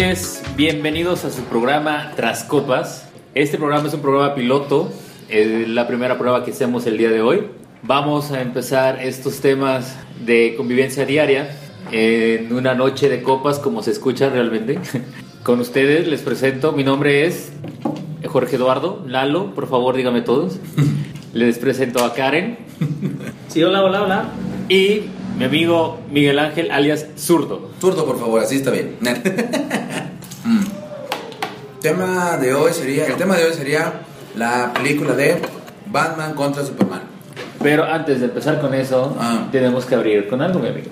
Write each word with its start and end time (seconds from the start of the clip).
Noches, 0.00 0.42
bienvenidos 0.56 1.26
a 1.26 1.30
su 1.30 1.42
programa 1.42 2.12
Tras 2.16 2.44
Copas. 2.44 3.06
Este 3.34 3.58
programa 3.58 3.86
es 3.86 3.92
un 3.92 4.00
programa 4.00 4.34
piloto, 4.34 4.90
es 5.28 5.68
la 5.68 5.86
primera 5.86 6.16
prueba 6.16 6.42
que 6.42 6.52
hacemos 6.52 6.86
el 6.86 6.96
día 6.96 7.10
de 7.10 7.20
hoy. 7.20 7.48
Vamos 7.82 8.30
a 8.30 8.40
empezar 8.40 9.02
estos 9.02 9.40
temas 9.40 9.98
de 10.24 10.54
convivencia 10.56 11.04
diaria 11.04 11.54
en 11.92 12.50
una 12.54 12.74
noche 12.74 13.10
de 13.10 13.22
copas, 13.22 13.58
como 13.58 13.82
se 13.82 13.90
escucha 13.90 14.30
realmente. 14.30 14.78
Con 15.42 15.60
ustedes 15.60 16.08
les 16.08 16.22
presento, 16.22 16.72
mi 16.72 16.82
nombre 16.82 17.26
es 17.26 17.52
Jorge 18.26 18.56
Eduardo 18.56 19.04
Lalo, 19.06 19.54
por 19.54 19.68
favor 19.68 19.96
dígame 19.96 20.22
todos. 20.22 20.58
Les 21.34 21.58
presento 21.58 22.04
a 22.04 22.12
Karen 22.12 22.58
Sí, 23.48 23.62
hola, 23.62 23.84
hola, 23.84 24.02
hola. 24.02 24.24
y 24.68 25.02
mi 25.40 25.44
amigo 25.46 25.98
Miguel 26.10 26.38
Ángel, 26.38 26.70
alias 26.70 27.06
Zurdo. 27.16 27.70
Turdo, 27.80 28.04
por 28.04 28.18
favor, 28.18 28.42
así 28.42 28.56
está 28.56 28.70
bien. 28.70 28.96
Tema 31.80 32.36
de 32.36 32.52
hoy 32.52 32.72
sería, 32.72 33.06
el 33.06 33.14
tema 33.16 33.36
de 33.36 33.44
hoy 33.46 33.54
sería 33.54 33.92
la 34.36 34.72
película 34.74 35.14
de 35.14 35.40
Batman 35.86 36.34
contra 36.34 36.62
Superman. 36.64 37.00
Pero 37.62 37.84
antes 37.84 38.20
de 38.20 38.26
empezar 38.26 38.60
con 38.60 38.74
eso, 38.74 39.16
Ah. 39.18 39.48
tenemos 39.50 39.86
que 39.86 39.94
abrir 39.94 40.28
con 40.28 40.42
algo, 40.42 40.60
mi 40.60 40.68
amigo. 40.68 40.88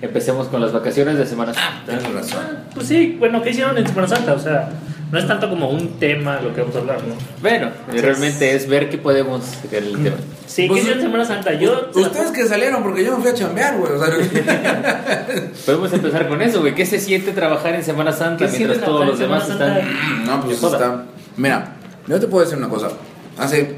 Empecemos 0.00 0.46
con 0.48 0.60
las 0.60 0.72
vacaciones 0.72 1.18
de 1.18 1.26
Semana 1.26 1.52
Santa. 1.54 1.98
Tienes 1.98 2.12
razón. 2.14 2.46
Pues 2.74 2.86
sí, 2.86 3.16
bueno, 3.18 3.42
¿qué 3.42 3.50
hicieron 3.50 3.76
en 3.78 3.86
Semana 3.86 4.06
Santa? 4.06 4.34
O 4.34 4.38
sea, 4.38 4.68
no 5.10 5.18
es 5.18 5.26
tanto 5.26 5.48
como 5.50 5.70
un 5.70 5.98
tema 5.98 6.40
lo 6.40 6.54
que 6.54 6.60
vamos 6.60 6.76
a 6.76 6.78
hablar, 6.78 6.98
¿no? 7.02 7.14
Bueno, 7.40 7.70
realmente 7.88 8.54
es 8.54 8.68
ver 8.68 8.90
qué 8.90 8.98
podemos 8.98 9.44
sacar 9.44 9.82
el 9.82 10.00
tema. 10.00 10.16
Sí, 10.46 10.62
¿qué 10.62 10.68
Pues, 10.68 10.80
hicieron 10.82 11.00
en 11.00 11.06
Semana 11.06 11.24
Santa? 11.24 11.52
Yo. 11.54 11.90
Ustedes 11.94 12.30
que 12.30 12.46
salieron, 12.46 12.82
porque 12.84 13.04
yo 13.04 13.16
me 13.16 13.22
fui 13.22 13.30
a 13.30 13.34
chambear, 13.34 13.76
güey. 13.76 13.92
O 13.92 13.98
sea, 13.98 14.14
Podemos 15.66 15.92
empezar 15.92 16.28
con 16.28 16.42
eso, 16.42 16.60
güey. 16.60 16.74
¿Qué 16.76 16.86
se 16.86 17.00
siente 17.00 17.32
trabajar 17.32 17.74
en 17.74 17.82
Semana 17.82 18.12
Santa 18.12 18.46
¿Qué 18.46 18.56
mientras 18.56 18.84
todos 18.84 19.04
los 19.04 19.18
demás 19.18 19.48
están... 19.48 19.80
no, 20.26 20.44
pues 20.44 20.62
está. 20.62 21.04
Mira, 21.36 21.72
yo 22.06 22.20
te 22.20 22.26
puedo 22.28 22.44
decir 22.44 22.58
una 22.58 22.68
cosa. 22.68 22.88
Hace. 23.36 23.76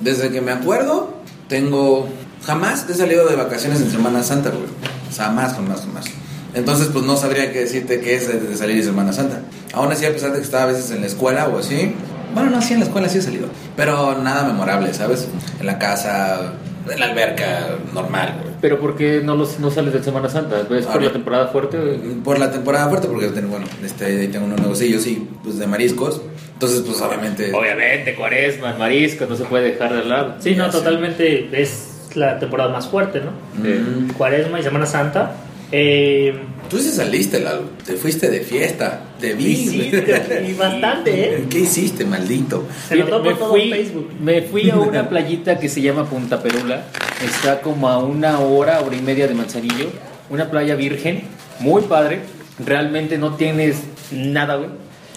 Desde 0.00 0.30
que 0.30 0.40
me 0.40 0.52
acuerdo, 0.52 1.12
tengo. 1.48 2.08
Jamás 2.46 2.88
he 2.88 2.94
salido 2.94 3.28
de 3.28 3.36
vacaciones 3.36 3.82
en 3.82 3.90
Semana 3.90 4.22
Santa, 4.22 4.48
güey. 4.50 4.64
O 5.10 5.12
sea, 5.12 5.26
jamás, 5.26 5.54
jamás, 5.54 5.80
jamás. 5.80 6.06
Entonces, 6.54 6.88
pues 6.92 7.04
no 7.04 7.16
sabría 7.16 7.52
qué 7.52 7.60
decirte 7.60 8.00
qué 8.00 8.14
es 8.14 8.28
de 8.28 8.56
salir 8.56 8.76
de 8.76 8.82
Semana 8.82 9.12
Santa. 9.12 9.42
Aún 9.72 9.92
así, 9.92 10.04
a 10.06 10.12
pesar 10.12 10.32
de 10.32 10.38
que 10.38 10.44
estaba 10.44 10.64
a 10.64 10.66
veces 10.66 10.90
en 10.90 11.00
la 11.00 11.06
escuela 11.06 11.48
o 11.48 11.58
así. 11.58 11.94
Bueno, 12.34 12.50
no, 12.50 12.62
sí, 12.62 12.74
en 12.74 12.80
la 12.80 12.86
escuela 12.86 13.08
sí 13.08 13.18
he 13.18 13.22
salido. 13.22 13.48
Pero 13.76 14.18
nada 14.18 14.44
memorable, 14.44 14.92
¿sabes? 14.94 15.28
En 15.58 15.66
la 15.66 15.78
casa, 15.78 16.54
en 16.88 17.00
la 17.00 17.06
alberca, 17.06 17.76
normal, 17.92 18.38
güey. 18.40 18.54
Pero 18.60 18.78
¿por 18.78 18.96
qué 18.96 19.20
no, 19.24 19.36
los, 19.36 19.58
no 19.58 19.70
sales 19.70 19.92
de 19.94 20.02
Semana 20.02 20.28
Santa? 20.28 20.60
¿Es 20.60 20.66
por 20.66 20.76
Ahorita. 20.76 21.00
la 21.00 21.12
temporada 21.12 21.48
fuerte? 21.48 21.78
Por 22.22 22.38
la 22.38 22.50
temporada 22.50 22.88
fuerte, 22.88 23.08
porque 23.08 23.28
bueno, 23.28 23.66
este, 23.84 24.04
ahí 24.04 24.28
tengo 24.28 24.46
unos 24.46 24.60
negocios, 24.60 25.02
sí, 25.02 25.28
pues 25.42 25.58
de 25.58 25.66
mariscos. 25.66 26.20
Entonces, 26.52 26.80
pues 26.80 27.00
obviamente. 27.00 27.52
Obviamente, 27.54 28.14
cuaresma, 28.14 28.74
marisco, 28.74 29.24
no 29.26 29.34
se 29.34 29.44
puede 29.44 29.72
dejar 29.72 29.94
de 29.94 30.04
lado. 30.04 30.34
Sí, 30.40 30.54
no, 30.54 30.68
totalmente. 30.68 31.48
Es 31.58 31.89
la 32.14 32.38
temporada 32.38 32.70
más 32.70 32.88
fuerte, 32.88 33.20
¿no? 33.20 33.30
Mm. 33.62 34.12
Cuaresma 34.12 34.60
y 34.60 34.62
Semana 34.62 34.86
Santa. 34.86 35.32
Eh, 35.72 36.34
Tú 36.68 36.78
sí 36.78 36.90
saliste, 36.90 37.40
Lalo. 37.40 37.62
Te 37.84 37.94
fuiste 37.94 38.30
de 38.30 38.40
fiesta. 38.40 39.02
Vi. 39.20 39.44
hiciste, 39.46 40.44
y 40.48 40.52
bastante, 40.54 41.34
¿eh? 41.34 41.44
¿Qué 41.50 41.60
hiciste, 41.60 42.04
maldito? 42.04 42.64
Se 42.88 42.96
notó 42.96 43.20
me 43.20 43.30
por 43.30 43.38
todo 43.38 43.50
fui, 43.50 43.70
Facebook. 43.70 44.10
me 44.20 44.42
fui 44.42 44.70
a 44.70 44.76
una 44.76 45.08
playita 45.08 45.58
que 45.58 45.68
se 45.68 45.80
llama 45.82 46.08
Punta 46.08 46.42
Perula. 46.42 46.84
Está 47.24 47.60
como 47.60 47.88
a 47.88 47.98
una 47.98 48.40
hora, 48.40 48.80
hora 48.80 48.96
y 48.96 49.02
media 49.02 49.26
de 49.28 49.34
Manzanillo. 49.34 49.90
Una 50.30 50.50
playa 50.50 50.74
virgen, 50.76 51.22
muy 51.58 51.82
padre. 51.82 52.20
Realmente 52.64 53.18
no 53.18 53.34
tienes 53.34 53.82
nada, 54.12 54.56
güey. 54.56 54.70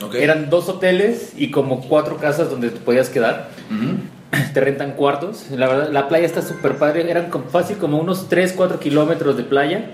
Ok. 0.04 0.16
Eran 0.16 0.50
dos 0.50 0.68
hoteles 0.70 1.34
y 1.38 1.52
como 1.52 1.82
cuatro 1.88 2.18
casas 2.18 2.50
donde 2.50 2.70
te 2.70 2.80
podías 2.80 3.10
quedar. 3.10 3.50
Ujú. 3.70 3.96
Te 4.54 4.60
rentan 4.62 4.94
cuartos. 4.94 5.46
La 5.52 5.68
verdad, 5.68 5.90
la 5.92 6.08
playa 6.08 6.26
está 6.26 6.42
súper 6.42 6.78
padre. 6.78 7.10
Eran 7.10 7.30
como- 7.30 7.46
fácil 7.46 7.78
como 7.78 7.98
unos 8.00 8.30
3, 8.30 8.54
4 8.56 8.80
kilómetros 8.80 9.38
de 9.38 9.44
playa. 9.44 9.92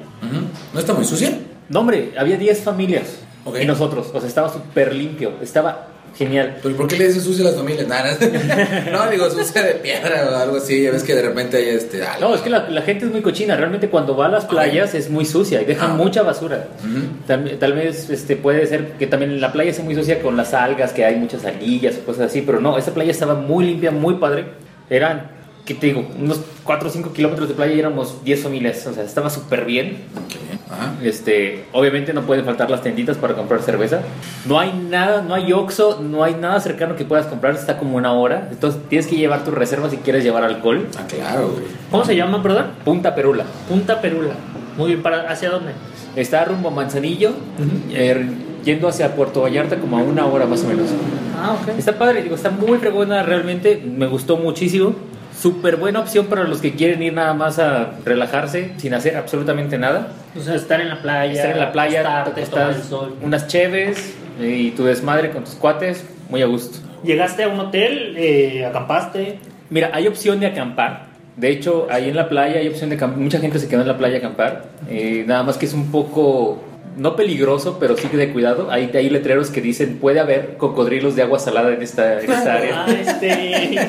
¿No 0.73 0.79
está 0.79 0.93
muy 0.93 1.05
sucia? 1.05 1.37
No, 1.69 1.81
hombre, 1.81 2.13
había 2.17 2.37
10 2.37 2.61
familias. 2.61 3.19
Ok. 3.45 3.57
Y 3.61 3.65
nosotros. 3.65 4.09
O 4.13 4.19
sea, 4.19 4.27
estaba 4.27 4.49
súper 4.51 4.93
limpio. 4.95 5.33
Estaba 5.41 5.88
genial. 6.17 6.57
¿Pero 6.61 6.75
por 6.75 6.87
qué 6.87 6.97
le 6.97 7.07
dices 7.07 7.23
sucia 7.23 7.43
a 7.45 7.51
las 7.51 7.55
familias? 7.57 7.87
Nada, 7.87 8.17
no, 8.91 9.09
digo 9.09 9.29
sucia 9.29 9.61
de 9.63 9.75
piedra 9.75 10.29
o 10.31 10.35
algo 10.35 10.57
así. 10.57 10.81
Ya 10.83 10.91
ves 10.91 11.03
que 11.03 11.15
de 11.15 11.21
repente 11.21 11.57
hay 11.57 11.69
este. 11.69 12.03
algo. 12.03 12.29
No, 12.29 12.35
es 12.35 12.41
que 12.41 12.49
la, 12.49 12.69
la 12.69 12.81
gente 12.81 13.05
es 13.05 13.11
muy 13.11 13.21
cochina. 13.21 13.55
Realmente 13.55 13.89
cuando 13.89 14.15
va 14.17 14.25
a 14.25 14.29
las 14.29 14.45
playas 14.45 14.93
es 14.95 15.09
muy 15.09 15.25
sucia 15.25 15.61
y 15.61 15.65
dejan 15.65 15.91
Ah. 15.91 15.93
mucha 15.95 16.21
basura. 16.23 16.67
Ujú. 16.83 17.01
Tal, 17.27 17.57
tal 17.59 17.73
vez 17.73 18.09
este, 18.09 18.35
puede 18.35 18.65
ser 18.67 18.93
que 18.93 19.07
también 19.07 19.39
la 19.39 19.51
playa 19.51 19.73
sea 19.73 19.83
muy 19.83 19.95
sucia 19.95 20.21
con 20.21 20.35
las 20.37 20.53
algas, 20.53 20.91
que 20.93 21.05
hay 21.05 21.15
muchas 21.15 21.45
anillas 21.45 21.95
o 22.01 22.05
cosas 22.05 22.27
así. 22.27 22.41
Pero 22.41 22.59
no, 22.59 22.77
esa 22.77 22.93
playa 22.93 23.11
estaba 23.11 23.35
muy 23.35 23.65
limpia, 23.65 23.91
muy 23.91 24.15
padre. 24.15 24.45
Eran, 24.89 25.31
¿qué 25.65 25.73
te 25.75 25.87
digo? 25.87 26.07
Unos 26.19 26.41
4 26.63 26.89
o 26.89 26.91
5 26.91 27.13
kilómetros 27.13 27.47
de 27.49 27.55
playa 27.55 27.73
y 27.73 27.79
éramos 27.79 28.23
10 28.23 28.41
familias. 28.43 28.85
O 28.87 28.93
sea, 28.93 29.03
estaba 29.03 29.29
súper 29.29 29.65
bien. 29.65 29.97
Ajá. 30.69 30.93
Este, 31.01 31.65
obviamente 31.71 32.13
no 32.13 32.21
pueden 32.21 32.45
faltar 32.45 32.69
las 32.69 32.81
tienditas 32.81 33.17
para 33.17 33.33
comprar 33.33 33.61
cerveza. 33.61 34.01
No 34.45 34.59
hay 34.59 34.71
nada, 34.73 35.21
no 35.21 35.33
hay 35.33 35.51
Oxxo, 35.51 35.99
no 36.01 36.23
hay 36.23 36.35
nada 36.35 36.59
cercano 36.59 36.95
que 36.95 37.05
puedas 37.05 37.25
comprar, 37.25 37.55
está 37.55 37.77
como 37.77 37.97
una 37.97 38.13
hora. 38.13 38.49
Entonces 38.51 38.81
tienes 38.87 39.07
que 39.07 39.15
llevar 39.15 39.43
tu 39.43 39.51
reserva 39.51 39.89
si 39.89 39.97
quieres 39.97 40.23
llevar 40.23 40.43
alcohol. 40.43 40.87
Ah, 40.97 41.05
claro, 41.07 41.49
güey. 41.49 41.63
¿Cómo 41.89 42.05
se 42.05 42.15
llama, 42.15 42.43
perdón? 42.43 42.67
Punta 42.85 43.15
Perula. 43.15 43.45
Punta 43.67 43.99
Perula. 43.99 44.33
Muy 44.77 44.89
bien, 44.89 45.01
¿para, 45.01 45.29
¿hacia 45.29 45.49
dónde? 45.49 45.71
Está 46.15 46.45
rumbo 46.45 46.69
a 46.69 46.71
Manzanillo, 46.71 47.31
eh, 47.91 48.25
yendo 48.63 48.87
hacia 48.87 49.15
Puerto 49.15 49.41
Vallarta 49.41 49.77
como 49.77 49.97
a 49.97 50.01
una 50.01 50.25
hora 50.25 50.45
más 50.45 50.63
o 50.63 50.67
menos. 50.67 50.89
Ah, 51.37 51.57
ok. 51.61 51.77
Está 51.77 51.97
padre, 51.97 52.23
digo, 52.23 52.35
está 52.35 52.49
muy 52.49 52.77
fregona 52.77 53.23
realmente, 53.23 53.81
me 53.85 54.07
gustó 54.07 54.37
muchísimo. 54.37 54.93
Súper 55.39 55.77
buena 55.77 56.01
opción 56.01 56.25
para 56.25 56.43
los 56.43 56.59
que 56.59 56.73
quieren 56.73 57.01
ir 57.01 57.13
nada 57.13 57.33
más 57.33 57.59
a 57.59 57.91
relajarse 58.03 58.71
sin 58.75 58.93
hacer 58.93 59.15
absolutamente 59.15 59.77
nada. 59.77 60.09
O 60.37 60.41
sea, 60.41 60.55
estar 60.55 60.81
en 60.81 60.89
la 60.89 61.01
playa. 61.01 61.31
Estar 61.31 61.51
en 61.51 61.59
la 61.59 61.71
playa, 61.71 62.03
tomar 62.03 62.33
estás 62.37 62.75
el 62.75 62.83
sol. 62.83 63.15
unas 63.21 63.47
cheves 63.47 64.15
eh, 64.41 64.49
y 64.49 64.71
tu 64.71 64.83
desmadre 64.83 65.31
con 65.31 65.45
tus 65.45 65.53
cuates, 65.53 66.05
muy 66.29 66.41
a 66.41 66.45
gusto. 66.45 66.79
Llegaste 67.05 67.43
a 67.43 67.47
un 67.47 67.57
hotel, 67.57 68.15
eh, 68.17 68.65
acampaste. 68.65 69.39
Mira, 69.69 69.91
hay 69.93 70.07
opción 70.07 70.41
de 70.41 70.47
acampar. 70.47 71.05
De 71.37 71.49
hecho, 71.49 71.87
ahí 71.89 72.09
en 72.09 72.17
la 72.17 72.27
playa 72.27 72.59
hay 72.59 72.67
opción 72.67 72.89
de 72.89 72.97
acampar. 72.97 73.19
Mucha 73.19 73.39
gente 73.39 73.59
se 73.59 73.69
quedó 73.69 73.79
en 73.79 73.87
la 73.87 73.97
playa 73.97 74.15
a 74.15 74.19
acampar. 74.19 74.65
Eh, 74.89 75.23
nada 75.25 75.43
más 75.43 75.57
que 75.57 75.67
es 75.67 75.73
un 75.73 75.89
poco, 75.89 76.61
no 76.97 77.15
peligroso, 77.15 77.77
pero 77.79 77.95
sí 77.95 78.09
que 78.09 78.17
de 78.17 78.33
cuidado. 78.33 78.71
Hay, 78.71 78.91
hay 78.93 79.09
letreros 79.09 79.51
que 79.51 79.61
dicen, 79.61 79.99
puede 79.99 80.19
haber 80.19 80.57
cocodrilos 80.57 81.15
de 81.15 81.21
agua 81.21 81.39
salada 81.39 81.71
en 81.71 81.81
esta, 81.81 82.21
en 82.21 82.29
esta 82.29 82.55
área. 82.55 82.85
Ah, 82.85 82.91
este. 82.91 83.79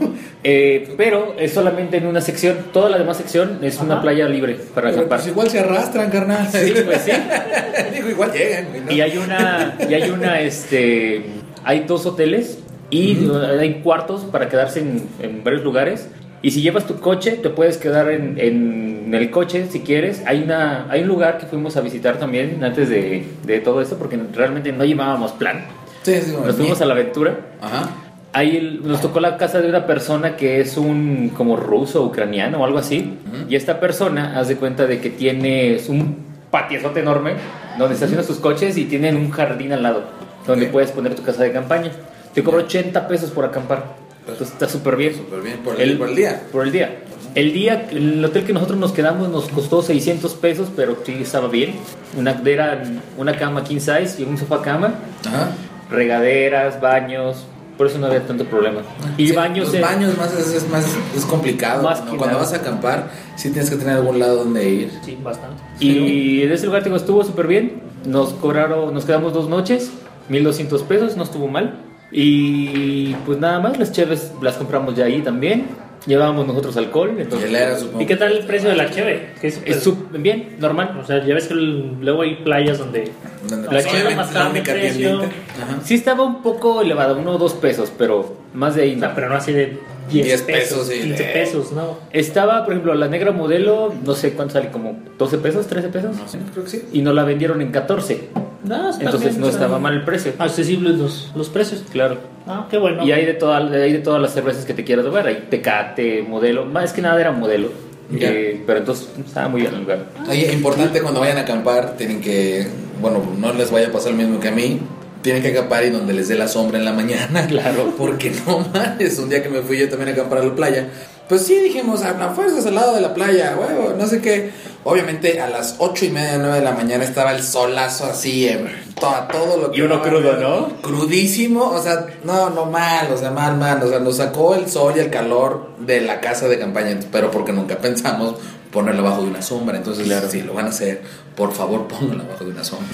Eh, 0.46 0.92
pero 0.98 1.34
es 1.38 1.52
solamente 1.54 1.96
en 1.96 2.06
una 2.06 2.20
sección. 2.20 2.56
Toda 2.72 2.90
la 2.90 2.98
demás 2.98 3.16
sección 3.16 3.60
es 3.62 3.80
una 3.80 3.94
Ajá. 3.94 4.02
playa 4.02 4.28
libre 4.28 4.54
para 4.74 4.88
Pero 4.90 4.98
acampar. 4.98 5.18
pues 5.20 5.28
igual 5.28 5.48
se 5.50 5.58
arrastran, 5.60 6.10
carnal. 6.10 6.46
Sí, 6.52 6.72
pues 6.84 7.00
sí. 7.00 7.12
Digo, 7.94 8.10
igual 8.10 8.30
llegan. 8.32 8.66
¿no? 8.84 8.92
Y 8.92 9.00
hay 9.00 9.16
una, 9.16 9.76
y 9.88 9.94
hay 9.94 10.10
una, 10.10 10.40
este, 10.40 11.24
hay 11.64 11.80
dos 11.80 12.04
hoteles 12.04 12.58
y 12.90 13.26
hay 13.58 13.80
cuartos 13.82 14.22
para 14.24 14.48
quedarse 14.50 14.80
en, 14.80 15.08
en 15.20 15.42
varios 15.42 15.64
lugares. 15.64 16.08
Y 16.42 16.50
si 16.50 16.60
llevas 16.60 16.86
tu 16.86 17.00
coche, 17.00 17.32
te 17.42 17.48
puedes 17.48 17.78
quedar 17.78 18.10
en, 18.10 18.38
en 18.38 19.14
el 19.14 19.30
coche 19.30 19.66
si 19.70 19.80
quieres. 19.80 20.22
Hay, 20.26 20.42
una, 20.42 20.86
hay 20.90 21.00
un 21.00 21.08
lugar 21.08 21.38
que 21.38 21.46
fuimos 21.46 21.78
a 21.78 21.80
visitar 21.80 22.18
también 22.18 22.62
antes 22.62 22.90
de, 22.90 23.24
de 23.46 23.60
todo 23.60 23.80
esto, 23.80 23.96
porque 23.96 24.18
realmente 24.34 24.70
no 24.72 24.84
llevábamos 24.84 25.32
plan. 25.32 25.64
Sí, 26.02 26.16
sí, 26.20 26.34
Nos 26.44 26.54
fuimos 26.54 26.78
a 26.82 26.84
la 26.84 26.92
aventura. 26.92 27.38
Ajá. 27.62 27.88
Ahí 28.34 28.56
el- 28.56 28.86
nos 28.86 29.00
tocó 29.00 29.20
la 29.20 29.36
casa 29.36 29.60
de 29.62 29.68
una 29.68 29.86
persona 29.86 30.36
que 30.36 30.60
es 30.60 30.76
un 30.76 31.30
como 31.36 31.56
ruso, 31.56 32.02
ucraniano 32.04 32.58
o 32.60 32.64
algo 32.64 32.78
así. 32.78 33.14
Y 33.48 33.54
esta 33.56 33.78
persona 33.80 34.38
hace 34.38 34.56
cuenta 34.56 34.86
de 34.86 35.00
que 35.00 35.08
tiene 35.10 35.78
un 35.88 36.16
patiozote 36.50 37.00
enorme 37.00 37.34
donde 37.78 37.94
estaciona 37.94 38.22
sus 38.22 38.38
coches 38.38 38.76
y 38.76 38.84
tienen 38.84 39.16
un 39.16 39.30
jardín 39.30 39.72
al 39.72 39.82
lado 39.82 40.02
donde 40.46 40.66
Ok. 40.66 40.72
puedes 40.72 40.90
poner 40.90 41.14
tu 41.14 41.22
casa 41.22 41.42
de 41.44 41.52
campaña. 41.52 41.90
Te 42.34 42.42
cobra 42.42 42.60
80 42.64 43.06
pesos 43.08 43.30
por 43.30 43.44
acampar. 43.44 43.84
Entonces 44.20 44.48
está 44.48 44.68
súper 44.68 44.96
bien. 44.96 45.14
Súper 45.14 45.40
bien, 45.40 45.58
por 45.58 45.80
el- 45.80 45.96
por 45.96 46.08
el 46.08 46.16
día. 46.16 46.42
Por 46.50 46.64
el 46.66 46.72
día. 46.72 46.90
El 47.36 47.52
día, 47.52 47.86
el 47.90 48.24
hotel 48.24 48.44
que 48.44 48.52
nosotros 48.52 48.78
nos 48.78 48.92
quedamos 48.92 49.28
nos 49.28 49.48
costó 49.48 49.80
600 49.82 50.34
pesos, 50.34 50.68
pero 50.74 50.96
sí 51.04 51.16
estaba 51.20 51.48
bien. 51.48 51.74
Una, 52.16 52.40
era 52.46 52.82
una 53.16 53.36
cama 53.36 53.62
king 53.64 53.78
size 53.80 54.16
y 54.18 54.24
un 54.24 54.38
sofá 54.38 54.60
cama 54.62 54.94
Ajá. 55.26 55.50
regaderas, 55.90 56.80
baños, 56.80 57.44
por 57.76 57.86
eso 57.88 57.98
no 57.98 58.06
había 58.06 58.26
tanto 58.26 58.44
problema. 58.44 58.80
Y 59.18 59.28
Sí, 59.28 59.34
baños 59.34 59.66
Los 59.66 59.74
en- 59.74 59.82
baños 59.82 60.16
más 60.16 60.32
es, 60.32 60.54
es 60.54 60.68
más 60.68 60.86
es 61.16 61.24
complicado. 61.24 61.82
Más 61.82 62.04
¿no? 62.04 62.16
Cuando 62.16 62.38
vas 62.38 62.52
a 62.52 62.56
acampar, 62.56 63.10
sí 63.36 63.50
tienes 63.50 63.68
que 63.70 63.76
tener 63.76 63.96
algún 63.96 64.18
lado 64.18 64.36
donde 64.44 64.68
ir. 64.68 64.90
Sí, 65.04 65.18
bastante. 65.22 65.62
Y 65.80 66.42
en 66.42 66.52
ese 66.52 66.66
lugar 66.66 66.84
digo, 66.84 66.96
estuvo 66.96 67.24
súper 67.24 67.46
bien. 67.46 67.82
Nos 68.06 68.32
cobraron, 68.34 68.92
nos 68.94 69.04
quedamos 69.04 69.32
dos 69.32 69.48
noches, 69.48 69.90
1200 70.28 70.82
pesos, 70.82 71.16
no 71.16 71.22
estuvo 71.24 71.48
mal. 71.48 71.78
Y 72.12 73.14
pues 73.26 73.38
nada 73.38 73.58
más, 73.60 73.78
las 73.78 73.90
cheves 73.92 74.32
las 74.40 74.54
compramos 74.56 74.94
ya 74.94 75.06
ahí 75.06 75.20
también. 75.22 75.66
Llevábamos 76.06 76.46
nosotros 76.46 76.76
alcohol, 76.76 77.14
Y 77.18 77.22
entonces 77.22 77.48
él 77.48 77.56
era, 77.56 77.78
supongo. 77.78 78.02
¿Y 78.02 78.06
qué 78.06 78.16
tal 78.16 78.32
el 78.32 78.44
precio 78.46 78.68
de 78.68 78.76
la 78.76 78.90
cheve? 78.90 79.30
Que 79.40 79.46
es, 79.46 79.60
es 79.64 79.86
sup- 79.86 80.10
bien, 80.12 80.56
normal. 80.58 80.98
O 81.02 81.06
sea, 81.06 81.24
ya 81.24 81.34
ves 81.34 81.46
que 81.48 81.54
el- 81.54 81.96
luego 82.00 82.22
hay 82.22 82.36
playas 82.36 82.78
donde... 82.78 83.10
Donde 83.48 83.64
La 83.66 83.70
pues, 83.72 83.86
cheve 83.86 84.14
más 84.14 84.52
de 84.54 84.60
precio. 84.60 85.20
Ajá. 85.22 85.80
Sí 85.82 85.94
estaba 85.94 86.22
un 86.24 86.42
poco 86.42 86.82
elevado, 86.82 87.16
uno 87.18 87.32
o 87.32 87.38
dos 87.38 87.54
pesos, 87.54 87.90
pero 87.96 88.36
más 88.54 88.74
de 88.74 88.82
ahí 88.82 88.96
no. 88.96 89.10
Pero 89.14 89.28
no 89.28 89.34
así 89.34 89.52
de 89.52 89.78
10, 90.10 90.26
10 90.26 90.42
pesos, 90.42 90.78
pesos, 90.78 90.88
sí. 90.88 91.00
15 91.02 91.24
pesos, 91.24 91.72
¿no? 91.72 91.98
Estaba, 92.12 92.64
por 92.64 92.72
ejemplo, 92.72 92.94
la 92.94 93.08
negra 93.08 93.32
modelo, 93.32 93.92
no 94.04 94.14
sé 94.14 94.32
cuánto 94.32 94.54
sale, 94.54 94.70
como 94.70 94.96
12 95.18 95.38
pesos, 95.38 95.66
13 95.66 95.88
pesos. 95.88 96.16
No 96.16 96.28
sé, 96.28 96.38
creo 96.52 96.64
que 96.64 96.70
sí. 96.70 96.82
Y 96.92 97.02
nos 97.02 97.14
la 97.14 97.24
vendieron 97.24 97.60
en 97.60 97.70
14. 97.70 98.28
No, 98.64 98.90
Entonces 98.98 99.32
bien, 99.32 99.40
no 99.40 99.48
estaba 99.48 99.78
mal 99.78 99.92
el 99.92 100.04
precio. 100.04 100.32
Accesibles 100.38 100.96
los, 100.96 101.32
los 101.34 101.50
precios. 101.50 101.84
Claro. 101.92 102.16
Ah, 102.46 102.66
qué 102.70 102.78
bueno. 102.78 103.04
Y 103.04 103.12
hay 103.12 103.26
de, 103.26 103.34
toda, 103.34 103.58
hay 103.58 103.92
de 103.92 103.98
todas 103.98 104.22
las 104.22 104.32
cervezas 104.32 104.64
que 104.64 104.72
te 104.72 104.84
quieras 104.84 105.04
beber. 105.04 105.26
Hay 105.26 105.46
Tecate, 105.50 106.22
modelo. 106.22 106.64
Más 106.64 106.92
que 106.92 107.02
nada 107.02 107.20
era 107.20 107.32
modelo. 107.32 107.68
Ya. 108.10 108.30
Eh, 108.30 108.62
pero 108.66 108.78
entonces 108.78 109.08
estaba 109.26 109.48
muy 109.48 109.62
bien 109.62 109.74
el 109.74 109.80
lugar. 109.80 110.06
Oye, 110.28 110.52
importante 110.52 111.02
cuando 111.02 111.20
vayan 111.20 111.38
a 111.38 111.40
acampar, 111.42 111.96
tienen 111.96 112.20
que, 112.20 112.66
bueno, 113.00 113.22
no 113.38 113.52
les 113.52 113.70
vaya 113.70 113.88
a 113.88 113.92
pasar 113.92 114.12
lo 114.12 114.18
mismo 114.18 114.40
que 114.40 114.48
a 114.48 114.52
mí. 114.52 114.80
Tienen 115.24 115.40
que 115.40 115.48
acampar 115.48 115.86
y 115.86 115.88
donde 115.88 116.12
les 116.12 116.28
dé 116.28 116.34
la 116.34 116.46
sombra 116.48 116.78
en 116.78 116.84
la 116.84 116.92
mañana. 116.92 117.46
Claro. 117.48 117.94
Porque 117.96 118.30
no 118.44 118.58
mames, 118.58 119.18
un 119.18 119.30
día 119.30 119.42
que 119.42 119.48
me 119.48 119.62
fui 119.62 119.78
yo 119.78 119.88
también 119.88 120.10
a 120.10 120.12
acampar 120.12 120.40
a 120.40 120.44
la 120.44 120.54
playa. 120.54 120.88
Pues 121.30 121.46
sí, 121.46 121.58
dijimos, 121.60 122.02
a 122.02 122.12
la 122.12 122.28
fuerza 122.34 122.68
al 122.68 122.74
lado 122.74 122.94
de 122.94 123.00
la 123.00 123.14
playa, 123.14 123.56
huevo, 123.58 123.94
no 123.98 124.06
sé 124.06 124.20
qué. 124.20 124.50
Obviamente 124.84 125.40
a 125.40 125.48
las 125.48 125.76
ocho 125.78 126.04
y 126.04 126.10
media, 126.10 126.36
nueve 126.36 126.58
de 126.58 126.64
la 126.64 126.72
mañana 126.72 127.04
estaba 127.04 127.34
el 127.34 127.42
solazo 127.42 128.04
así, 128.04 128.46
eh, 128.46 128.62
todo, 129.00 129.14
todo 129.30 129.56
lo 129.62 129.70
que... 129.72 129.78
Y 129.78 129.82
uno 129.82 130.00
crudo, 130.02 130.32
¿no? 130.40 130.68
Crudísimo, 130.82 131.70
o 131.70 131.80
sea, 131.82 132.06
no, 132.24 132.50
no 132.50 132.66
mal, 132.66 133.08
o 133.12 133.16
sea, 133.16 133.30
mal, 133.30 133.56
mal. 133.56 133.82
O 133.82 133.88
sea, 133.88 133.98
nos 134.00 134.16
sacó 134.16 134.54
el 134.54 134.68
sol 134.68 134.94
y 134.96 135.00
el 135.00 135.10
calor 135.10 135.70
de 135.78 136.00
la 136.00 136.20
casa 136.20 136.48
de 136.48 136.58
campaña, 136.58 136.98
pero 137.12 137.30
porque 137.30 137.52
nunca 137.52 137.76
pensamos 137.82 138.36
ponerlo 138.70 139.06
abajo 139.06 139.22
de 139.22 139.28
una 139.28 139.42
sombra. 139.42 139.76
Entonces, 139.76 140.08
si 140.30 140.42
lo 140.42 140.52
van 140.54 140.66
a 140.66 140.70
hacer, 140.70 141.00
por 141.36 141.52
favor, 141.52 141.86
pónganlo 141.88 142.24
abajo 142.24 142.44
de 142.44 142.50
una 142.50 142.64
sombra. 142.64 142.88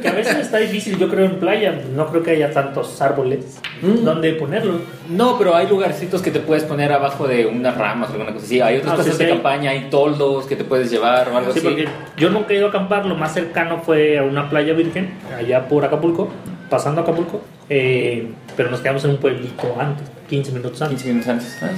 Que 0.00 0.08
a 0.08 0.12
veces 0.12 0.36
está 0.36 0.56
difícil, 0.58 0.96
yo 0.98 1.08
creo, 1.10 1.26
en 1.26 1.38
playa. 1.38 1.78
No 1.94 2.06
creo 2.08 2.22
que 2.22 2.30
haya 2.32 2.50
tantos 2.52 3.00
árboles 3.02 3.44
Mm. 3.82 4.04
donde 4.04 4.34
ponerlo. 4.34 4.78
No, 5.08 5.38
pero 5.38 5.56
hay 5.56 5.66
lugarcitos 5.66 6.20
que 6.20 6.30
te 6.30 6.40
puedes 6.40 6.64
poner 6.64 6.92
abajo 6.92 7.26
de 7.26 7.46
unas 7.46 7.78
ramas 7.78 8.10
o 8.10 8.12
alguna 8.12 8.34
cosa 8.34 8.44
así. 8.44 8.60
Hay 8.60 8.76
otras 8.76 8.92
Ah, 8.92 8.96
cosas 8.96 9.12
sí, 9.16 9.18
de 9.20 9.24
sí, 9.24 9.32
campaña, 9.32 9.70
hay 9.70 9.88
toldos 9.88 10.44
que 10.44 10.54
te 10.54 10.64
puedes 10.64 10.90
llevar 10.90 11.30
o 11.30 11.38
algo 11.38 11.50
Sí, 11.54 11.60
así. 11.60 11.66
porque 11.66 11.88
yo 12.18 12.28
nunca 12.28 12.52
he 12.52 12.58
ido 12.58 12.66
a 12.66 12.68
acampar. 12.68 13.06
Lo 13.06 13.14
más 13.14 13.32
cercano 13.32 13.80
fue 13.82 14.18
a 14.18 14.22
una 14.22 14.50
playa 14.50 14.74
virgen, 14.74 15.14
allá 15.36 15.68
por 15.68 15.84
Acapulco, 15.84 16.28
pasando 16.68 17.00
Acapulco. 17.02 17.40
eh, 17.68 18.26
pero 18.56 18.70
nos 18.70 18.80
quedamos 18.80 19.04
en 19.04 19.10
un 19.12 19.16
pueblito 19.18 19.74
antes, 19.80 20.06
15 20.28 20.52
minutos 20.52 20.82
antes. 20.82 21.02
15 21.02 21.08
minutos 21.08 21.28
antes. 21.28 21.58
Ah, 21.62 21.70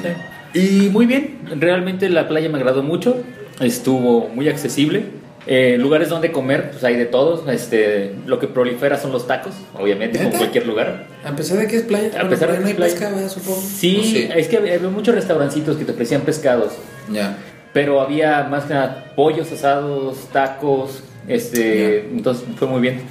sí. 0.54 0.58
Y 0.58 0.90
muy 0.90 1.06
bien, 1.06 1.38
realmente 1.58 2.08
la 2.08 2.28
playa 2.28 2.48
me 2.48 2.58
agradó 2.58 2.82
mucho, 2.82 3.16
estuvo 3.60 4.28
muy 4.28 4.48
accesible. 4.48 5.04
Eh, 5.46 5.76
lugares 5.78 6.08
donde 6.08 6.30
comer, 6.30 6.70
pues 6.70 6.84
hay 6.84 6.94
de 6.96 7.04
todos. 7.06 7.48
Este, 7.48 8.14
lo 8.26 8.38
que 8.38 8.46
prolifera 8.46 8.96
son 8.96 9.10
los 9.12 9.26
tacos, 9.26 9.54
obviamente, 9.74 10.18
como 10.18 10.30
cualquier 10.38 10.66
lugar. 10.68 11.06
A 11.24 11.34
pesar 11.34 11.58
de 11.58 11.66
que 11.66 11.76
es 11.76 11.82
playa, 11.82 12.10
A 12.20 12.28
pesar 12.28 12.52
de 12.52 12.58
no 12.58 12.62
que 12.62 12.66
hay 12.66 12.70
es 12.70 12.76
playa. 12.76 12.94
pesca, 12.94 13.10
¿verdad? 13.10 13.28
supongo. 13.28 13.60
Sí, 13.60 14.28
¿O 14.32 14.38
es 14.38 14.46
que 14.48 14.56
había 14.58 14.74
había 14.74 14.88
muchos 14.88 15.14
restaurancitos 15.14 15.76
que 15.76 15.84
te 15.84 15.92
ofrecían 15.92 16.20
pescados, 16.22 16.74
Ya. 17.12 17.36
pero 17.72 18.00
había 18.00 18.44
más 18.44 18.64
que 18.66 18.74
nada 18.74 19.12
pollos 19.16 19.50
asados, 19.50 20.28
tacos, 20.32 21.02
este, 21.26 22.00
entonces 22.12 22.44
fue 22.56 22.68
muy 22.68 22.80
bien. 22.80 23.02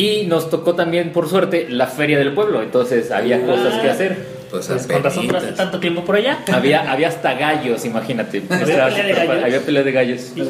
Y 0.00 0.26
nos 0.26 0.48
tocó 0.50 0.74
también, 0.74 1.12
por 1.12 1.28
suerte, 1.28 1.66
la 1.68 1.86
feria 1.86 2.18
del 2.18 2.32
pueblo, 2.32 2.62
entonces 2.62 3.10
había 3.10 3.44
cosas 3.44 3.80
que 3.82 3.90
hacer. 3.90 4.40
Pues, 4.50 4.66
Pues 4.66 4.86
con 4.86 5.02
razón 5.02 5.18
apenitas. 5.20 5.42
duraste 5.42 5.52
tanto 5.56 5.78
tiempo 5.78 6.04
por 6.04 6.16
allá. 6.16 6.38
Había, 6.52 6.90
había 6.90 7.08
hasta 7.08 7.34
gallos, 7.34 7.84
imagínate. 7.84 8.42
¿Había 8.50 8.64
pelea 8.66 8.88
de 9.06 9.12
gallos? 9.14 9.44
Había 9.44 9.60
pelea 9.60 9.82
de 9.84 9.92
gallos. 9.92 10.20
Sí, 10.34 10.42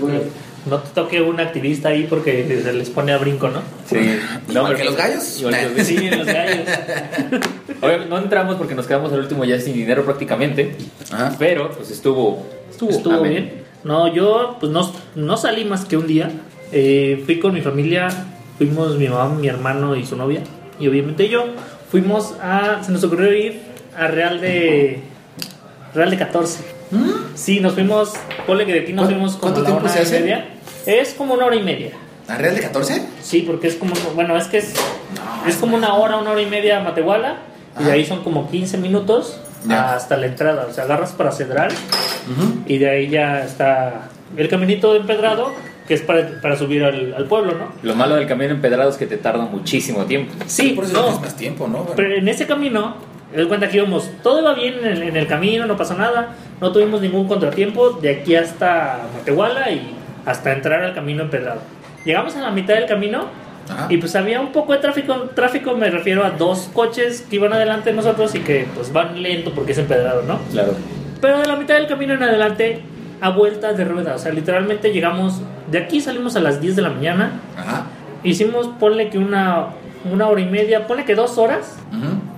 No 0.67 0.79
te 0.79 0.91
toque 0.94 1.20
un 1.20 1.38
activista 1.41 1.88
ahí 1.91 2.06
porque 2.08 2.61
se 2.62 2.73
les 2.73 2.88
pone 2.91 3.12
a 3.12 3.19
brinco, 3.19 3.49
¿no? 3.49 3.61
Sí. 3.87 3.97
¿Igual 4.49 4.73
pero- 4.75 4.85
los 4.91 4.97
gallos? 4.97 5.43
los- 5.43 5.87
Sí, 5.87 6.11
los 6.11 6.26
gallos. 6.26 6.67
No 8.11 8.19
entramos 8.19 8.56
porque 8.56 8.75
nos 8.75 8.87
quedamos 8.87 9.12
al 9.12 9.20
último 9.20 9.44
ya 9.44 9.58
sin 9.58 9.73
dinero 9.75 10.05
prácticamente. 10.05 10.76
Ajá. 11.11 11.35
Pero 11.38 11.70
pues 11.73 11.91
estuvo. 11.91 12.47
Estuvo, 12.70 12.91
Estuvo 12.91 13.23
bien. 13.23 13.62
No, 13.85 14.12
yo 14.14 14.56
pues 14.61 14.70
no, 14.70 14.93
no 15.14 15.37
salí 15.37 15.64
más 15.64 15.85
que 15.87 15.97
un 15.97 16.06
día. 16.06 16.31
Eh, 16.73 17.23
fui 17.25 17.38
con 17.41 17.52
mi 17.55 17.61
familia, 17.62 18.08
fuimos 18.67 18.97
mi 18.99 19.09
mamá, 19.09 19.35
mi 19.35 19.49
hermano 19.49 19.97
y 19.97 20.05
su 20.05 20.17
novia. 20.17 20.43
Y 20.79 20.87
obviamente 20.87 21.29
yo. 21.31 21.47
Fuimos 21.91 22.35
a. 22.43 22.83
Se 22.85 22.93
nos 22.93 23.03
ocurrió 23.05 23.33
ir 23.35 23.61
a 23.97 24.07
Real 24.09 24.39
de. 24.41 25.01
Real 25.95 26.11
de 26.11 26.19
14. 26.19 26.62
Sí, 27.35 27.61
nos 27.61 27.73
fuimos. 27.73 28.12
Ponle 28.47 28.67
que 28.67 28.75
de 28.75 28.81
aquí 28.81 28.93
nos 28.93 29.07
¿Cuánto- 29.07 29.15
fuimos 29.15 29.33
como 29.37 29.41
cuánto 29.55 29.61
una 29.61 29.69
tiempo 29.71 29.85
hora 29.85 29.93
se 29.95 30.01
hace? 30.01 30.19
y 30.19 30.21
media. 30.21 30.49
Es 30.87 31.15
como 31.15 31.35
una 31.35 31.47
hora 31.47 31.57
y 31.57 31.62
media. 31.62 31.93
¿A 32.29 32.37
Real 32.37 32.55
de 32.55 32.61
14? 32.61 33.03
Sí, 33.23 33.45
porque 33.47 33.67
es 33.69 33.77
como. 33.77 33.95
Bueno, 34.15 34.37
es 34.37 34.47
que 34.47 34.59
es. 34.59 34.75
es 35.49 35.57
como 35.57 35.77
una 35.77 35.95
hora, 35.95 36.19
una 36.19 36.31
hora 36.33 36.43
y 36.43 36.47
media 36.47 36.81
a 36.81 36.83
Matehuala. 36.85 37.39
Y 37.81 37.85
de 37.85 37.93
ahí 37.93 38.05
son 38.05 38.23
como 38.23 38.51
15 38.51 38.76
minutos 38.79 39.40
Ya. 39.67 39.95
hasta 39.95 40.17
la 40.19 40.26
entrada. 40.26 40.67
O 40.69 40.73
sea, 40.75 40.85
agarras 40.85 41.12
para 41.12 41.33
Cedral 41.33 41.71
y 42.67 42.79
de 42.79 42.90
ahí 42.90 43.09
ya 43.09 43.43
está 43.45 44.09
el 44.37 44.49
caminito 44.49 44.95
empedrado 44.95 45.50
que 45.90 45.94
es 45.94 46.02
para, 46.02 46.40
para 46.40 46.54
subir 46.54 46.85
al, 46.85 47.14
al 47.14 47.25
pueblo, 47.25 47.50
¿no? 47.59 47.73
Lo 47.82 47.97
malo 47.97 48.14
del 48.14 48.28
camino 48.28 48.52
empedrado 48.52 48.90
es 48.90 48.97
que 48.97 49.06
te 49.06 49.16
tarda 49.16 49.44
muchísimo 49.47 50.04
tiempo. 50.04 50.32
Sí, 50.47 50.68
Por 50.70 50.85
eso 50.85 50.92
no, 50.92 51.18
más 51.18 51.37
tiempo, 51.37 51.66
¿no? 51.66 51.85
pero 51.97 52.14
en 52.14 52.28
ese 52.28 52.47
camino, 52.47 52.94
me 53.32 53.38
doy 53.38 53.49
cuenta 53.49 53.68
que 53.68 53.78
íbamos, 53.78 54.09
todo 54.23 54.38
iba 54.38 54.54
bien 54.54 54.75
en 54.78 54.87
el, 54.87 55.02
en 55.02 55.16
el 55.16 55.26
camino, 55.26 55.66
no 55.66 55.76
pasó 55.76 55.94
nada, 55.97 56.37
no 56.61 56.70
tuvimos 56.70 57.00
ningún 57.00 57.26
contratiempo 57.26 57.90
de 57.90 58.09
aquí 58.09 58.37
hasta 58.37 59.00
Matehuala 59.16 59.68
y 59.73 59.97
hasta 60.26 60.52
entrar 60.52 60.80
al 60.85 60.94
camino 60.94 61.25
empedrado. 61.25 61.61
Llegamos 62.04 62.37
a 62.37 62.40
la 62.40 62.52
mitad 62.52 62.75
del 62.75 62.87
camino 62.87 63.25
Ajá. 63.68 63.88
y 63.88 63.97
pues 63.97 64.14
había 64.14 64.40
un 64.40 64.52
poco 64.52 64.73
de 64.75 64.78
tráfico, 64.78 65.12
tráfico 65.35 65.75
me 65.75 65.90
refiero 65.90 66.25
a 66.25 66.30
dos 66.30 66.70
coches 66.73 67.26
que 67.28 67.35
iban 67.35 67.52
adelante 67.52 67.90
de 67.90 67.97
nosotros 67.97 68.32
y 68.37 68.38
que 68.42 68.64
pues 68.76 68.92
van 68.92 69.20
lento 69.20 69.50
porque 69.52 69.73
es 69.73 69.78
empedrado, 69.78 70.23
¿no? 70.23 70.38
Claro. 70.52 70.73
Pero 71.20 71.40
de 71.40 71.49
la 71.49 71.56
mitad 71.56 71.75
del 71.75 71.88
camino 71.88 72.14
en 72.14 72.23
adelante 72.23 72.80
a 73.21 73.31
vueltas 73.31 73.77
de 73.77 73.85
rueda, 73.85 74.15
o 74.15 74.19
sea, 74.19 74.33
literalmente 74.33 74.93
llegamos, 74.93 75.41
de 75.71 75.79
aquí 75.79 76.00
salimos 76.00 76.37
a 76.37 76.41
las 76.41 76.61
10 76.61 76.77
de 76.77 76.83
la 76.83 76.91
mañana, 76.91 77.33
Ajá. 77.57 77.87
hicimos, 78.25 78.69
ponle 78.79 79.11
que 79.11 79.19
una, 79.19 79.67
una 80.11 80.29
hora 80.29 80.41
y 80.41 80.47
media, 80.47 80.87
ponle 80.87 81.05
que 81.05 81.15
dos 81.15 81.37
horas, 81.39 81.79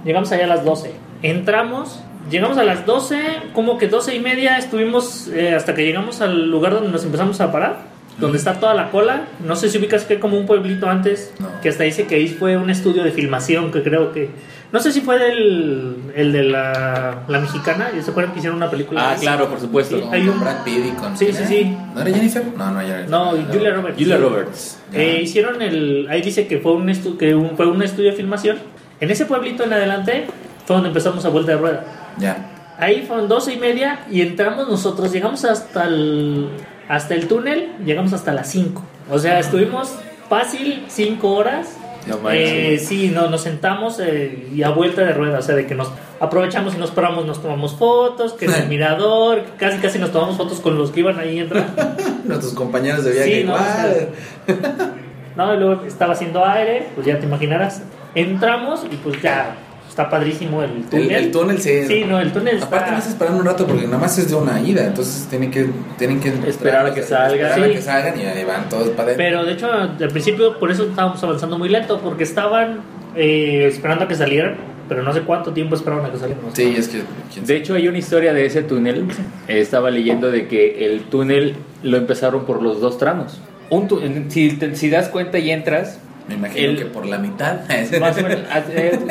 llegamos 0.04 0.32
allá 0.32 0.44
a 0.44 0.48
las 0.48 0.64
12, 0.64 0.92
entramos, 1.22 2.02
llegamos 2.30 2.58
a 2.58 2.64
las 2.64 2.84
12, 2.86 3.20
como 3.54 3.78
que 3.78 3.88
12 3.88 4.14
y 4.16 4.20
media 4.20 4.58
estuvimos 4.58 5.28
eh, 5.28 5.54
hasta 5.54 5.74
que 5.74 5.84
llegamos 5.84 6.20
al 6.20 6.50
lugar 6.50 6.74
donde 6.74 6.90
nos 6.90 7.04
empezamos 7.04 7.40
a 7.40 7.50
parar. 7.52 7.92
Donde 8.18 8.36
está 8.36 8.60
toda 8.60 8.74
la 8.74 8.90
cola, 8.90 9.22
no 9.42 9.56
sé 9.56 9.70
si 9.70 9.78
ubicas 9.78 10.04
que 10.04 10.20
como 10.20 10.36
un 10.36 10.44
pueblito 10.44 10.86
antes, 10.88 11.32
No. 11.40 11.48
que 11.62 11.70
hasta 11.70 11.84
dice 11.84 12.06
que 12.06 12.16
ahí 12.16 12.28
fue 12.28 12.58
un 12.58 12.68
estudio 12.68 13.04
de 13.04 13.10
filmación, 13.10 13.72
que 13.72 13.82
creo 13.82 14.12
que, 14.12 14.28
no 14.72 14.80
sé 14.80 14.90
si 14.90 15.02
fue 15.02 15.18
del, 15.18 15.96
el 16.14 16.32
de 16.32 16.42
la, 16.44 17.24
la 17.28 17.38
mexicana, 17.40 17.90
¿ya 17.94 18.02
se 18.02 18.10
acuerdan 18.10 18.32
que 18.32 18.38
hicieron 18.38 18.56
una 18.56 18.70
película? 18.70 19.10
Ah, 19.10 19.16
claro, 19.20 19.48
por 19.48 19.60
supuesto. 19.60 19.96
Sí. 19.96 20.02
Con 20.02 20.14
hay 20.14 20.26
un- 20.28 20.40
Brad 20.40 20.64
Pitt 20.64 20.86
y 20.86 20.90
con... 20.92 21.16
Sí, 21.16 21.32
sí, 21.32 21.44
sí. 21.46 21.76
¿No 21.94 22.00
era 22.00 22.10
Jennifer? 22.10 22.44
No, 22.56 22.70
no, 22.70 22.82
ya 22.82 23.04
No, 23.08 23.30
Julia 23.52 23.74
Roberts. 23.74 23.98
Julia 23.98 24.16
Roberts. 24.16 24.78
Eh, 24.92 25.20
hicieron 25.22 25.60
el. 25.62 26.06
Ahí 26.10 26.22
dice 26.22 26.46
que 26.46 26.58
fue 26.58 26.72
un, 26.72 26.88
estu- 26.88 27.16
que 27.18 27.34
un- 27.34 27.56
fue 27.56 27.66
un 27.66 27.82
estudio 27.82 28.10
de 28.10 28.16
filmación. 28.16 28.58
En 29.00 29.10
ese 29.10 29.26
pueblito 29.26 29.64
en 29.64 29.72
adelante 29.72 30.26
fue 30.66 30.76
donde 30.76 30.88
empezamos 30.88 31.24
a 31.24 31.28
vuelta 31.28 31.52
de 31.52 31.58
rueda. 31.58 31.84
Ya. 32.18 32.48
Ahí 32.78 33.02
fueron 33.06 33.28
doce 33.28 33.52
y 33.52 33.58
media 33.58 34.00
y 34.10 34.22
entramos 34.22 34.68
nosotros. 34.68 35.12
Llegamos 35.12 35.44
hasta 35.44 35.84
el, 35.86 36.48
hasta 36.88 37.14
el 37.14 37.28
túnel, 37.28 37.72
llegamos 37.84 38.12
hasta 38.12 38.32
las 38.32 38.50
5. 38.50 38.82
O 39.10 39.18
sea, 39.18 39.38
estuvimos 39.38 39.94
fácil 40.28 40.84
5 40.88 41.30
horas 41.30 41.76
No 42.06 42.18
Eh, 42.30 42.78
sí, 42.78 43.12
no, 43.14 43.28
nos 43.28 43.42
sentamos 43.42 44.00
eh, 44.00 44.48
y 44.52 44.62
a 44.62 44.70
vuelta 44.70 45.02
de 45.02 45.12
rueda, 45.12 45.38
o 45.38 45.42
sea, 45.42 45.54
de 45.54 45.66
que 45.66 45.74
nos 45.74 45.90
aprovechamos 46.20 46.74
y 46.74 46.78
nos 46.78 46.90
paramos, 46.90 47.26
nos 47.26 47.40
tomamos 47.40 47.74
fotos, 47.76 48.32
que 48.32 48.46
en 48.46 48.54
el 48.62 48.68
mirador, 48.68 49.44
casi 49.58 49.78
casi 49.78 49.98
nos 49.98 50.10
tomamos 50.10 50.36
fotos 50.36 50.60
con 50.60 50.76
los 50.76 50.90
que 50.90 51.00
iban 51.00 51.18
ahí 51.18 51.38
entrando. 51.38 51.72
Nuestros 52.24 52.54
compañeros 52.54 53.04
de 53.04 53.12
viaje 53.12 53.40
Sí, 53.40 53.44
no, 53.44 53.56
igual. 53.56 54.08
No, 55.34 55.54
y 55.54 55.58
luego 55.58 55.84
estaba 55.86 56.12
haciendo 56.12 56.44
aire, 56.44 56.88
pues 56.94 57.06
ya 57.06 57.18
te 57.18 57.24
imaginarás. 57.24 57.80
Entramos 58.14 58.84
y 58.90 58.96
pues 58.96 59.22
ya 59.22 59.56
está 59.92 60.08
padrísimo 60.08 60.62
el 60.62 60.70
El, 60.70 60.84
túnel. 60.84 61.10
el 61.12 61.30
túnel 61.30 61.58
sí. 61.60 61.84
Sí, 61.86 62.04
no, 62.08 62.18
el 62.18 62.32
túnel 62.32 62.56
Aparte 62.56 62.76
está... 62.76 62.90
me 62.92 62.96
hace 62.96 63.08
esperando 63.10 63.38
un 63.40 63.44
rato 63.46 63.66
porque 63.66 63.84
nada 63.84 63.98
más 63.98 64.16
es 64.18 64.30
de 64.30 64.34
una 64.36 64.58
ida, 64.60 64.86
entonces 64.86 65.26
tienen 65.28 65.50
que 65.50 65.66
tienen 65.98 66.18
que 66.18 66.30
Esperar 66.48 66.86
a 66.86 66.94
que 66.94 67.02
salga. 67.02 67.32
esperar 67.34 67.60
a 67.60 67.64
Sí. 67.66 67.72
que 67.74 67.82
salgan 67.82 68.18
y 68.20 68.24
ahí 68.24 68.44
van 68.44 68.68
todos 68.70 68.88
para 68.90 69.12
adentro. 69.12 69.24
Pero 69.24 69.44
de 69.44 69.52
hecho, 69.52 69.70
al 69.70 70.08
principio 70.08 70.58
por 70.58 70.70
eso 70.70 70.84
estábamos 70.84 71.22
avanzando 71.22 71.58
muy 71.58 71.68
lento, 71.68 72.00
porque 72.00 72.24
estaban 72.24 72.80
eh, 73.14 73.66
esperando 73.68 74.04
a 74.04 74.08
que 74.08 74.14
salieran, 74.14 74.56
pero 74.88 75.02
no 75.02 75.12
sé 75.12 75.20
cuánto 75.20 75.52
tiempo 75.52 75.74
esperaron 75.74 76.06
a 76.06 76.10
que 76.10 76.18
sé. 76.18 76.34
Sí, 76.54 76.74
es 76.76 76.88
que 76.88 77.02
De 77.44 77.56
hecho, 77.56 77.74
hay 77.74 77.86
una 77.88 77.98
historia 77.98 78.32
de 78.32 78.46
ese 78.46 78.62
túnel. 78.62 79.06
Estaba 79.46 79.90
leyendo 79.90 80.30
de 80.30 80.48
que 80.48 80.86
el 80.86 81.02
túnel 81.04 81.54
lo 81.82 81.98
empezaron 81.98 82.46
por 82.46 82.62
los 82.62 82.80
dos 82.80 82.96
tramos. 82.98 83.40
Un 83.68 83.88
tu- 83.88 84.00
si, 84.28 84.50
te- 84.56 84.74
si 84.74 84.88
das 84.90 85.08
cuenta 85.08 85.38
y 85.38 85.50
entras, 85.50 85.98
Me 86.28 86.34
imagino 86.34 86.70
El- 86.70 86.76
que 86.78 86.84
por 86.86 87.04
la 87.06 87.18
mitad. 87.18 87.60
más 88.00 88.16
o 88.18 88.22
menos, 88.22 88.38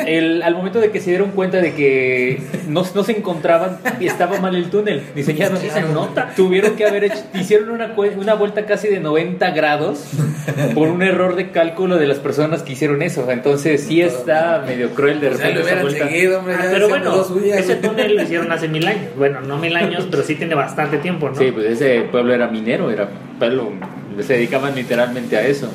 el- 0.06 0.42
al 0.42 0.54
momento 0.54 0.80
de 0.80 0.90
que 0.90 1.00
se 1.00 1.10
dieron 1.10 1.30
cuenta 1.32 1.58
de 1.60 1.74
que 1.74 2.42
no, 2.68 2.84
no 2.94 3.04
se 3.04 3.12
encontraban 3.16 3.78
y 4.00 4.06
estaba 4.06 4.38
mal 4.40 4.54
el 4.56 4.70
túnel 4.70 5.02
diseñado, 5.14 5.56
Sí, 5.56 5.68
se 5.70 5.82
nota. 5.82 6.30
tuvieron 6.34 6.74
que 6.74 6.86
haber 6.86 7.04
hecho, 7.04 7.22
hicieron 7.34 7.70
una, 7.70 7.92
una 8.16 8.34
vuelta 8.34 8.64
casi 8.66 8.88
de 8.88 9.00
90 9.00 9.50
grados 9.50 10.04
por 10.74 10.88
un 10.88 11.02
error 11.02 11.36
de 11.36 11.50
cálculo 11.50 11.96
de 11.96 12.06
las 12.06 12.18
personas 12.18 12.62
que 12.62 12.72
hicieron 12.72 13.02
eso. 13.02 13.30
Entonces 13.30 13.82
sí 13.82 14.00
está 14.00 14.62
medio 14.66 14.90
cruel 14.90 15.20
de 15.20 15.28
O 15.28 15.34
sea, 15.36 15.48
repente 15.48 15.54
lo 15.54 15.60
esa 15.60 15.66
hubieran 15.74 15.82
vuelta. 15.82 16.08
seguido, 16.08 16.38
hombre. 16.38 16.54
Ah, 16.58 16.64
pero 16.72 16.88
bueno, 16.88 17.24
ese 17.54 17.76
túnel 17.76 18.16
lo 18.16 18.22
hicieron 18.22 18.50
hace 18.52 18.68
mil 18.68 18.86
años. 18.86 19.10
Bueno, 19.16 19.40
no 19.42 19.58
mil 19.58 19.76
años, 19.76 20.08
pero 20.10 20.22
sí 20.22 20.34
tiene 20.34 20.54
bastante 20.54 20.98
tiempo, 20.98 21.28
¿no? 21.28 21.36
Sí, 21.36 21.50
pues 21.52 21.66
ese 21.66 22.02
pueblo 22.10 22.32
era 22.34 22.48
minero, 22.48 22.90
era 22.90 23.08
pueblo, 23.38 23.70
se 24.20 24.34
dedicaban 24.34 24.74
literalmente 24.74 25.36
a 25.36 25.46
eso. 25.46 25.68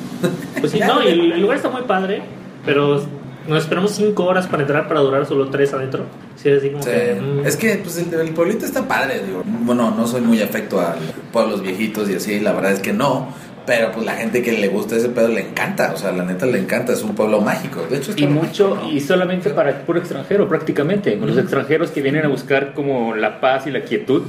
Pues 0.60 0.72
sí, 0.72 0.80
no, 0.80 1.02
y 1.02 1.08
el, 1.08 1.32
el 1.32 1.40
lugar 1.40 1.56
está 1.56 1.68
muy 1.70 1.82
padre, 1.82 2.22
pero 2.64 3.02
nos 3.48 3.62
esperamos 3.62 3.92
cinco 3.92 4.24
horas 4.24 4.46
para 4.46 4.62
entrar 4.62 4.86
para 4.88 5.00
durar 5.00 5.24
solo 5.26 5.48
tres 5.48 5.72
adentro. 5.72 6.04
Sí, 6.36 6.50
así 6.50 6.70
como 6.70 6.82
Sí. 6.82 6.90
que. 6.90 7.20
mm, 7.20 7.46
Es 7.46 7.56
que 7.56 7.76
pues 7.76 7.98
el, 7.98 8.12
el 8.20 8.30
pueblito 8.34 8.64
está 8.66 8.86
padre, 8.86 9.22
digo. 9.26 9.42
Bueno, 9.44 9.90
no 9.96 10.06
soy 10.06 10.20
muy 10.20 10.40
afecto 10.42 10.80
a 10.80 10.94
pueblos 11.32 11.62
viejitos 11.62 12.08
y 12.10 12.14
así, 12.16 12.40
la 12.40 12.52
verdad 12.52 12.72
es 12.72 12.80
que 12.80 12.92
no. 12.92 13.28
Pero 13.66 13.92
pues 13.92 14.06
la 14.06 14.14
gente 14.14 14.42
que 14.42 14.52
le 14.52 14.68
gusta 14.68 14.96
ese 14.96 15.10
pedo 15.10 15.28
le 15.28 15.42
encanta, 15.50 15.92
o 15.94 15.96
sea, 15.98 16.10
la 16.10 16.24
neta 16.24 16.46
le 16.46 16.58
encanta, 16.58 16.94
es 16.94 17.02
un 17.02 17.14
pueblo 17.14 17.42
mágico. 17.42 17.82
De 17.90 17.98
hecho, 17.98 18.12
está 18.12 18.22
Y 18.22 18.26
mucho, 18.26 18.70
mágico, 18.70 18.86
¿no? 18.88 18.92
y 18.96 19.00
solamente 19.00 19.50
para 19.50 19.68
el 19.70 19.76
puro 19.82 19.98
extranjero, 19.98 20.48
prácticamente. 20.48 21.14
Los 21.16 21.36
extranjeros 21.36 21.90
que 21.90 22.00
vienen 22.00 22.24
a 22.24 22.28
buscar 22.28 22.72
como 22.72 23.14
la 23.14 23.40
paz 23.40 23.66
y 23.66 23.70
la 23.70 23.82
quietud 23.82 24.22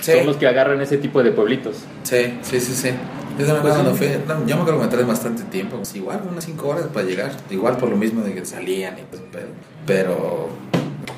Sí. 0.00 0.12
son 0.12 0.26
los 0.26 0.36
que 0.36 0.46
agarran 0.46 0.80
ese 0.80 0.96
tipo 0.98 1.22
de 1.22 1.30
pueblitos. 1.32 1.84
Sí, 2.04 2.34
sí, 2.42 2.58
sí, 2.60 2.72
sí. 2.72 2.88
Yo 3.38 3.44
también 3.46 3.62
Pues 3.62 3.74
cuando 3.74 3.92
sí. 3.92 3.98
fui, 3.98 4.08
no, 4.26 4.46
yo 4.46 4.56
me 4.56 4.62
acuerdo 4.62 4.80
que 4.80 4.84
me 4.86 4.90
tardé 4.90 5.04
bastante 5.04 5.42
tiempo, 5.44 5.76
pues, 5.76 5.94
igual 5.96 6.20
unas 6.30 6.44
5 6.44 6.68
horas 6.68 6.86
para 6.92 7.06
llegar, 7.06 7.32
igual 7.50 7.76
por 7.76 7.90
lo 7.90 7.96
mismo 7.96 8.22
de 8.22 8.32
que 8.34 8.44
salían 8.44 8.98
y 8.98 9.02
pues, 9.10 9.22
pero, 9.32 9.46
pero 9.86 10.48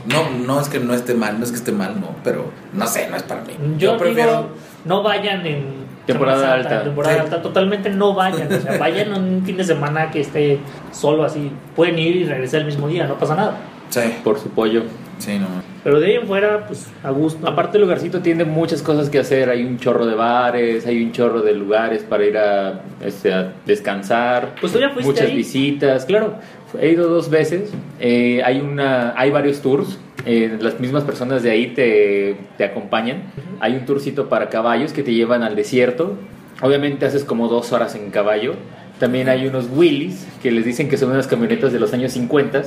no, 0.07 0.31
no 0.47 0.61
es 0.61 0.69
que 0.69 0.81
no 0.81 0.95
esté 0.95 1.15
mal, 1.15 1.39
no 1.39 1.45
es 1.45 1.51
que 1.51 1.57
esté 1.59 1.73
mal, 1.73 2.01
no, 2.01 2.09
pero 2.25 2.47
no 2.73 2.87
sé, 2.87 3.09
no 3.09 3.17
es 3.17 3.23
para 3.23 3.43
mí. 3.43 3.53
Yo, 3.79 3.97
digo, 3.99 4.49
no 4.85 5.03
vayan 5.03 5.47
en 5.47 5.89
Temporada 6.07 6.55
alta. 6.55 6.85
Temporada 6.85 7.15
Sí. 7.17 7.21
alta, 7.21 7.43
totalmente 7.43 7.91
no 7.91 8.15
vayan. 8.15 8.51
O 8.51 8.61
sea, 8.63 8.79
vayan 8.81 9.13
un 9.13 9.43
fin 9.45 9.59
de 9.59 9.65
semana 9.65 10.11
que 10.11 10.23
esté 10.23 10.59
solo 10.91 11.23
así. 11.23 11.53
Pueden 11.77 11.99
ir 11.99 12.17
y 12.17 12.25
regresar 12.25 12.61
el 12.61 12.67
mismo 12.67 12.89
día, 12.89 13.07
no 13.07 13.19
pasa 13.19 13.35
nada. 13.37 13.59
Sí, 13.91 14.01
Por 14.25 14.39
su 14.41 14.49
pollo. 14.49 14.85
Sí, 15.19 15.39
no. 15.39 15.47
Pero 15.85 16.01
de 16.01 16.07
ahí 16.07 16.15
en 16.17 16.27
fuera, 16.27 16.67
pues 16.67 16.87
a 17.03 17.11
gusto. 17.11 17.47
Aparte 17.47 17.79
el 17.79 17.83
lugarcito 17.83 18.21
tiene 18.21 18.45
muchas 18.45 18.83
cosas 18.83 19.11
que 19.11 19.19
hacer, 19.19 19.49
hay 19.51 19.65
un 19.65 19.79
chorro 19.79 20.07
de 20.07 20.15
bares, 20.15 20.87
hay 20.87 21.03
un 21.03 21.13
chorro 21.13 21.43
de 21.43 21.55
lugares 21.55 22.03
para 22.03 22.25
ir 22.25 22.37
a, 22.37 22.83
este, 23.03 23.33
a 23.33 23.53
descansar, 23.67 24.55
Pues 24.61 24.73
tú 24.73 24.79
ya 24.81 24.91
fuiste 24.91 25.11
muchas 25.11 25.27
ahí. 25.29 25.37
visitas, 25.37 26.05
claro, 26.05 26.35
he 26.81 26.91
ido 26.91 27.09
dos 27.09 27.31
veces, 27.31 27.73
eh, 28.01 28.43
hay, 28.45 28.61
una, 28.61 29.15
hay 29.17 29.31
varios 29.31 29.61
tours, 29.63 29.99
eh, 30.27 30.59
las 30.61 30.79
mismas 30.81 31.05
personas 31.05 31.43
de 31.43 31.51
ahí 31.51 31.69
te, 31.69 32.37
te 32.57 32.65
acompañan, 32.65 33.23
hay 33.61 33.75
un 33.75 33.87
tourcito 33.87 34.29
para 34.29 34.49
caballos 34.49 34.93
que 34.93 35.03
te 35.03 35.15
llevan 35.15 35.43
al 35.43 35.57
desierto, 35.57 36.17
obviamente 36.61 37.07
haces 37.07 37.25
como 37.25 37.49
dos 37.49 37.73
horas 37.73 37.95
en 37.95 38.11
caballo, 38.11 38.55
también 38.99 39.29
hay 39.29 39.47
unos 39.47 39.67
Willys 39.73 40.27
que 40.43 40.51
les 40.51 40.65
dicen 40.65 40.89
que 40.89 40.97
son 40.97 41.11
unas 41.11 41.27
camionetas 41.27 41.73
de 41.73 41.79
los 41.79 41.93
años 41.93 42.13
50 42.13 42.59
Ok. 42.59 42.65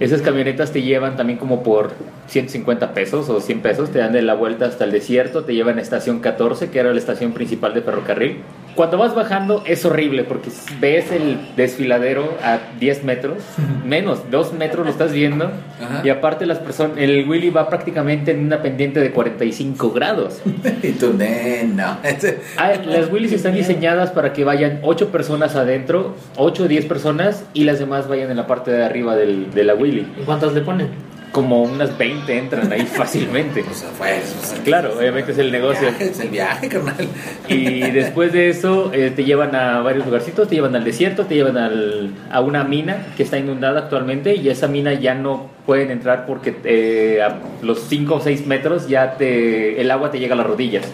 esas 0.00 0.22
camionetas 0.22 0.72
te 0.72 0.82
llevan 0.82 1.16
también 1.16 1.38
como 1.38 1.62
por 1.62 1.92
150 2.28 2.92
pesos 2.94 3.28
o 3.28 3.40
100 3.40 3.60
pesos, 3.60 3.90
te 3.90 3.98
dan 3.98 4.12
de 4.12 4.22
la 4.22 4.34
vuelta 4.34 4.66
hasta 4.66 4.84
el 4.84 4.92
desierto, 4.92 5.44
te 5.44 5.54
llevan 5.54 5.78
a 5.78 5.82
estación 5.82 6.20
14, 6.20 6.70
que 6.70 6.78
era 6.78 6.92
la 6.92 6.98
estación 6.98 7.32
principal 7.32 7.74
de 7.74 7.82
ferrocarril. 7.82 8.36
Cuando 8.78 8.96
vas 8.96 9.12
bajando 9.12 9.64
es 9.66 9.84
horrible 9.84 10.22
porque 10.22 10.50
ves 10.78 11.10
el 11.10 11.36
desfiladero 11.56 12.38
a 12.44 12.60
10 12.78 13.02
metros, 13.02 13.38
menos, 13.84 14.30
2 14.30 14.52
metros 14.52 14.86
lo 14.86 14.92
estás 14.92 15.12
viendo, 15.12 15.46
Ajá. 15.82 16.02
y 16.04 16.10
aparte 16.10 16.46
las 16.46 16.60
personas, 16.60 16.96
el 16.96 17.28
Willy 17.28 17.50
va 17.50 17.68
prácticamente 17.68 18.30
en 18.30 18.44
una 18.44 18.62
pendiente 18.62 19.00
de 19.00 19.10
45 19.10 19.90
grados. 19.90 20.40
y 20.84 20.92
tú, 20.92 21.12
nena. 21.12 21.98
Ah, 22.56 22.74
las 22.86 23.10
Willys 23.10 23.32
están 23.32 23.54
diseñadas 23.54 24.12
para 24.12 24.32
que 24.32 24.44
vayan 24.44 24.78
8 24.82 25.08
personas 25.08 25.56
adentro, 25.56 26.14
8 26.36 26.62
o 26.62 26.68
10 26.68 26.86
personas, 26.86 27.44
y 27.54 27.64
las 27.64 27.80
demás 27.80 28.06
vayan 28.06 28.30
en 28.30 28.36
la 28.36 28.46
parte 28.46 28.70
de 28.70 28.84
arriba 28.84 29.16
del, 29.16 29.52
de 29.52 29.64
la 29.64 29.74
Willy. 29.74 30.06
¿Y 30.20 30.22
cuántas 30.24 30.52
le 30.52 30.60
ponen? 30.60 31.07
Como 31.32 31.62
unas 31.62 31.96
20 31.98 32.38
entran 32.38 32.72
ahí 32.72 32.80
fácilmente. 32.86 33.60
O 33.70 33.74
sea, 33.74 33.88
fue 33.90 34.16
eso. 34.18 34.34
o 34.42 34.44
sea, 34.46 34.62
Claro, 34.64 34.94
obviamente 34.98 35.32
es 35.32 35.38
el 35.38 35.52
negocio. 35.52 35.88
es 36.00 36.18
el 36.20 36.28
viaje, 36.28 36.68
carnal. 36.68 37.06
Y 37.48 37.80
después 37.90 38.32
de 38.32 38.48
eso 38.48 38.90
eh, 38.94 39.12
te 39.14 39.24
llevan 39.24 39.54
a 39.54 39.80
varios 39.80 40.06
lugarcitos, 40.06 40.48
te 40.48 40.54
llevan 40.54 40.74
al 40.74 40.84
desierto, 40.84 41.26
te 41.26 41.34
llevan 41.34 41.58
al- 41.58 42.10
a 42.30 42.40
una 42.40 42.64
mina 42.64 43.06
que 43.16 43.22
está 43.24 43.38
inundada 43.38 43.80
actualmente 43.80 44.34
y 44.36 44.48
esa 44.48 44.68
mina 44.68 44.94
ya 44.94 45.14
no 45.14 45.50
pueden 45.66 45.90
entrar 45.90 46.24
porque 46.26 46.56
eh, 46.64 47.20
a 47.22 47.38
los 47.62 47.80
5 47.88 48.14
o 48.14 48.20
6 48.20 48.46
metros 48.46 48.88
ya 48.88 49.16
te, 49.18 49.80
el 49.80 49.90
agua 49.90 50.10
te 50.10 50.18
llega 50.18 50.34
a 50.34 50.38
las 50.38 50.46
rodillas. 50.46 50.84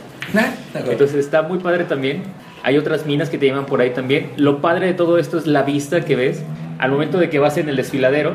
Entonces 0.75 1.17
está 1.25 1.43
muy 1.43 1.59
padre 1.59 1.85
también. 1.85 2.23
Hay 2.65 2.79
otras 2.79 3.07
minas 3.07 3.29
que 3.31 3.39
te 3.39 3.47
llevan 3.47 3.67
por 3.67 3.81
ahí 3.81 3.91
también. 3.91 4.31
Lo 4.37 4.61
padre 4.61 4.87
de 4.87 4.95
todo 4.95 5.19
esto 5.19 5.39
es 5.39 5.47
la 5.47 5.63
vista 5.63 6.05
que 6.05 6.17
ves. 6.17 6.43
Al 6.79 6.91
momento 6.91 7.19
de 7.19 7.31
que 7.31 7.39
vas 7.39 7.57
en 7.59 7.69
el 7.69 7.77
desfiladero, 7.77 8.35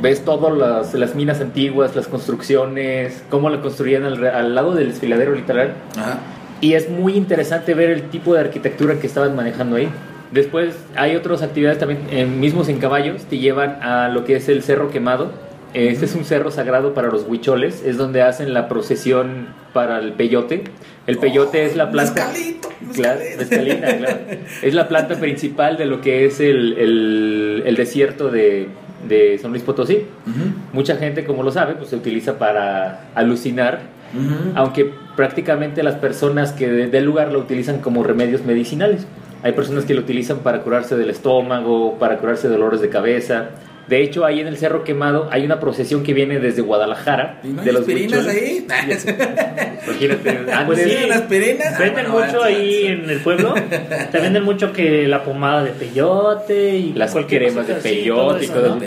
ves 0.00 0.24
todas 0.24 0.56
las, 0.56 0.94
las 0.94 1.14
minas 1.14 1.40
antiguas, 1.40 1.96
las 1.96 2.06
construcciones, 2.08 3.22
cómo 3.30 3.50
la 3.50 3.60
construían 3.60 4.04
al, 4.04 4.24
al 4.26 4.54
lado 4.54 4.74
del 4.74 4.88
desfiladero 4.88 5.34
literal. 5.34 5.74
Ajá. 5.96 6.18
Y 6.60 6.74
es 6.74 6.88
muy 6.90 7.14
interesante 7.14 7.74
ver 7.74 7.90
el 7.90 8.02
tipo 8.10 8.34
de 8.34 8.40
arquitectura 8.40 8.98
que 8.98 9.06
estaban 9.06 9.36
manejando 9.36 9.76
ahí. 9.76 9.88
Después 10.32 10.74
hay 10.96 11.16
otras 11.16 11.42
actividades 11.42 11.78
también, 11.78 12.00
eh, 12.10 12.26
mismos 12.26 12.68
en 12.68 12.78
caballos, 12.78 13.22
te 13.24 13.38
llevan 13.38 13.78
a 13.82 14.08
lo 14.08 14.24
que 14.24 14.36
es 14.36 14.48
el 14.48 14.62
Cerro 14.62 14.90
Quemado. 14.90 15.30
Este 15.74 16.06
es 16.06 16.14
un 16.14 16.24
cerro 16.24 16.50
sagrado 16.50 16.94
para 16.94 17.08
los 17.08 17.24
huicholes, 17.28 17.82
es 17.84 17.98
donde 17.98 18.22
hacen 18.22 18.54
la 18.54 18.68
procesión 18.68 19.48
para 19.74 19.98
el 19.98 20.12
peyote. 20.14 20.64
El 21.06 21.18
peyote 21.18 21.66
es 21.66 21.76
la 21.76 21.90
planta... 21.90 22.26
Mezcalito, 22.28 22.68
Claro, 22.94 23.20
mezcalito. 23.20 23.38
mezcalina, 23.56 23.96
claro. 23.98 24.18
Es 24.62 24.74
la 24.74 24.88
planta 24.88 25.16
principal 25.16 25.76
de 25.76 25.84
lo 25.86 26.00
que 26.00 26.24
es 26.24 26.40
el, 26.40 26.72
el- 26.78 27.62
el 27.66 27.76
desierto 27.76 28.30
de, 28.30 28.68
de 29.06 29.38
San 29.38 29.50
Luis 29.52 29.62
Potosí. 29.62 30.06
Ujú, 30.26 30.50
Mucha 30.72 30.96
gente, 30.96 31.24
como 31.24 31.42
lo 31.42 31.50
sabe, 31.52 31.74
pues 31.74 31.90
se 31.90 31.96
utiliza 31.96 32.38
para 32.38 33.08
alucinar 33.14 33.80
ujú. 34.14 34.52
aunque 34.56 34.90
prácticamente 35.16 35.82
las 35.82 35.96
personas 35.96 36.52
que 36.52 36.68
de- 36.68 36.86
del 36.88 37.04
lugar 37.04 37.32
lo 37.32 37.38
utilizan 37.40 37.80
como 37.80 38.02
remedios 38.02 38.44
medicinales. 38.44 39.06
Hay 39.42 39.52
personas 39.52 39.84
que 39.84 39.94
lo 39.94 40.00
utilizan 40.00 40.38
para 40.38 40.62
curarse 40.62 40.96
del 40.96 41.10
estómago, 41.10 41.98
para 41.98 42.18
curarse 42.18 42.48
de 42.48 42.54
dolores 42.54 42.80
de 42.80 42.88
cabeza. 42.88 43.50
De 43.88 44.02
hecho, 44.02 44.24
ahí 44.26 44.40
en 44.40 44.46
el 44.48 44.56
Cerro 44.58 44.84
Quemado 44.84 45.28
hay 45.32 45.44
una 45.44 45.60
procesión 45.60 46.02
que 46.02 46.12
viene 46.12 46.38
desde 46.40 46.60
Guadalajara. 46.62 47.40
¿Y 47.42 47.48
no 47.48 47.60
hay 47.62 47.66
de 47.66 47.72
los 47.72 47.80
aspirinas 47.80 48.26
ahí? 48.26 48.66
Imagínate, 49.86 50.28
antes- 50.30 50.56
Pues 50.66 50.78
sí, 50.80 50.84
¿Tienen 50.90 51.12
aspirinas? 51.12 51.74
Ah, 51.74 51.78
Venden 51.78 52.10
bueno, 52.12 52.26
mucho 52.26 52.38
bueno, 52.38 52.42
ahí 52.42 52.86
en 52.86 53.08
el 53.10 53.20
pueblo. 53.20 53.54
Te 54.12 54.18
venden 54.20 54.42
mucho 54.44 54.72
que 54.72 55.08
la 55.08 55.24
pomada 55.24 55.64
de 55.64 55.70
peyote 55.70 56.76
y 56.76 56.92
Las 56.92 57.14
cremas 57.14 57.66
de 57.66 57.74
peyote 57.74 58.20
todo 58.20 58.40
y 58.40 58.44
eso, 58.44 58.54
cosas. 58.54 58.78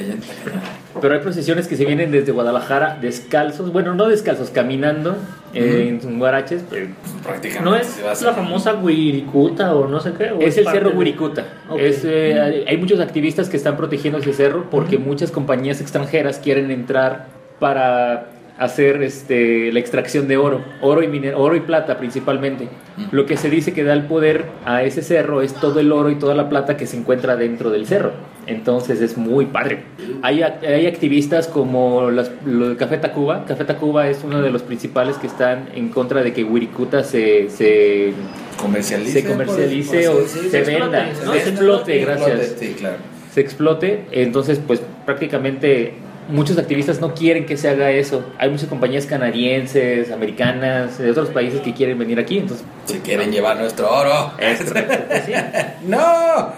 Pero 1.00 1.13
hay 1.13 1.19
procesiones 1.21 1.67
que 1.67 1.77
se 1.77 1.86
vienen 1.86 2.12
desde 2.12 2.31
Guadalajara 2.31 2.98
descalzos, 3.00 3.71
bueno, 3.71 3.93
no 3.95 4.07
descalzos, 4.10 4.50
caminando 4.50 5.15
eh, 5.53 6.00
en 6.03 6.19
guaraches. 6.19 6.63
pues, 6.67 6.89
Prácticamente 7.24 7.69
No 7.69 7.75
es 7.75 8.01
la 8.03 8.12
hacer- 8.12 8.33
famosa 8.33 8.74
Huiricuta 8.75 9.75
o 9.75 9.88
no 9.88 10.00
sé 10.00 10.13
qué. 10.17 10.31
o 10.31 10.39
Es 10.41 10.57
el 10.57 10.65
cerro 10.67 10.89
de- 10.89 10.95
Wirikuta. 10.98 11.45
Es, 11.77 12.01
eh, 12.03 12.65
hay 12.67 12.77
muchos 12.77 13.00
activistas 13.00 13.48
que 13.50 13.57
están 13.57 13.77
protegiendo 13.77 14.19
ese 14.19 14.33
cerro 14.33 14.69
porque 14.69 14.98
muchas 14.98 15.31
compañías 15.31 15.79
extranjeras 15.81 16.39
quieren 16.39 16.71
entrar 16.71 17.27
para 17.60 18.27
hacer 18.61 19.01
este, 19.01 19.71
la 19.73 19.79
extracción 19.79 20.27
de 20.27 20.37
oro, 20.37 20.61
oro 20.81 21.01
y, 21.01 21.27
oro 21.29 21.55
y 21.55 21.61
plata 21.61 21.97
principalmente. 21.97 22.67
Lo 23.11 23.25
que 23.25 23.35
se 23.35 23.49
dice 23.49 23.73
que 23.73 23.83
da 23.83 23.93
el 23.93 24.03
poder 24.03 24.45
a 24.65 24.83
ese 24.83 25.01
cerro 25.01 25.41
es 25.41 25.53
todo 25.55 25.79
el 25.79 25.91
oro 25.91 26.11
y 26.11 26.15
toda 26.15 26.35
la 26.35 26.47
plata 26.47 26.77
que 26.77 26.85
se 26.85 26.95
encuentra 26.97 27.35
dentro 27.35 27.71
del 27.71 27.87
cerro. 27.87 28.11
Entonces 28.45 29.01
es 29.01 29.17
muy 29.17 29.45
padre. 29.47 29.79
Hay, 30.21 30.43
hay 30.43 30.85
activistas 30.85 31.47
como 31.47 32.11
las, 32.11 32.31
lo 32.45 32.69
de 32.69 32.75
Café 32.77 32.97
Tacuba. 32.97 33.45
Café 33.45 33.65
Tacuba 33.65 34.07
es 34.09 34.23
uno 34.23 34.41
de 34.41 34.51
los 34.51 34.61
principales 34.61 35.17
que 35.17 35.25
están 35.27 35.69
en 35.73 35.89
contra 35.89 36.21
de 36.21 36.31
que 36.33 36.43
Wirikuta 36.43 37.03
se, 37.03 37.49
se, 37.49 38.13
Comercialice. 38.61 39.21
se 39.21 39.27
comercialice 39.27 40.03
por- 40.07 40.13
por 40.17 40.23
o 40.23 40.27
se 40.27 40.39
explote, 40.59 40.79
venda, 40.79 41.05
¿no? 41.25 41.33
se 41.33 41.37
explote, 41.39 41.39
explote, 41.39 41.99
gracias 41.99 42.55
Sí, 42.59 42.75
claro. 42.77 42.97
se 43.33 43.41
explote, 43.41 44.05
entonces 44.11 44.59
pues 44.65 44.81
prácticamente 45.05 45.93
muchos 46.29 46.57
activistas 46.57 46.99
no 47.01 47.13
quieren 47.13 47.45
que 47.45 47.57
se 47.57 47.69
haga 47.69 47.91
eso. 47.91 48.23
Hay 48.37 48.49
muchas 48.49 48.67
compañías 48.69 49.05
canadienses, 49.05 50.11
americanas, 50.11 50.97
de 50.97 51.11
otros 51.11 51.29
países 51.29 51.61
que 51.61 51.73
quieren 51.73 51.97
venir 51.99 52.19
aquí, 52.19 52.37
entonces 52.39 52.65
Si 52.85 52.99
quieren 52.99 53.31
llevar 53.31 53.57
nuestro 53.57 53.89
oro. 53.91 54.31
es 54.39 54.61
correcto. 54.63 54.97
Pues 55.07 55.23
sí. 55.25 55.33
no, 55.87 56.49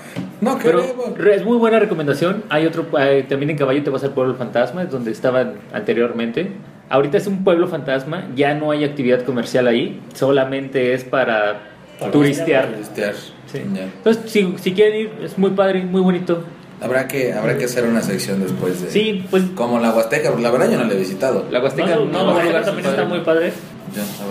no 0.42 0.58
queremos. 0.60 1.18
re- 1.18 1.36
es 1.36 1.44
muy 1.46 1.58
buena 1.58 1.80
recomendación. 1.80 2.44
Hay 2.50 2.66
otro, 2.66 2.86
eh, 3.00 3.26
también 3.28 3.50
en 3.52 3.58
Caballo 3.58 3.84
te 3.84 3.90
vas 3.90 4.04
al 4.04 4.12
pueblo 4.14 4.36
fantasma, 4.36 4.84
es 4.84 4.92
donde 4.92 5.12
estaban 5.12 5.56
anteriormente. 5.74 6.52
Ahorita 6.90 7.18
es 7.18 7.28
un 7.28 7.44
pueblo 7.44 7.68
fantasma, 7.68 8.28
ya 8.36 8.54
no 8.54 8.70
hay 8.72 8.84
actividad 8.84 9.22
comercial 9.24 9.68
ahí, 9.68 10.00
solamente 10.14 10.94
es 10.94 11.04
para, 11.04 11.62
Para 12.00 12.12
turistear. 12.12 12.68
Turistear. 12.68 13.14
Sí. 13.52 13.60
Entonces, 13.64 14.32
si, 14.32 14.54
si 14.60 14.74
quieren 14.74 15.00
ir, 15.02 15.12
es 15.24 15.38
muy 15.38 15.52
padre, 15.52 15.82
muy 15.84 16.02
bonito. 16.02 16.44
Habrá 16.82 17.08
que, 17.08 17.32
habrá 17.34 17.58
que 17.58 17.66
hacer 17.66 17.86
una 17.86 18.02
sección 18.02 18.42
después 18.42 18.82
de. 18.82 18.90
Sí, 18.92 19.26
pues 19.32 19.44
Como 19.56 19.80
la 19.80 19.92
Huasteca, 19.94 20.30
porque 20.30 20.44
la 20.44 20.52
verdad 20.52 20.70
yo 20.72 20.78
no 20.78 20.84
la 20.86 20.94
he 20.94 20.98
visitado. 20.98 21.46
la 21.50 21.62
Huasteca 21.62 21.88
No, 21.88 21.92
es 21.94 21.98
no, 22.00 22.04
un 22.06 22.12
la 22.12 22.20
lugar 22.24 22.36
Huasteca 22.46 22.66
también 22.66 22.88
está 22.90 23.06
muy 23.06 23.20
padre. 23.22 23.54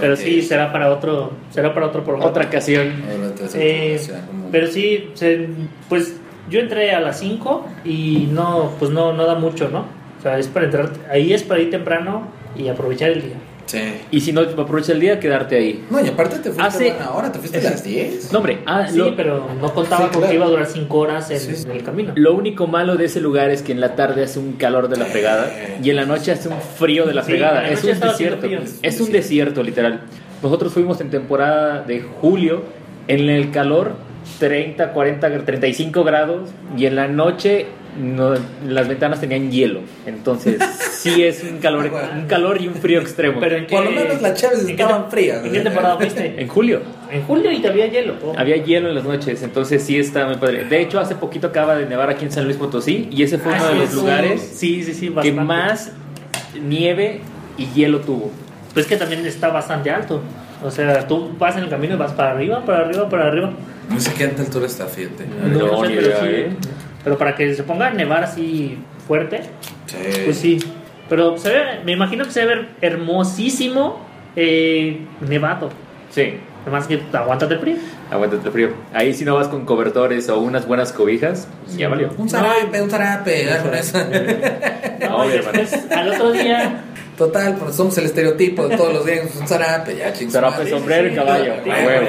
Pero 0.01 0.17
sí, 0.17 0.43
será 0.43 0.73
para 0.73 0.91
otro, 0.93 1.33
será 1.51 1.73
para 1.73 1.87
otro 1.87 2.03
programa. 2.05 2.29
Otra 2.29 2.47
ocasión. 2.47 2.93
Eh, 3.55 4.01
pero 4.51 4.67
sí, 4.67 5.11
se- 5.15 5.49
pues 5.89 6.15
yo 6.51 6.61
entré 6.61 6.91
a 6.93 7.01
las 7.01 7.21
5 7.21 7.65
y 7.85 8.29
no, 8.33 8.73
pues 8.79 8.91
no, 8.91 9.13
no 9.13 9.25
da 9.25 9.37
mucho, 9.37 9.69
¿no? 9.69 9.87
O 10.19 10.23
sea, 10.23 10.39
es 10.39 10.49
para 10.49 10.67
entrar, 10.67 10.91
ahí 11.11 11.33
es 11.33 11.43
para 11.45 11.61
ir 11.61 11.71
temprano 11.71 12.27
y 12.57 12.69
aprovechar 12.69 13.11
el 13.11 13.23
día. 13.23 13.37
Sí. 13.67 13.79
Y 14.11 14.21
si 14.21 14.33
no 14.33 14.41
aprovecha 14.43 14.93
el 14.93 15.01
día, 15.01 15.19
quedarte 15.19 15.57
ahí. 15.57 15.85
No, 15.91 16.05
y 16.05 16.09
aparte 16.09 16.37
te 16.37 16.51
fuiste 16.51 16.63
Hace- 16.63 16.91
buena 16.91 17.11
hora, 17.13 17.33
te 17.33 17.39
fuiste 17.39 17.59
a 17.59 17.71
las 17.71 17.83
10. 17.83 18.31
No, 18.33 18.39
hombre, 18.41 18.59
ah, 18.67 18.87
Sí, 18.89 18.99
lo, 18.99 19.17
pero 19.17 19.47
no 19.61 19.73
contaba 19.73 20.05
Sí, 20.07 20.11
con 20.11 20.19
claro. 20.21 20.29
que 20.29 20.35
iba 20.35 20.45
a 20.47 20.49
durar 20.49 20.67
5 20.67 20.99
horas 20.99 21.31
en, 21.31 21.41
Sí, 21.41 21.55
sí. 21.57 21.65
en 21.65 21.71
el 21.71 21.83
camino. 21.83 22.13
lo 22.17 22.35
único 22.35 22.67
malo 22.67 22.97
de 22.97 23.07
ese 23.07 23.21
lugar 23.21 23.51
es 23.51 23.63
que 23.63 23.73
en 23.73 23.81
la 23.81 23.95
tarde 23.95 24.25
hace 24.25 24.39
un 24.39 24.53
calor 24.55 24.89
de 24.89 24.97
la 24.99 25.07
fregada 25.07 25.51
y 25.83 25.89
en 25.91 25.97
la 25.97 26.05
noche 26.05 26.33
hace 26.33 26.49
un 26.49 26.61
frío 26.61 27.07
de 27.07 27.15
la 27.15 27.23
en 27.23 27.41
la 27.41 27.69
es 27.71 27.83
un 27.85 27.99
desierto. 28.01 28.47
Es 28.83 29.01
un 29.01 29.11
desierto, 29.13 29.63
literal. 29.63 30.01
Nosotros 30.43 30.73
fuimos 30.73 31.01
en 31.01 31.09
temporada 31.11 31.83
de 31.83 32.03
julio, 32.03 32.63
en 33.09 33.29
el 33.31 33.51
calor 33.53 33.93
30, 34.39 34.93
40, 34.93 35.45
35 35.45 36.05
grados 36.05 36.51
y 36.77 36.87
en 36.87 36.97
la 36.97 37.09
noche 37.09 37.67
no- 38.01 38.35
las 38.67 38.89
ventanas 38.89 39.21
tenían 39.21 39.51
hielo. 39.51 39.81
Entonces, 40.07 40.59
sí 40.93 41.23
es 41.23 41.43
un 41.43 41.59
calor, 41.59 41.91
un 42.17 42.27
calor 42.27 42.61
y 42.61 42.69
un 42.69 42.75
frío 42.75 43.01
extremo. 43.01 43.41
Pero 43.41 43.57
en 43.57 43.67
qué, 43.67 43.75
Por 43.77 43.85
lo 43.85 43.91
menos 43.91 44.21
las 44.23 44.41
chaves 44.41 44.61
¿en 44.61 44.67
qué 44.67 44.73
estaban 44.83 45.05
te- 45.07 45.11
frías. 45.11 45.45
¿En 45.45 45.53
qué 45.53 45.61
temporada 45.61 45.97
fuiste? 45.97 46.41
en 46.41 46.49
julio. 46.49 46.81
En 47.11 47.23
julio 47.25 47.53
y 47.53 47.59
todavía 47.61 47.87
hielo. 47.89 48.15
oh. 48.25 48.35
Había 48.37 48.57
hielo 48.57 48.89
en 48.89 48.95
las 48.95 49.05
noches, 49.05 49.43
entonces 49.43 49.83
sí 49.83 49.99
está 49.99 50.27
muy 50.27 50.37
padre. 50.37 50.65
De 50.65 50.81
hecho, 50.81 50.99
hace 51.01 51.15
poquito 51.15 51.49
acaba 51.49 51.77
de 51.77 51.87
nevar 51.87 52.09
aquí 52.11 52.25
en 52.25 52.33
San 52.33 52.45
Luis 52.45 52.57
Potosí 52.57 53.09
y 53.11 53.23
ese 53.23 53.39
fue 53.39 53.53
Ah, 53.55 53.59
uno 53.61 53.67
de 53.69 53.73
sí, 53.75 53.79
los 53.81 53.91
sí. 53.91 53.97
lugares 53.97 54.41
Sí, 54.55 54.85
sí, 54.85 54.95
sí, 54.95 55.15
que 55.23 55.33
más 55.33 55.93
nieve 56.61 57.21
y 57.59 57.67
hielo 57.75 58.01
tuvo. 58.01 58.31
Pues 58.75 58.87
que 58.87 58.97
también 58.97 59.25
está 59.27 59.49
bastante 59.49 59.91
alto. 59.91 60.23
O 60.65 60.71
sea, 60.71 61.07
tú 61.07 61.31
vas 61.39 61.57
en 61.57 61.65
el 61.65 61.69
camino 61.69 61.95
y 61.95 61.99
vas 61.99 62.13
para 62.13 62.31
arriba, 62.33 62.65
para 62.65 62.87
arriba, 62.87 63.09
para 63.09 63.27
arriba. 63.27 63.53
No 63.91 64.01
sé 64.01 64.13
qué 64.15 64.25
alta 64.25 64.43
altura 64.43 64.67
está, 64.67 64.87
fíjate. 64.87 65.27
No, 65.27 65.59
No, 65.67 65.83
sé, 65.83 65.89
ni 65.89 65.95
pero 65.97 66.07
idea, 66.07 66.21
sí. 66.21 66.27
¿eh? 66.29 66.51
Pero 67.05 67.19
para 67.19 67.35
que 67.35 67.55
se 67.55 67.63
ponga 67.63 67.89
a 67.89 67.91
nevar 67.91 68.25
así 68.25 68.79
fuerte, 69.07 69.41
Sí. 69.87 69.97
pues 70.25 70.37
sí. 70.39 70.59
Pero 71.09 71.37
se 71.37 71.51
ve, 71.51 71.63
me 71.85 71.93
imagino 71.93 72.25
que 72.25 72.31
se 72.31 72.47
ve 72.47 72.67
hermosísimo 72.81 74.01
eh, 74.37 74.99
nevado. 75.21 75.71
Sí, 76.11 76.35
Además 76.63 76.87
que 76.87 77.01
aguántate 77.13 77.55
el 77.55 77.61
frío. 77.61 77.77
aguántate 78.09 78.47
el 78.47 78.53
frío. 78.53 78.69
Ahí 78.95 79.13
si 79.15 79.25
no 79.25 79.35
vas 79.35 79.49
con 79.49 79.65
cobertores 79.65 80.29
o 80.29 80.39
unas 80.39 80.65
buenas 80.67 80.93
cobijas, 80.93 81.49
ya 81.77 81.89
valió. 81.89 82.11
Un 82.17 82.29
zarape, 82.31 82.81
un 82.81 82.89
zarape, 82.89 83.51
algo 83.51 83.71
de 83.71 83.79
eso. 83.81 83.99
No, 85.03 85.27
después, 85.29 85.91
al 85.91 86.09
otro 86.13 86.31
día, 86.33 86.85
Total, 87.19 87.57
pues 87.57 87.75
somos 87.75 87.99
el 87.99 88.05
estereotipo 88.07 88.69
de 88.69 88.77
todos 88.77 88.93
los 88.95 89.05
días. 89.05 89.35
Un 89.39 89.47
zarape, 89.49 89.97
ya 89.97 90.13
chingos. 90.13 90.33
Zarape, 90.35 90.71
sombrero 90.71 91.09
y 91.13 91.15
caballo. 91.15 91.55
sí, 91.65 91.71
A 91.71 91.85
huevo. 91.85 92.07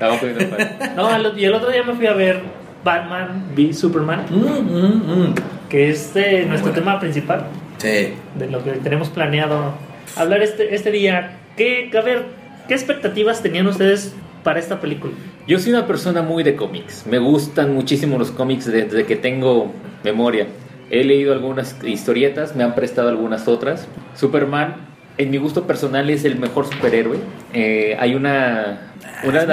abajo 0.00 0.26
de 0.26 0.44
pan. 0.46 0.76
No, 0.96 1.38
y 1.38 1.44
el 1.44 1.54
otro 1.54 1.70
día 1.70 1.82
me 1.84 1.94
fui 1.94 2.06
a 2.06 2.12
ver 2.12 2.42
Batman 2.86 3.52
v 3.56 3.74
Superman, 3.74 4.24
Mm, 4.30 4.36
mm, 4.38 5.20
mm. 5.30 5.34
que 5.68 5.90
es 5.90 6.14
eh, 6.14 6.44
nuestro 6.48 6.70
Bueno. 6.70 6.84
tema 6.86 7.00
principal. 7.00 7.46
Sí. 7.78 8.14
de 8.38 8.46
lo 8.50 8.64
que 8.64 8.70
tenemos 8.72 9.10
planeado 9.10 9.74
hablar 10.16 10.40
este, 10.42 10.74
este 10.74 10.90
día. 10.90 11.36
¿Qué, 11.58 11.90
a 11.96 12.00
ver, 12.00 12.24
¿qué 12.68 12.74
expectativas 12.74 13.42
tenían 13.42 13.66
ustedes 13.66 14.14
para 14.42 14.58
esta 14.58 14.80
película? 14.80 15.12
Yo 15.46 15.58
soy 15.58 15.72
una 15.72 15.86
persona 15.86 16.22
muy 16.22 16.42
de 16.42 16.56
cómics. 16.56 17.04
Me 17.06 17.18
gustan 17.18 17.74
muchísimo 17.74 18.18
los 18.18 18.30
cómics 18.30 18.64
desde 18.64 19.04
que 19.04 19.16
tengo 19.16 19.72
memoria. 20.04 20.46
He 20.90 21.04
leído 21.04 21.32
algunas 21.34 21.76
historietas, 21.84 22.56
me 22.56 22.64
han 22.64 22.74
prestado 22.74 23.08
algunas 23.10 23.46
otras. 23.48 23.86
Superman, 24.14 24.76
en 25.18 25.30
mi 25.30 25.36
gusto 25.38 25.66
personal, 25.66 26.08
es 26.10 26.24
el 26.24 26.38
mejor 26.38 26.66
superhéroe. 26.66 27.18
Eh, 27.52 27.96
hay 28.00 28.14
una, 28.14 28.92
una 29.24 29.44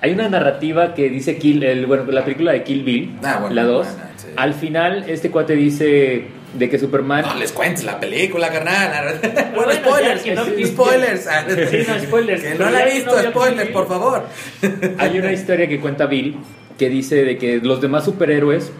hay 0.00 0.12
una 0.12 0.28
narrativa 0.28 0.94
que 0.94 1.08
dice 1.08 1.38
Kill, 1.38 1.62
el, 1.64 1.86
bueno, 1.86 2.04
la 2.10 2.24
película 2.24 2.52
de 2.52 2.62
Kill 2.62 2.82
Bill, 2.84 3.16
Ah, 3.24 3.38
bueno, 3.40 3.54
la 3.54 3.64
2. 3.64 3.86
buena, 3.86 4.10
sí. 4.16 4.26
Al 4.36 4.54
final, 4.54 5.04
este 5.08 5.30
cuate 5.30 5.54
dice 5.56 6.24
de 6.54 6.70
que 6.70 6.78
Superman 6.78 7.24
No 7.26 7.34
les 7.34 7.52
cuentes 7.52 7.84
la 7.84 7.98
película, 8.00 8.48
carnal. 8.50 9.20
Bueno, 9.22 9.50
Bueno, 9.54 9.72
spoilers. 9.72 10.24
ya, 10.24 10.34
no- 10.34 10.44
spoilers. 10.44 11.28
Sí, 11.70 11.76
no, 11.88 11.98
spoilers. 12.00 12.42
Que 12.42 12.54
no 12.54 12.70
la 12.70 12.86
he 12.88 12.94
visto, 12.94 13.14
no 13.22 13.30
spoilers, 13.30 13.70
por 13.70 13.88
favor. 13.88 14.24
Hay 14.98 15.18
una 15.18 15.32
historia 15.32 15.68
que 15.68 15.80
cuenta 15.80 16.06
Bill 16.06 16.36
que 16.78 16.88
dice 16.88 17.24
de 17.24 17.36
que 17.38 17.58
los 17.58 17.80
demás 17.80 18.04
superhéroes 18.04 18.70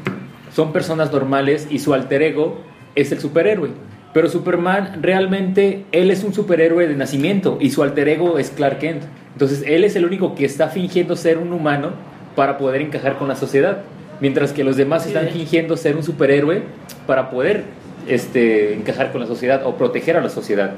son 0.54 0.72
personas 0.72 1.12
normales 1.12 1.66
y 1.70 1.80
su 1.80 1.94
alter 1.94 2.22
ego 2.22 2.60
es 2.94 3.10
el 3.12 3.20
superhéroe. 3.20 3.70
Pero 4.12 4.28
Superman 4.28 5.00
realmente, 5.02 5.84
él 5.92 6.10
es 6.10 6.24
un 6.24 6.32
superhéroe 6.32 6.86
de 6.86 6.96
nacimiento 6.96 7.58
y 7.60 7.70
su 7.70 7.82
alter 7.82 8.08
ego 8.08 8.38
es 8.38 8.50
Clark 8.50 8.78
Kent. 8.78 9.02
Entonces 9.32 9.62
él 9.66 9.84
es 9.84 9.96
el 9.96 10.04
único 10.04 10.34
que 10.34 10.44
está 10.44 10.68
fingiendo 10.68 11.14
ser 11.14 11.38
un 11.38 11.52
humano 11.52 11.90
para 12.34 12.56
poder 12.58 12.80
encajar 12.80 13.18
con 13.18 13.28
la 13.28 13.36
sociedad. 13.36 13.82
Mientras 14.20 14.52
que 14.52 14.64
los 14.64 14.76
demás 14.76 15.06
están 15.06 15.28
fingiendo 15.28 15.76
ser 15.76 15.96
un 15.96 16.02
superhéroe 16.02 16.62
para 17.06 17.30
poder 17.30 17.64
este, 18.08 18.74
encajar 18.74 19.12
con 19.12 19.20
la 19.20 19.26
sociedad 19.26 19.64
o 19.64 19.76
proteger 19.76 20.16
a 20.16 20.20
la 20.20 20.28
sociedad. 20.28 20.72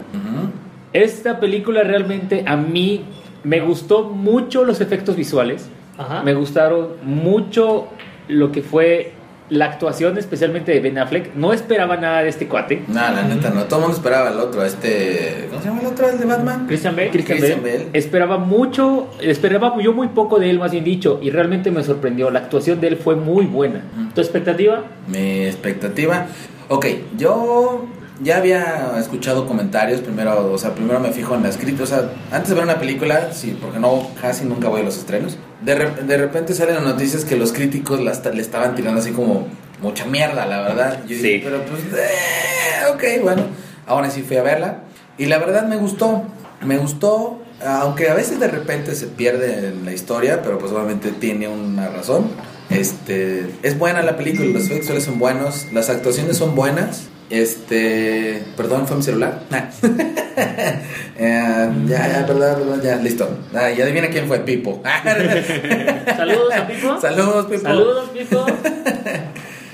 Esta 0.92 1.40
película 1.40 1.82
realmente 1.82 2.44
a 2.46 2.56
mí 2.56 3.02
me 3.44 3.60
gustó 3.60 4.04
mucho 4.04 4.64
los 4.64 4.80
efectos 4.80 5.16
visuales. 5.16 5.68
Ajá. 5.96 6.22
Me 6.22 6.34
gustaron 6.34 6.88
mucho 7.02 7.88
lo 8.28 8.52
que 8.52 8.62
fue 8.62 9.12
la 9.50 9.66
actuación, 9.66 10.16
especialmente 10.16 10.72
de 10.72 10.80
Ben 10.80 10.98
Affleck. 10.98 11.34
No 11.34 11.52
esperaba 11.52 11.96
nada 11.96 12.22
de 12.22 12.28
este 12.28 12.46
cuate. 12.46 12.84
No, 12.88 12.94
la 12.94 13.22
neta 13.22 13.50
no. 13.50 13.64
Todo 13.64 13.80
el 13.80 13.82
mundo 13.82 13.96
esperaba 13.96 14.28
al 14.28 14.40
otro, 14.40 14.64
este. 14.64 15.48
¿Cómo 15.50 15.60
se 15.60 15.68
llama 15.68 15.80
el 15.80 15.86
otro? 15.88 16.08
¿El 16.08 16.18
de 16.18 16.24
Batman? 16.24 16.66
Christian 16.66 16.96
Bale. 16.96 17.10
Christian 17.10 17.38
Christian 17.38 17.62
Bale. 17.62 17.78
Bale. 17.78 17.90
Esperaba 17.92 18.38
mucho, 18.38 19.10
esperaba 19.20 19.74
yo 19.82 19.92
muy 19.92 20.08
poco 20.08 20.38
de 20.38 20.50
él, 20.50 20.58
más 20.58 20.72
bien 20.72 20.84
dicho, 20.84 21.18
y 21.22 21.30
realmente 21.30 21.70
me 21.70 21.82
sorprendió. 21.82 22.30
La 22.30 22.40
actuación 22.40 22.80
de 22.80 22.88
él 22.88 22.96
fue 22.96 23.16
muy 23.16 23.46
buena. 23.46 23.84
¿Tu 24.14 24.20
expectativa? 24.20 24.84
Mi 25.06 25.44
expectativa. 25.44 26.26
Ok, 26.68 26.86
yo 27.16 27.86
ya 28.22 28.36
había 28.38 28.92
escuchado 28.98 29.46
comentarios. 29.46 30.00
Primero, 30.00 30.52
o 30.52 30.58
sea, 30.58 30.74
primero 30.74 31.00
me 31.00 31.12
fijo 31.12 31.34
en 31.34 31.42
las 31.42 31.56
críticas. 31.56 31.92
O 31.92 31.94
sea, 31.94 32.10
antes 32.32 32.48
de 32.50 32.54
ver 32.54 32.64
una 32.64 32.78
película, 32.78 33.32
sí, 33.32 33.56
porque 33.60 33.78
no, 33.78 34.08
casi 34.20 34.44
nunca 34.44 34.68
voy 34.68 34.80
a 34.82 34.84
los 34.84 34.96
estrenos. 34.98 35.36
De, 35.62 35.74
re- 35.74 36.02
de 36.04 36.16
repente 36.16 36.54
salen 36.54 36.76
las 36.76 36.84
noticias 36.84 37.24
que 37.24 37.36
los 37.36 37.52
críticos 37.52 38.00
la 38.00 38.12
esta- 38.12 38.30
le 38.30 38.42
estaban 38.42 38.74
tirando 38.74 39.00
así 39.00 39.10
como 39.12 39.46
mucha 39.82 40.04
mierda, 40.04 40.46
la 40.46 40.60
verdad. 40.62 41.00
Yo 41.06 41.16
Sí. 41.16 41.22
dije, 41.22 41.40
pero 41.44 41.62
pues, 41.64 41.80
eh, 41.98 42.92
ok, 43.18 43.22
bueno. 43.24 43.42
Ahora 43.86 44.10
sí 44.10 44.22
fui 44.22 44.36
a 44.36 44.42
verla. 44.42 44.80
Y 45.18 45.26
la 45.26 45.38
verdad 45.38 45.66
me 45.66 45.76
gustó. 45.76 46.22
Me 46.64 46.76
gustó, 46.78 47.42
aunque 47.66 48.08
a 48.10 48.14
veces 48.14 48.38
de 48.38 48.48
repente 48.48 48.94
se 48.94 49.06
pierde 49.06 49.68
en 49.68 49.84
la 49.84 49.92
historia, 49.92 50.42
pero 50.42 50.58
pues 50.58 50.70
obviamente 50.72 51.10
tiene 51.10 51.48
una 51.48 51.88
razón. 51.88 52.26
Este, 52.68 53.50
es 53.62 53.78
buena 53.78 54.02
la 54.02 54.16
película, 54.16 54.46
los 54.50 54.64
efectos 54.70 55.02
son 55.04 55.18
buenos, 55.18 55.66
las 55.72 55.88
actuaciones 55.90 56.36
son 56.36 56.54
buenas. 56.54 57.08
Este, 57.30 58.44
perdón, 58.56 58.86
fue 58.86 58.96
mi 58.96 59.02
celular. 59.02 59.42
Nah. 59.50 59.62
Eh, 61.22 61.70
ya, 61.86 62.08
ya, 62.08 62.26
perdón, 62.26 62.54
perdón, 62.60 62.80
ya, 62.82 62.96
listo. 62.96 63.28
Ah, 63.54 63.68
ya 63.70 63.84
adivina 63.84 64.08
quién 64.08 64.26
fue 64.26 64.38
Pipo. 64.38 64.80
Saludos 66.16 66.54
a 66.54 66.66
Pipo. 66.66 66.98
Saludos, 67.00 67.46
Pipo. 67.46 67.60
Saludos, 67.62 68.08
Pipo. 68.10 68.46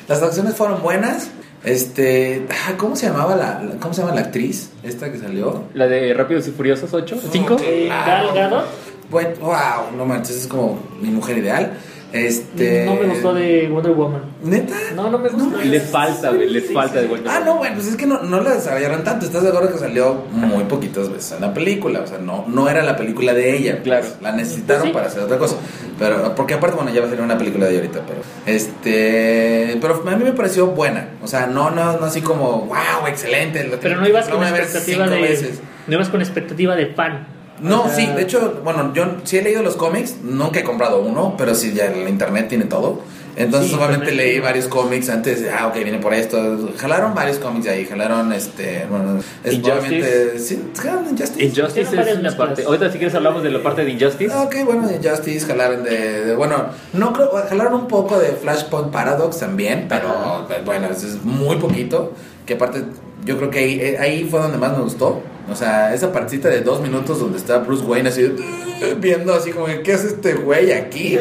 Las 0.09 0.19
actuaciones 0.19 0.57
fueron 0.57 0.83
buenas. 0.83 1.29
Este, 1.62 2.45
ah, 2.51 2.73
¿cómo 2.77 2.97
se 2.97 3.07
llamaba 3.07 3.37
la, 3.37 3.62
la- 3.62 3.77
cómo 3.81 3.95
se 3.95 4.03
llama 4.03 4.12
la 4.14 4.23
actriz 4.23 4.71
esta 4.83 5.12
que 5.12 5.19
salió? 5.19 5.64
La 5.75 5.87
de 5.87 6.12
Rápidos 6.14 6.49
y 6.49 6.51
Furiosos 6.51 6.92
8, 6.92 7.16
5. 7.31 7.57
Eh, 7.62 7.85
Claro. 7.87 8.29
Gal 8.29 8.51
Gadot, 8.51 8.64
Bueno, 9.11 9.31
wow, 9.40 9.97
no 9.97 10.05
manches, 10.05 10.37
es 10.37 10.47
como 10.49 10.81
mi 11.01 11.11
mujer 11.11 11.38
ideal. 11.38 11.75
Este, 12.12 12.85
no 12.87 12.95
me 12.95 13.07
gustó 13.07 13.35
de 13.35 13.69
Wonder 13.69 13.92
Woman. 13.92 14.23
¿Neta? 14.42 14.75
No, 14.95 15.11
no 15.11 15.19
me 15.19 15.29
gustó. 15.29 15.59
Les 15.64 15.83
falta, 15.90 16.31
güey, 16.31 16.49
les 16.49 16.69
Sí, 16.69 16.73
falta 16.75 16.95
sí, 16.95 16.97
de 16.99 17.03
sí. 17.03 17.09
vuelta. 17.09 17.37
Ah, 17.37 17.42
no, 17.45 17.57
bueno, 17.59 17.75
pues 17.75 17.88
es 17.88 17.97
que 17.97 18.07
no, 18.07 18.23
no 18.23 18.40
la 18.40 18.55
desarrollaron 18.55 19.05
tanto. 19.05 19.27
¿Estás 19.27 19.42
de 19.42 19.49
acuerdo 19.51 19.73
que 19.73 19.79
salió 19.79 20.14
muy 20.33 20.64
poquitas 20.64 21.11
veces 21.11 21.33
en 21.33 21.40
la 21.42 21.53
película? 21.53 22.01
O 22.01 22.07
sea, 22.07 22.19
no, 22.19 22.45
no 22.49 22.69
era 22.69 22.83
la 22.83 22.97
película 22.97 23.35
de 23.35 23.57
ella. 23.57 23.73
pues, 23.73 23.83
Claro. 23.83 24.07
La 24.23 24.33
necesitaron 24.33 24.85
Sí. 24.87 24.92
para 24.92 25.07
hacer 25.07 25.23
otra 25.25 25.38
cosa. 25.38 25.57
Pero, 25.99 26.35
porque 26.35 26.55
aparte, 26.55 26.77
bueno, 26.77 26.92
ya 26.92 27.01
va 27.01 27.07
a 27.07 27.11
salir 27.11 27.25
una 27.25 27.38
película 27.38 27.66
de 27.66 27.73
ella 27.73 27.81
ahorita, 27.81 28.01
pero. 28.07 28.21
Este. 28.47 29.79
Pero 29.81 30.03
a 30.07 30.16
mí 30.16 30.25
me 30.25 30.33
pareció 30.33 30.69
buena. 30.69 31.09
O 31.23 31.27
sea, 31.27 31.47
no, 31.47 31.71
no, 31.71 31.99
no 31.99 32.07
así 32.07 32.21
como, 32.21 32.62
wow, 32.66 33.07
excelente. 33.09 33.69
Pero 33.81 34.01
no 34.01 34.09
ibas 34.09 34.29
con 34.29 34.42
expectativa 34.42 35.07
de. 35.09 35.21
veces. 35.21 35.61
No 35.87 35.95
ibas 35.95 36.09
con 36.09 36.21
expectativa 36.21 36.75
de 36.77 36.87
fan. 36.87 37.27
No, 37.61 37.85
O 37.85 37.87
sea, 37.87 37.97
sí, 37.97 38.07
de 38.07 38.23
hecho, 38.23 38.61
bueno, 38.62 38.92
yo 38.95 39.07
sí 39.25 39.38
he 39.38 39.42
leído 39.42 39.62
los 39.62 39.77
cómics, 39.77 40.16
nunca 40.23 40.61
he 40.61 40.64
comprado 40.64 41.01
uno, 41.01 41.35
pero 41.38 41.55
sí 41.55 41.73
ya 41.75 41.87
en 41.87 42.05
la 42.05 42.11
internet 42.11 42.49
tiene 42.49 42.64
todo. 42.64 43.01
Entonces, 43.38 43.71
Sí, 43.71 43.77
obviamente 43.77 44.12
leí 44.12 44.40
varios 44.40 44.66
cómics 44.66 45.11
antes 45.11 45.42
de, 45.42 45.51
ah, 45.51 45.66
ok, 45.66 45.75
viene 45.75 45.99
por 45.99 46.14
esto. 46.14 46.71
Jalaron 46.79 47.14
varios 47.14 47.37
cómics 47.38 47.66
de 47.66 47.71
ahí, 47.71 47.85
jalaron, 47.85 48.33
este, 48.33 48.87
bueno, 48.88 49.19
es 49.45 49.53
Injustice. 49.53 49.79
obviamente, 49.79 50.38
sí, 50.38 50.62
jalaron 50.79 51.11
Injustice. 51.11 51.45
Injustice 51.45 52.01
es 52.12 52.19
una 52.19 52.35
parte. 52.35 52.64
Ahorita, 52.64 52.90
si 52.90 52.97
quieres, 52.97 53.14
hablamos 53.14 53.42
de 53.42 53.51
la 53.51 53.62
parte 53.62 53.85
de 53.85 53.90
Injustice. 53.90 54.33
Ah, 54.35 54.45
Ok, 54.45 54.57
bueno, 54.64 54.88
de 54.88 54.97
Injustice, 54.97 55.45
jalaron 55.47 55.85
de, 55.85 56.25
de- 56.25 56.35
bueno, 56.35 56.64
no 56.95 57.12
creo, 57.12 57.31
jalaron 57.47 57.75
un 57.75 57.88
poco 57.88 58.19
de 58.19 58.29
Flashpoint 58.33 58.90
Paradox 58.90 59.38
también, 59.38 59.85
pero 59.87 60.47
bueno, 60.64 60.88
es 60.90 61.03
es 61.03 61.23
muy 61.23 61.57
poquito, 61.57 62.12
que 62.47 62.55
aparte, 62.55 62.85
yo 63.27 63.37
creo 63.37 63.51
que 63.51 63.59
ahí, 63.59 63.79
eh, 63.81 63.99
ahí 64.01 64.27
fue 64.31 64.40
donde 64.40 64.57
más 64.57 64.75
me 64.75 64.83
gustó, 64.83 65.21
o 65.51 65.55
sea, 65.55 65.95
esa 65.95 66.13
partita 66.13 66.49
de 66.49 66.61
dos 66.61 66.81
minutos 66.81 67.21
donde 67.21 67.39
está 67.39 67.59
Bruce 67.59 67.85
Wayne 67.85 68.09
así, 68.09 68.35
viendo 68.99 69.35
así 69.35 69.51
como, 69.51 69.67
¿qué 69.83 69.93
hace 69.93 70.09
este 70.09 70.35
güey 70.35 70.73
aquí? 70.73 71.19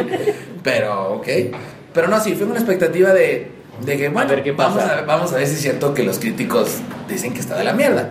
Pero, 0.63 1.13
ok, 1.13 1.27
pero 1.93 2.07
no, 2.07 2.19
sí, 2.19 2.33
fue 2.35 2.45
una 2.47 2.55
expectativa 2.55 3.13
de, 3.13 3.51
de 3.85 3.97
que, 3.97 4.09
bueno, 4.09 4.29
ver 4.29 4.43
qué 4.43 4.51
vamos, 4.51 4.81
pasa. 4.81 4.99
a, 4.99 5.01
vamos 5.03 5.31
a 5.33 5.37
ver 5.37 5.47
si 5.47 5.55
es 5.55 5.61
cierto 5.61 5.93
que 5.93 6.03
los 6.03 6.19
críticos 6.19 6.79
dicen 7.07 7.33
que 7.33 7.39
está 7.39 7.57
de 7.57 7.63
la 7.63 7.73
mierda. 7.73 8.09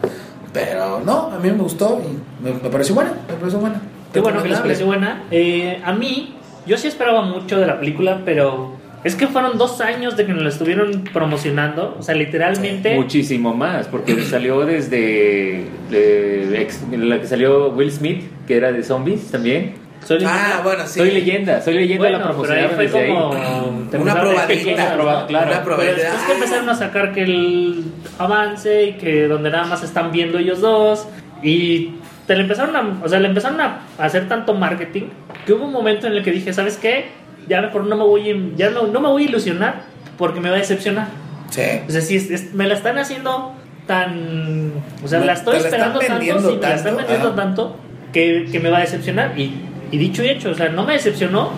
Pero 0.52 1.00
no, 1.00 1.32
a 1.32 1.38
mí 1.38 1.50
me 1.50 1.62
gustó 1.62 2.00
y 2.00 2.44
me, 2.44 2.52
me 2.52 2.70
pareció 2.70 2.94
buena, 2.94 3.12
me 3.28 3.34
pareció 3.34 3.58
buena. 3.58 3.82
Qué 4.12 4.20
bueno 4.20 4.42
que 4.42 4.48
les 4.48 4.60
pareció 4.60 4.86
buena. 4.86 5.24
Eh, 5.32 5.82
a 5.84 5.92
mí, 5.92 6.36
yo 6.64 6.78
sí 6.78 6.86
esperaba 6.86 7.22
mucho 7.22 7.58
de 7.58 7.66
la 7.66 7.80
película, 7.80 8.22
pero 8.24 8.76
es 9.04 9.14
que 9.14 9.26
fueron 9.28 9.58
dos 9.58 9.80
años 9.80 10.16
de 10.16 10.24
que 10.26 10.32
nos 10.32 10.42
la 10.42 10.48
estuvieron 10.48 11.04
promocionando. 11.12 11.96
O 11.98 12.02
sea, 12.02 12.14
literalmente. 12.14 12.94
Muchísimo 12.96 13.54
más, 13.54 13.86
porque 13.86 14.20
salió 14.22 14.64
desde 14.64 15.66
de 15.90 16.60
ex- 16.60 16.80
la 16.90 17.20
que 17.20 17.26
salió 17.26 17.68
Will 17.70 17.92
Smith, 17.92 18.24
que 18.46 18.56
era 18.56 18.72
de 18.72 18.82
zombies 18.82 19.30
también. 19.30 19.74
Soy 20.04 20.22
Ah, 20.26 20.60
bueno, 20.62 20.86
sí. 20.86 20.98
Soy 21.00 21.10
leyenda, 21.12 21.62
soy 21.62 21.74
leyenda 21.74 22.02
Bueno, 22.02 22.18
la 22.18 22.24
pero 22.24 22.34
promocionaron 22.42 22.70
ahí 22.80 22.88
fue 22.88 23.00
desde 23.00 23.14
como. 23.14 23.32
ahí. 23.34 24.00
Una 24.02 24.20
probadita, 24.20 24.96
proba- 24.98 25.26
claro. 25.26 25.46
una 25.46 25.52
Pero 25.52 25.64
probadita. 25.64 25.94
después 25.94 26.22
que 26.26 26.32
empezaron 26.34 26.68
a 26.68 26.74
sacar 26.74 27.12
que 27.14 27.22
el 27.22 27.84
avance 28.18 28.84
y 28.84 28.92
que 28.94 29.26
donde 29.28 29.50
nada 29.50 29.64
más 29.66 29.82
están 29.82 30.12
viendo 30.12 30.38
ellos 30.38 30.60
dos 30.60 31.06
y 31.42 31.94
te 32.26 32.34
le 32.36 32.42
empezaron 32.42 32.76
a, 32.76 33.00
o 33.02 33.08
sea, 33.08 33.18
le 33.18 33.28
empezaron 33.28 33.60
a 33.62 33.80
hacer 33.98 34.28
tanto 34.28 34.52
marketing 34.54 35.04
que 35.46 35.52
hubo 35.54 35.64
un 35.64 35.72
momento 35.72 36.06
en 36.06 36.14
el 36.14 36.22
que 36.22 36.32
dije, 36.32 36.52
¿sabes 36.52 36.76
qué? 36.76 37.06
Ya 37.48 37.60
mejor 37.60 37.84
no 37.86 37.96
me 37.96 38.04
voy, 38.04 38.52
ya 38.56 38.70
no, 38.70 38.86
no 38.86 39.00
me 39.00 39.08
voy 39.08 39.24
a 39.24 39.28
ilusionar 39.28 39.82
porque 40.18 40.40
me 40.40 40.48
va 40.50 40.56
a 40.56 40.58
decepcionar. 40.60 41.08
Sí. 41.50 41.62
O 41.86 41.90
sea, 41.90 42.00
si 42.00 42.16
es- 42.16 42.30
es- 42.30 42.54
me 42.54 42.66
la 42.66 42.74
están 42.74 42.98
haciendo 42.98 43.52
tan, 43.86 44.72
o 45.04 45.08
sea, 45.08 45.20
Me- 45.20 45.26
la 45.26 45.34
estoy 45.34 45.56
esperando 45.56 45.98
tanto, 46.00 46.20
sí, 46.20 46.26
me 46.26 46.60
la 46.60 46.74
están 46.74 46.84
tanto, 46.84 46.96
vendiendo 46.98 47.26
ajá. 47.28 47.36
tanto 47.36 47.76
que, 48.12 48.46
que 48.50 48.60
me 48.60 48.70
va 48.70 48.78
a 48.78 48.80
decepcionar 48.80 49.38
y, 49.38 49.54
y 49.90 49.98
dicho 49.98 50.24
y 50.24 50.28
hecho, 50.28 50.50
o 50.50 50.54
sea, 50.54 50.68
no 50.70 50.84
me 50.84 50.94
decepcionó, 50.94 51.50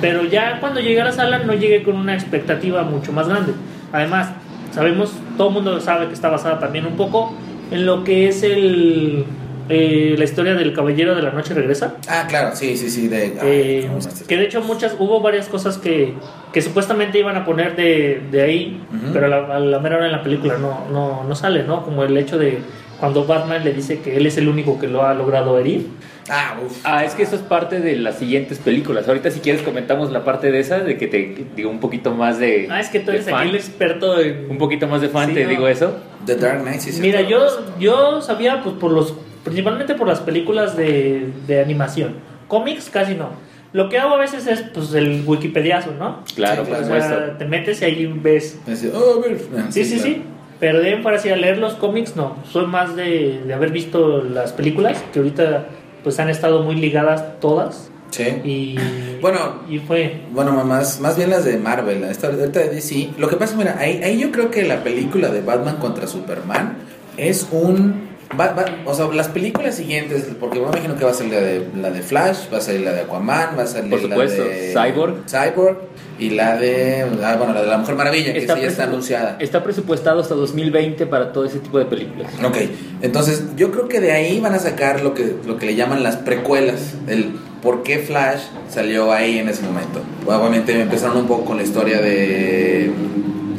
pero 0.00 0.24
ya 0.24 0.60
cuando 0.60 0.80
llegué 0.80 1.00
a 1.00 1.06
la 1.06 1.12
sala 1.12 1.38
no 1.38 1.54
llegué 1.54 1.82
con 1.82 1.96
una 1.96 2.14
expectativa 2.14 2.82
mucho 2.84 3.12
más 3.12 3.28
grande. 3.28 3.52
Además, 3.92 4.28
sabemos, 4.72 5.12
todo 5.36 5.48
el 5.48 5.54
mundo 5.54 5.80
sabe 5.80 6.06
que 6.06 6.14
está 6.14 6.28
basada 6.28 6.58
también 6.60 6.86
un 6.86 6.96
poco 6.96 7.34
en 7.70 7.84
lo 7.86 8.04
que 8.04 8.28
es 8.28 8.42
el 8.42 9.24
eh, 9.68 10.14
la 10.18 10.24
historia 10.24 10.54
del 10.54 10.72
Caballero 10.72 11.14
de 11.14 11.22
la 11.22 11.30
Noche 11.32 11.54
Regresa. 11.54 11.94
Ah, 12.08 12.26
claro, 12.28 12.54
sí, 12.54 12.76
sí, 12.76 12.88
sí. 12.90 13.08
De, 13.08 13.16
ay, 13.16 13.32
Eh, 13.42 13.84
¿cómo 13.88 14.00
se 14.00 14.10
llama? 14.10 14.20
que 14.28 14.36
de 14.36 14.44
hecho 14.44 14.60
muchas 14.62 14.94
hubo 14.98 15.20
varias 15.20 15.48
cosas 15.48 15.78
que, 15.78 16.14
que 16.52 16.62
supuestamente 16.62 17.18
iban 17.18 17.36
a 17.36 17.44
poner 17.44 17.76
de, 17.76 18.22
de 18.30 18.42
ahí 18.42 18.80
Ujú. 18.94 19.12
pero 19.12 19.26
a 19.26 19.28
la, 19.28 19.56
a 19.56 19.58
la 19.60 19.78
mera 19.80 19.96
hora 19.96 20.06
en 20.06 20.12
la 20.12 20.22
película 20.22 20.56
no, 20.58 20.86
no, 20.92 21.24
no 21.24 21.34
sale 21.34 21.62
no 21.64 21.84
como 21.84 22.02
el 22.04 22.16
hecho 22.16 22.38
de 22.38 22.58
cuando 23.00 23.26
Batman 23.26 23.62
le 23.62 23.72
dice 23.74 23.98
que 24.00 24.16
él 24.16 24.26
es 24.26 24.38
el 24.38 24.48
único 24.48 24.78
que 24.78 24.86
lo 24.88 25.02
ha 25.04 25.12
logrado 25.14 25.58
herir 25.58 25.86
Ah, 26.28 26.56
uff. 26.64 26.78
Ah, 26.82 27.04
es 27.04 27.14
que 27.14 27.22
eso 27.22 27.36
es 27.36 27.42
parte 27.42 27.78
de 27.78 27.94
las 27.94 28.18
siguientes 28.18 28.58
películas. 28.58 29.06
Ahorita 29.06 29.30
si 29.30 29.38
quieres 29.38 29.62
comentamos 29.62 30.10
la 30.10 30.24
parte 30.24 30.50
de 30.50 30.58
esa, 30.58 30.80
de 30.80 30.98
que 30.98 31.06
te 31.06 31.44
digo 31.54 31.70
un 31.70 31.78
poquito 31.78 32.12
más 32.16 32.40
de... 32.40 32.66
ah 32.68 32.80
es 32.80 32.88
que 32.88 32.98
tú 32.98 33.12
eres 33.12 33.26
fan. 33.30 33.34
aquí 33.42 33.50
el 33.50 33.54
experto 33.54 34.18
en 34.20 34.50
Un 34.50 34.58
poquito 34.58 34.88
más 34.88 35.00
de 35.00 35.08
fan, 35.08 35.28
Sí, 35.28 35.34
te 35.34 35.44
no. 35.44 35.50
digo 35.50 35.68
eso. 35.68 35.94
The 36.24 36.34
Dark 36.34 36.62
Knight, 36.62 36.80
sí, 36.80 36.90
sí. 36.90 37.00
mira 37.00 37.20
yo 37.20 37.46
yo 37.78 38.20
sabía 38.22 38.60
pues 38.64 38.74
por 38.74 38.90
los 38.90 39.14
principalmente 39.46 39.94
por 39.94 40.06
las 40.06 40.20
películas 40.20 40.76
de, 40.76 41.26
de 41.46 41.60
animación 41.62 42.14
cómics 42.48 42.90
casi 42.90 43.14
no 43.14 43.30
lo 43.72 43.88
que 43.88 43.98
hago 43.98 44.14
a 44.14 44.18
veces 44.18 44.46
es 44.46 44.62
pues 44.74 44.92
el 44.94 45.22
wikipediazo 45.26 45.92
no 45.98 46.22
Claro, 46.34 46.64
Sí, 46.64 46.70
por 46.70 46.78
o 46.78 46.82
claro. 46.82 46.84
supuesto. 46.84 47.08
sea, 47.26 47.38
te 47.38 47.44
metes 47.46 47.82
y 47.82 47.84
ahí 47.84 48.06
ves 48.06 48.58
oh. 48.94 49.22
Ah, 49.58 49.66
Sí, 49.70 49.84
sí, 49.84 49.94
claro. 49.96 50.02
sí. 50.04 50.22
Pero 50.58 50.80
de 50.80 50.96
fuera 51.02 51.18
así 51.18 51.28
a 51.28 51.36
leer 51.36 51.58
los 51.58 51.74
cómics, 51.74 52.16
no. 52.16 52.36
Soy 52.50 52.66
más 52.66 52.96
de, 52.96 53.42
de 53.46 53.52
haber 53.52 53.70
visto 53.72 54.22
las 54.22 54.52
películas, 54.54 55.04
que 55.12 55.18
ahorita 55.18 55.66
pues 56.02 56.18
han 56.18 56.30
estado 56.30 56.62
muy 56.62 56.76
ligadas 56.76 57.38
todas. 57.40 57.90
Sí. 58.10 58.24
Y 58.44 58.76
Bueno. 59.20 59.60
y 59.68 59.78
fue. 59.80 60.22
Bueno, 60.32 60.52
más, 60.64 61.00
más 61.00 61.16
bien 61.18 61.28
las 61.28 61.44
de 61.44 61.58
Marvel, 61.58 62.04
esta, 62.04 62.28
ahorita 62.28 62.60
de 62.60 62.68
DC. 62.70 63.10
Lo 63.18 63.28
que 63.28 63.36
pasa, 63.36 63.54
mira, 63.56 63.76
ahí, 63.78 64.00
ahí 64.02 64.18
yo 64.18 64.30
creo 64.30 64.50
que 64.50 64.62
la 64.62 64.82
película 64.82 65.28
de 65.28 65.42
Batman 65.42 65.76
contra 65.76 66.06
Superman 66.06 66.78
es 67.18 67.46
un... 67.52 68.06
va- 68.38 68.52
va- 68.52 68.64
o 68.84 68.94
sea, 68.94 69.06
las 69.12 69.28
películas 69.28 69.74
siguientes, 69.76 70.26
porque 70.40 70.58
me 70.60 70.66
imagino 70.68 70.96
que 70.96 71.04
va 71.04 71.10
a 71.10 71.14
ser 71.14 71.26
la 71.28 71.40
de, 71.40 71.66
la 71.76 71.90
de 71.90 72.02
Flash, 72.02 72.52
va 72.52 72.58
a 72.58 72.60
ser 72.60 72.80
la 72.80 72.92
de 72.92 73.00
Aquaman, 73.02 73.50
va 73.58 73.62
a 73.62 73.66
ser 73.66 73.88
Por 73.88 74.00
supuesto, 74.00 74.42
la 74.44 74.50
de 74.50 74.72
Cyborg. 74.74 75.14
Cyborg 75.28 75.76
y 76.18 76.30
la 76.30 76.56
de... 76.56 77.04
ah, 77.22 77.36
bueno, 77.36 77.52
la 77.52 77.60
de 77.60 77.66
la 77.66 77.76
Mujer 77.78 77.94
Maravilla, 77.94 78.32
que 78.32 78.40
sí 78.40 78.46
ya 78.46 78.68
está 78.68 78.84
anunciada. 78.84 79.36
Está 79.38 79.62
presupuestado 79.62 80.20
hasta 80.20 80.34
2020 80.34 81.06
para 81.06 81.30
todo 81.32 81.44
ese 81.44 81.58
tipo 81.58 81.78
de 81.78 81.84
películas. 81.84 82.32
Ok, 82.42 82.56
entonces 83.02 83.44
yo 83.56 83.70
creo 83.70 83.86
que 83.88 84.00
de 84.00 84.12
ahí 84.12 84.40
van 84.40 84.54
a 84.54 84.58
sacar 84.58 85.02
lo 85.02 85.12
que, 85.12 85.34
lo 85.46 85.58
que 85.58 85.66
le 85.66 85.74
llaman 85.74 86.02
las 86.02 86.16
precuelas, 86.16 86.94
el 87.06 87.32
por 87.62 87.82
qué 87.82 87.98
Flash 87.98 88.40
salió 88.70 89.12
ahí 89.12 89.38
en 89.38 89.48
ese 89.50 89.62
momento. 89.62 90.00
Obviamente 90.26 90.80
empezaron 90.80 91.18
un 91.18 91.26
poco 91.26 91.44
con 91.44 91.56
la 91.58 91.64
historia 91.64 92.00
de, 92.00 92.90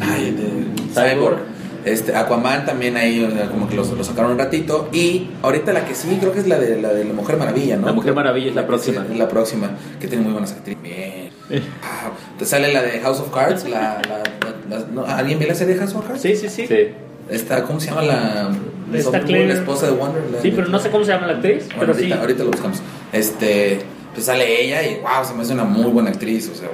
ay, 0.02 0.32
de 0.32 0.94
Cyborg. 1.14 1.38
Este, 1.88 2.16
Aquaman 2.16 2.66
también 2.66 2.98
ahí 2.98 3.24
o 3.24 3.32
sea, 3.32 3.48
como 3.50 3.68
que 3.70 3.76
lo, 3.76 3.84
lo 3.84 4.04
sacaron 4.04 4.32
un 4.32 4.38
ratito 4.38 4.90
y 4.92 5.30
ahorita 5.42 5.72
la 5.74 5.86
que 5.86 5.96
sí 5.96 6.18
creo 6.20 6.32
que 6.34 6.40
es 6.40 6.48
la 6.48 6.58
de 6.60 6.82
la, 6.82 6.94
de 6.94 7.06
la 7.06 7.14
Mujer 7.14 7.38
Maravilla, 7.38 7.78
¿no? 7.78 7.86
La 7.88 7.94
Mujer 7.94 8.14
Maravilla 8.14 8.50
es 8.50 8.56
la 8.56 8.68
próxima. 8.68 9.06
es 9.10 9.18
la 9.18 9.28
próxima, 9.28 9.72
que 10.00 10.08
tiene 10.08 10.24
muy 10.24 10.34
buenas 10.34 10.52
actrices. 10.52 10.82
Bien. 10.84 11.30
Ah, 11.84 12.12
te 12.38 12.46
sale 12.46 12.74
la 12.74 12.82
de 12.84 13.00
House 13.00 13.20
of 13.20 13.34
Cards, 13.34 13.64
la, 13.70 14.02
la- 14.02 14.24
la- 14.70 14.78
la- 14.80 14.86
¿no? 14.92 15.06
¿alguien 15.06 15.40
vio 15.40 15.48
la 15.48 15.56
serie 15.56 15.76
de 15.76 15.80
House 15.80 15.96
of 15.96 16.06
Cards? 16.06 16.22
Sí, 16.22 16.36
sí, 16.36 16.50
sí. 16.50 16.68
Sí. 16.68 16.76
Esta, 17.30 17.64
¿cómo 17.64 17.80
se 17.80 17.88
llama 17.90 18.02
la, 18.04 18.50
Está 18.94 19.20
la 19.20 19.24
Claire. 19.26 19.54
esposa 19.54 19.86
de 19.88 19.94
Wonder? 19.94 20.24
La- 20.32 20.42
Sí, 20.42 20.52
pero 20.56 20.68
no 20.68 20.80
sé 20.80 20.90
cómo 20.90 21.04
se 21.06 21.12
llama 21.12 21.28
la 21.28 21.34
actriz, 21.34 21.66
Bueno, 21.68 21.80
pero 21.80 21.94
ahorita, 21.94 22.16
sí. 22.16 22.22
ahorita 22.22 22.44
lo 22.44 22.52
buscamos. 22.52 22.78
Este, 23.14 23.80
pues 24.14 24.26
sale 24.26 24.62
ella 24.64 24.82
y 24.84 24.96
wow, 25.02 25.26
se 25.26 25.34
me 25.34 25.42
hace 25.44 25.54
una 25.54 25.64
muy 25.64 25.90
buena 25.92 26.10
actriz. 26.10 26.50
O 26.54 26.56
sea, 26.56 26.68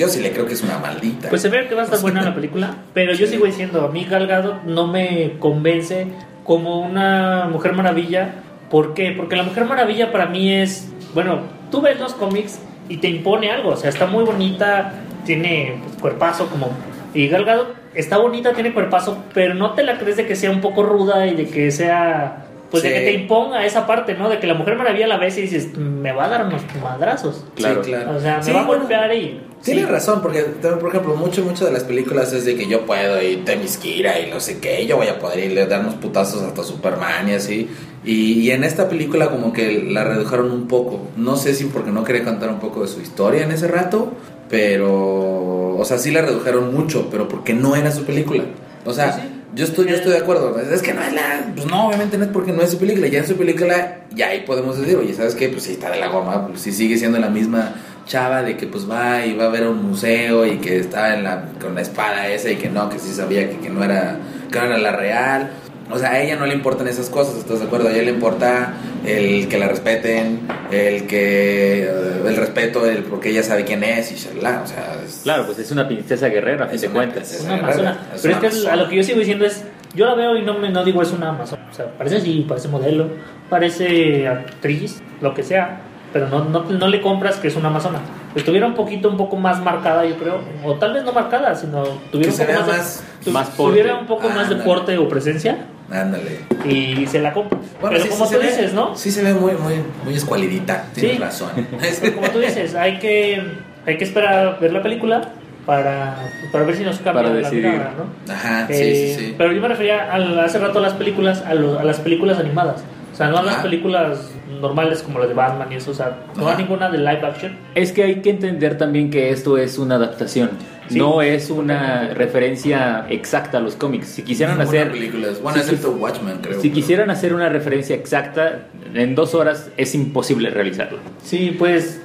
yo 0.00 0.08
sí 0.08 0.20
le 0.20 0.32
creo 0.32 0.46
que 0.46 0.54
es 0.54 0.62
una 0.62 0.78
maldita. 0.78 1.28
Pues 1.28 1.42
se 1.42 1.50
ve 1.50 1.68
que 1.68 1.74
va 1.74 1.82
a 1.82 1.84
estar 1.84 2.00
buena 2.02 2.22
la 2.22 2.34
película, 2.34 2.74
pero 2.94 3.12
yo 3.12 3.26
sigo 3.26 3.44
diciendo, 3.44 3.84
a 3.84 3.88
mí 3.88 4.06
Gal 4.06 4.26
Gadot 4.26 4.64
no 4.64 4.86
me 4.86 5.34
convence 5.38 6.06
como 6.42 6.80
una 6.80 7.48
Mujer 7.52 7.74
Maravilla. 7.74 8.36
¿Por 8.70 8.94
qué? 8.94 9.12
Porque 9.14 9.36
la 9.36 9.42
Mujer 9.42 9.66
Maravilla 9.66 10.10
para 10.10 10.24
mí 10.24 10.54
es, 10.54 10.90
bueno, 11.12 11.40
tú 11.70 11.82
ves 11.82 12.00
los 12.00 12.14
cómics 12.14 12.60
y 12.88 12.96
te 12.96 13.08
impone 13.08 13.50
algo, 13.50 13.70
o 13.70 13.76
sea, 13.76 13.90
está 13.90 14.06
muy 14.06 14.24
bonita, 14.24 14.94
tiene 15.26 15.78
pues, 15.82 15.96
cuerpazo 16.00 16.46
como... 16.46 16.70
Y 17.12 17.28
Gal 17.28 17.44
Gadot 17.44 17.74
está 17.94 18.16
bonita, 18.16 18.54
tiene 18.54 18.72
cuerpazo, 18.72 19.22
pero 19.34 19.52
no 19.52 19.74
te 19.74 19.82
la 19.82 19.98
crees 19.98 20.16
de 20.16 20.26
que 20.26 20.34
sea 20.34 20.50
un 20.50 20.62
poco 20.62 20.82
ruda 20.82 21.26
y 21.26 21.34
de 21.34 21.46
que 21.46 21.70
sea... 21.70 22.46
Pues 22.70 22.82
de 22.84 22.90
que 22.92 23.00
te 23.00 23.12
imponga 23.12 23.64
esa 23.66 23.86
parte, 23.86 24.14
¿no? 24.14 24.28
De 24.28 24.38
que 24.38 24.46
la 24.46 24.54
Mujer 24.54 24.76
Maravilla 24.76 25.06
la 25.08 25.18
ves 25.18 25.36
y 25.38 25.42
dices, 25.42 25.76
me 25.76 26.12
va 26.12 26.26
a 26.26 26.28
dar 26.28 26.46
unos 26.46 26.62
madrazos. 26.82 27.44
Claro. 27.56 27.82
Sí, 27.82 27.90
claro. 27.90 28.16
O 28.16 28.20
sea, 28.20 28.36
me 28.38 28.42
Sí, 28.44 28.52
va 28.52 28.60
a 28.60 28.64
bueno, 28.64 28.82
golpear 28.82 29.12
y... 29.14 29.40
Tienes 29.62 29.84
sí. 29.84 29.90
razón, 29.90 30.22
porque 30.22 30.42
por 30.42 30.88
ejemplo, 30.88 31.16
mucho, 31.16 31.42
mucho 31.44 31.66
de 31.66 31.72
las 31.72 31.84
películas 31.84 32.32
es 32.32 32.46
de 32.46 32.54
que 32.56 32.66
yo 32.66 32.86
puedo 32.86 33.20
y 33.22 33.36
Temiskira 33.38 34.18
y 34.18 34.30
no 34.30 34.40
sé 34.40 34.58
qué, 34.58 34.86
yo 34.86 34.96
voy 34.96 35.08
a 35.08 35.18
poder 35.18 35.40
irle 35.40 35.62
a 35.62 35.66
dar 35.66 35.80
unos 35.80 35.96
putazos 35.96 36.42
hasta 36.42 36.62
Superman 36.62 37.28
y 37.28 37.32
así. 37.32 37.68
Y, 38.02 38.40
y 38.40 38.50
en 38.52 38.64
esta 38.64 38.88
película 38.88 39.28
como 39.28 39.52
que 39.52 39.82
la 39.82 40.04
redujeron 40.04 40.50
un 40.50 40.66
poco. 40.66 41.08
No 41.16 41.36
sé 41.36 41.54
si 41.54 41.64
porque 41.64 41.90
no 41.90 42.04
quería 42.04 42.24
contar 42.24 42.48
un 42.48 42.58
poco 42.58 42.82
de 42.82 42.88
su 42.88 43.00
historia 43.00 43.44
en 43.44 43.50
ese 43.50 43.68
rato, 43.68 44.12
pero... 44.48 45.76
O 45.76 45.84
sea, 45.84 45.98
sí 45.98 46.10
la 46.10 46.22
redujeron 46.22 46.74
mucho, 46.74 47.08
pero 47.10 47.28
porque 47.28 47.52
no 47.54 47.76
era 47.76 47.90
su 47.90 48.04
película. 48.04 48.44
O 48.84 48.92
sea, 48.92 49.12
sí. 49.12 49.20
Yo, 49.54 49.64
estoy, 49.64 49.88
yo 49.88 49.96
estoy 49.96 50.12
de 50.12 50.18
acuerdo. 50.18 50.58
Es 50.58 50.82
que 50.82 50.94
no 50.94 51.02
es 51.02 51.12
la. 51.12 51.52
Pues 51.54 51.66
no, 51.66 51.88
obviamente 51.88 52.18
no 52.18 52.24
es 52.24 52.30
porque 52.30 52.52
no 52.52 52.62
es 52.62 52.70
su 52.70 52.78
película. 52.78 53.08
Ya 53.08 53.20
en 53.20 53.26
su 53.26 53.36
película, 53.36 53.98
ya 54.14 54.28
ahí 54.28 54.40
podemos 54.46 54.78
decir, 54.78 54.96
oye, 54.96 55.14
¿sabes 55.14 55.34
qué? 55.34 55.48
Pues 55.48 55.64
sí 55.64 55.72
está 55.72 55.90
de 55.90 55.98
la 55.98 56.08
goma. 56.08 56.46
Pues 56.48 56.60
sí 56.60 56.72
sigue 56.72 56.96
siendo 56.98 57.18
la 57.18 57.28
misma 57.30 57.74
chava 58.06 58.42
de 58.42 58.56
que 58.56 58.66
pues 58.66 58.90
va 58.90 59.24
y 59.24 59.36
va 59.36 59.44
a 59.44 59.48
ver 59.48 59.68
un 59.68 59.84
museo 59.86 60.44
y 60.44 60.58
que 60.58 60.78
está 60.78 61.14
en 61.14 61.22
la, 61.22 61.44
con 61.60 61.74
la 61.74 61.82
espada 61.82 62.26
esa 62.28 62.50
y 62.50 62.56
que 62.56 62.68
no, 62.68 62.88
que 62.88 62.98
sí 62.98 63.12
sabía 63.12 63.48
que, 63.48 63.58
que 63.58 63.70
no 63.70 63.84
era, 63.84 64.18
que 64.50 64.58
no 64.58 64.64
era 64.64 64.78
la 64.78 64.92
real. 64.92 65.50
O 65.92 65.98
sea, 65.98 66.10
a 66.12 66.20
ella 66.20 66.36
no 66.36 66.46
le 66.46 66.54
importan 66.54 66.86
esas 66.88 67.10
cosas, 67.10 67.36
¿estás 67.36 67.58
de 67.60 67.66
acuerdo? 67.66 67.88
A 67.88 67.92
ella 67.92 68.02
le 68.02 68.10
importa 68.12 68.74
el 69.04 69.48
que 69.48 69.58
la 69.58 69.66
respeten, 69.68 70.40
el 70.70 71.06
que 71.06 71.82
eh, 71.84 72.22
el 72.26 72.36
respeto, 72.36 72.86
el 72.86 73.02
porque 73.04 73.30
ella 73.30 73.42
sabe 73.42 73.64
quién 73.64 73.82
es 73.82 74.12
y 74.12 74.14
shalala, 74.16 74.62
o 74.62 74.66
sea, 74.66 74.96
es- 75.04 75.20
Claro, 75.24 75.46
pues 75.46 75.58
es 75.58 75.70
una 75.72 75.88
princesa 75.88 76.28
guerrera, 76.28 76.66
a 76.66 76.68
fin 76.68 76.76
Es 76.76 76.82
de 76.82 76.88
cuentas. 76.90 77.28
princesa. 77.28 77.44
una 77.44 77.56
Es 77.56 77.62
amazona. 77.62 77.90
es 78.14 78.20
Pero 78.22 78.34
es 78.34 78.38
una 78.38 78.40
que 78.40 78.46
es- 78.46 78.54
a 78.54 78.58
amazona. 78.58 78.82
lo 78.82 78.88
que 78.88 78.96
yo 78.96 79.02
sigo 79.02 79.18
diciendo 79.18 79.44
es, 79.46 79.64
yo 79.94 80.06
la 80.06 80.14
veo 80.14 80.36
y 80.36 80.42
no, 80.42 80.54
me, 80.58 80.70
no 80.70 80.84
digo 80.84 81.02
es 81.02 81.10
una 81.12 81.30
amazona. 81.30 81.66
O 81.70 81.74
sea, 81.74 81.86
parece 81.98 82.16
así, 82.18 82.44
parece 82.48 82.68
modelo, 82.68 83.08
parece 83.48 84.28
actriz, 84.28 85.02
lo 85.20 85.34
que 85.34 85.42
sea, 85.42 85.80
pero 86.12 86.28
no, 86.28 86.44
no, 86.44 86.64
no 86.64 86.88
le 86.88 87.00
compras 87.00 87.36
que 87.36 87.48
es 87.48 87.56
una 87.56 87.68
amazona. 87.68 87.98
Estuviera 88.34 88.66
un 88.66 88.74
poquito, 88.74 89.08
un 89.08 89.16
poco 89.16 89.36
más 89.36 89.60
marcada, 89.60 90.04
yo 90.06 90.16
creo, 90.16 90.40
o 90.64 90.74
tal 90.76 90.92
vez 90.92 91.02
no 91.04 91.12
marcada, 91.12 91.54
sino 91.56 91.82
tuviera 92.12 92.32
Que 92.32 92.42
un 92.42 92.46
poco 92.48 92.60
más, 92.60 92.68
más- 92.78 93.04
tu- 93.24 93.30
más 93.32 93.48
porte. 93.48 93.72
tuviera 93.80 93.98
un 93.98 94.06
poco 94.06 94.28
más 94.28 94.48
de 94.48 94.56
porte 94.56 94.96
o 94.98 95.08
presencia 95.08 95.58
ándale. 95.90 96.40
y 96.64 97.06
se 97.06 97.18
la 97.20 97.32
compras. 97.32 97.60
pero 97.80 98.00
sí, 98.02 98.08
como 98.08 98.26
sí 98.26 98.34
tú 98.34 98.40
ve- 98.40 98.46
dices, 98.46 98.72
¿no? 98.74 98.96
Sí 98.96 99.10
se 99.10 99.22
ve 99.22 99.34
muy, 99.34 99.52
muy, 99.52 99.74
muy 100.04 100.14
escualidita, 100.14 100.84
tienes 100.94 101.16
Sí. 101.16 101.22
razón. 101.22 101.50
Pero 102.00 102.16
como 102.16 102.28
tú 102.30 102.38
dices, 102.40 102.74
hay 102.74 102.98
que, 102.98 103.42
hay 103.86 103.96
que 103.98 104.04
esperar 104.04 104.34
a 104.46 104.50
ver 104.58 104.72
la 104.72 104.82
película 104.82 105.30
para, 105.66 106.16
para 106.52 106.64
ver 106.64 106.76
si 106.76 106.82
nos 106.84 106.96
cambia 106.98 107.22
Para 107.22 107.34
la 107.40 107.50
mirada, 107.50 107.92
¿no? 107.96 108.32
Ajá, 108.32 108.66
sí, 108.68 108.72
Eh, 108.74 109.14
sí, 109.18 109.24
sí. 109.26 109.34
Pero 109.36 109.52
yo 109.52 109.60
me 109.60 109.68
refería 109.68 110.12
al- 110.12 110.38
hace 110.40 110.58
rato 110.58 110.78
a 110.78 110.82
las 110.82 110.94
películas, 110.94 111.42
a, 111.46 111.54
lo- 111.54 111.78
a 111.78 111.84
las 111.84 111.98
películas 112.00 112.38
animadas. 112.38 112.82
O 113.20 113.22
sea, 113.22 113.28
no 113.32 113.38
a 113.38 113.42
las 113.42 113.56
películas 113.56 114.30
normales 114.60 115.02
como 115.02 115.18
las 115.18 115.28
de 115.28 115.34
Batman 115.34 115.70
y 115.72 115.76
eso. 115.76 115.90
O 115.90 115.94
sea, 115.94 116.20
no 116.36 116.48
a 116.48 116.52
Ajá. 116.52 116.60
ninguna 116.62 116.88
de 116.90 116.98
live 116.98 117.20
action. 117.26 117.56
Es 117.74 117.92
que 117.92 118.02
hay 118.04 118.16
que 118.22 118.30
entender 118.30 118.78
también 118.78 119.10
que 119.10 119.30
esto 119.30 119.58
es 119.58 119.76
una 119.78 119.96
adaptación. 119.96 120.50
Sí. 120.88 120.98
No 120.98 121.20
es 121.22 121.50
una 121.50 122.14
referencia 122.14 123.04
exacta 123.10 123.58
a 123.58 123.60
los 123.60 123.76
cómics. 123.76 124.08
Si 124.08 124.22
quisieran 124.22 124.58
Ninguna 124.58 124.78
hacer 124.80 124.92
película 124.92 125.28
es- 125.28 125.42
bueno, 125.42 125.58
si 125.58 125.64
excepto 125.64 125.92
Watchmen, 125.92 126.38
creo. 126.40 126.60
Si 126.60 126.70
quisieran 126.70 127.10
hacer 127.10 127.34
una 127.34 127.48
referencia 127.48 127.94
exacta, 127.94 128.66
en 128.94 129.14
dos 129.14 129.34
horas 129.34 129.70
es 129.76 129.94
imposible 129.94 130.50
realizarlo. 130.50 130.98
Sí, 131.22 131.54
pues 131.58 132.00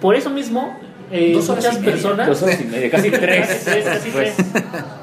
por 0.00 0.14
eso 0.16 0.30
mismo 0.30 0.78
eh, 1.10 1.32
Dos 1.34 1.48
horas 1.50 1.64
muchas 1.64 1.76
y 1.76 1.80
media. 1.80 1.92
personas... 1.92 2.26
Dos 2.26 2.42
horas 2.42 2.60
y 2.60 2.64
media, 2.64 2.90
casi 2.90 3.10
Casi 3.10 3.20
tres. 3.26 3.64
tres, 3.66 3.84
casi 3.84 4.10
Pues, 4.10 4.34
tres. 4.36 4.46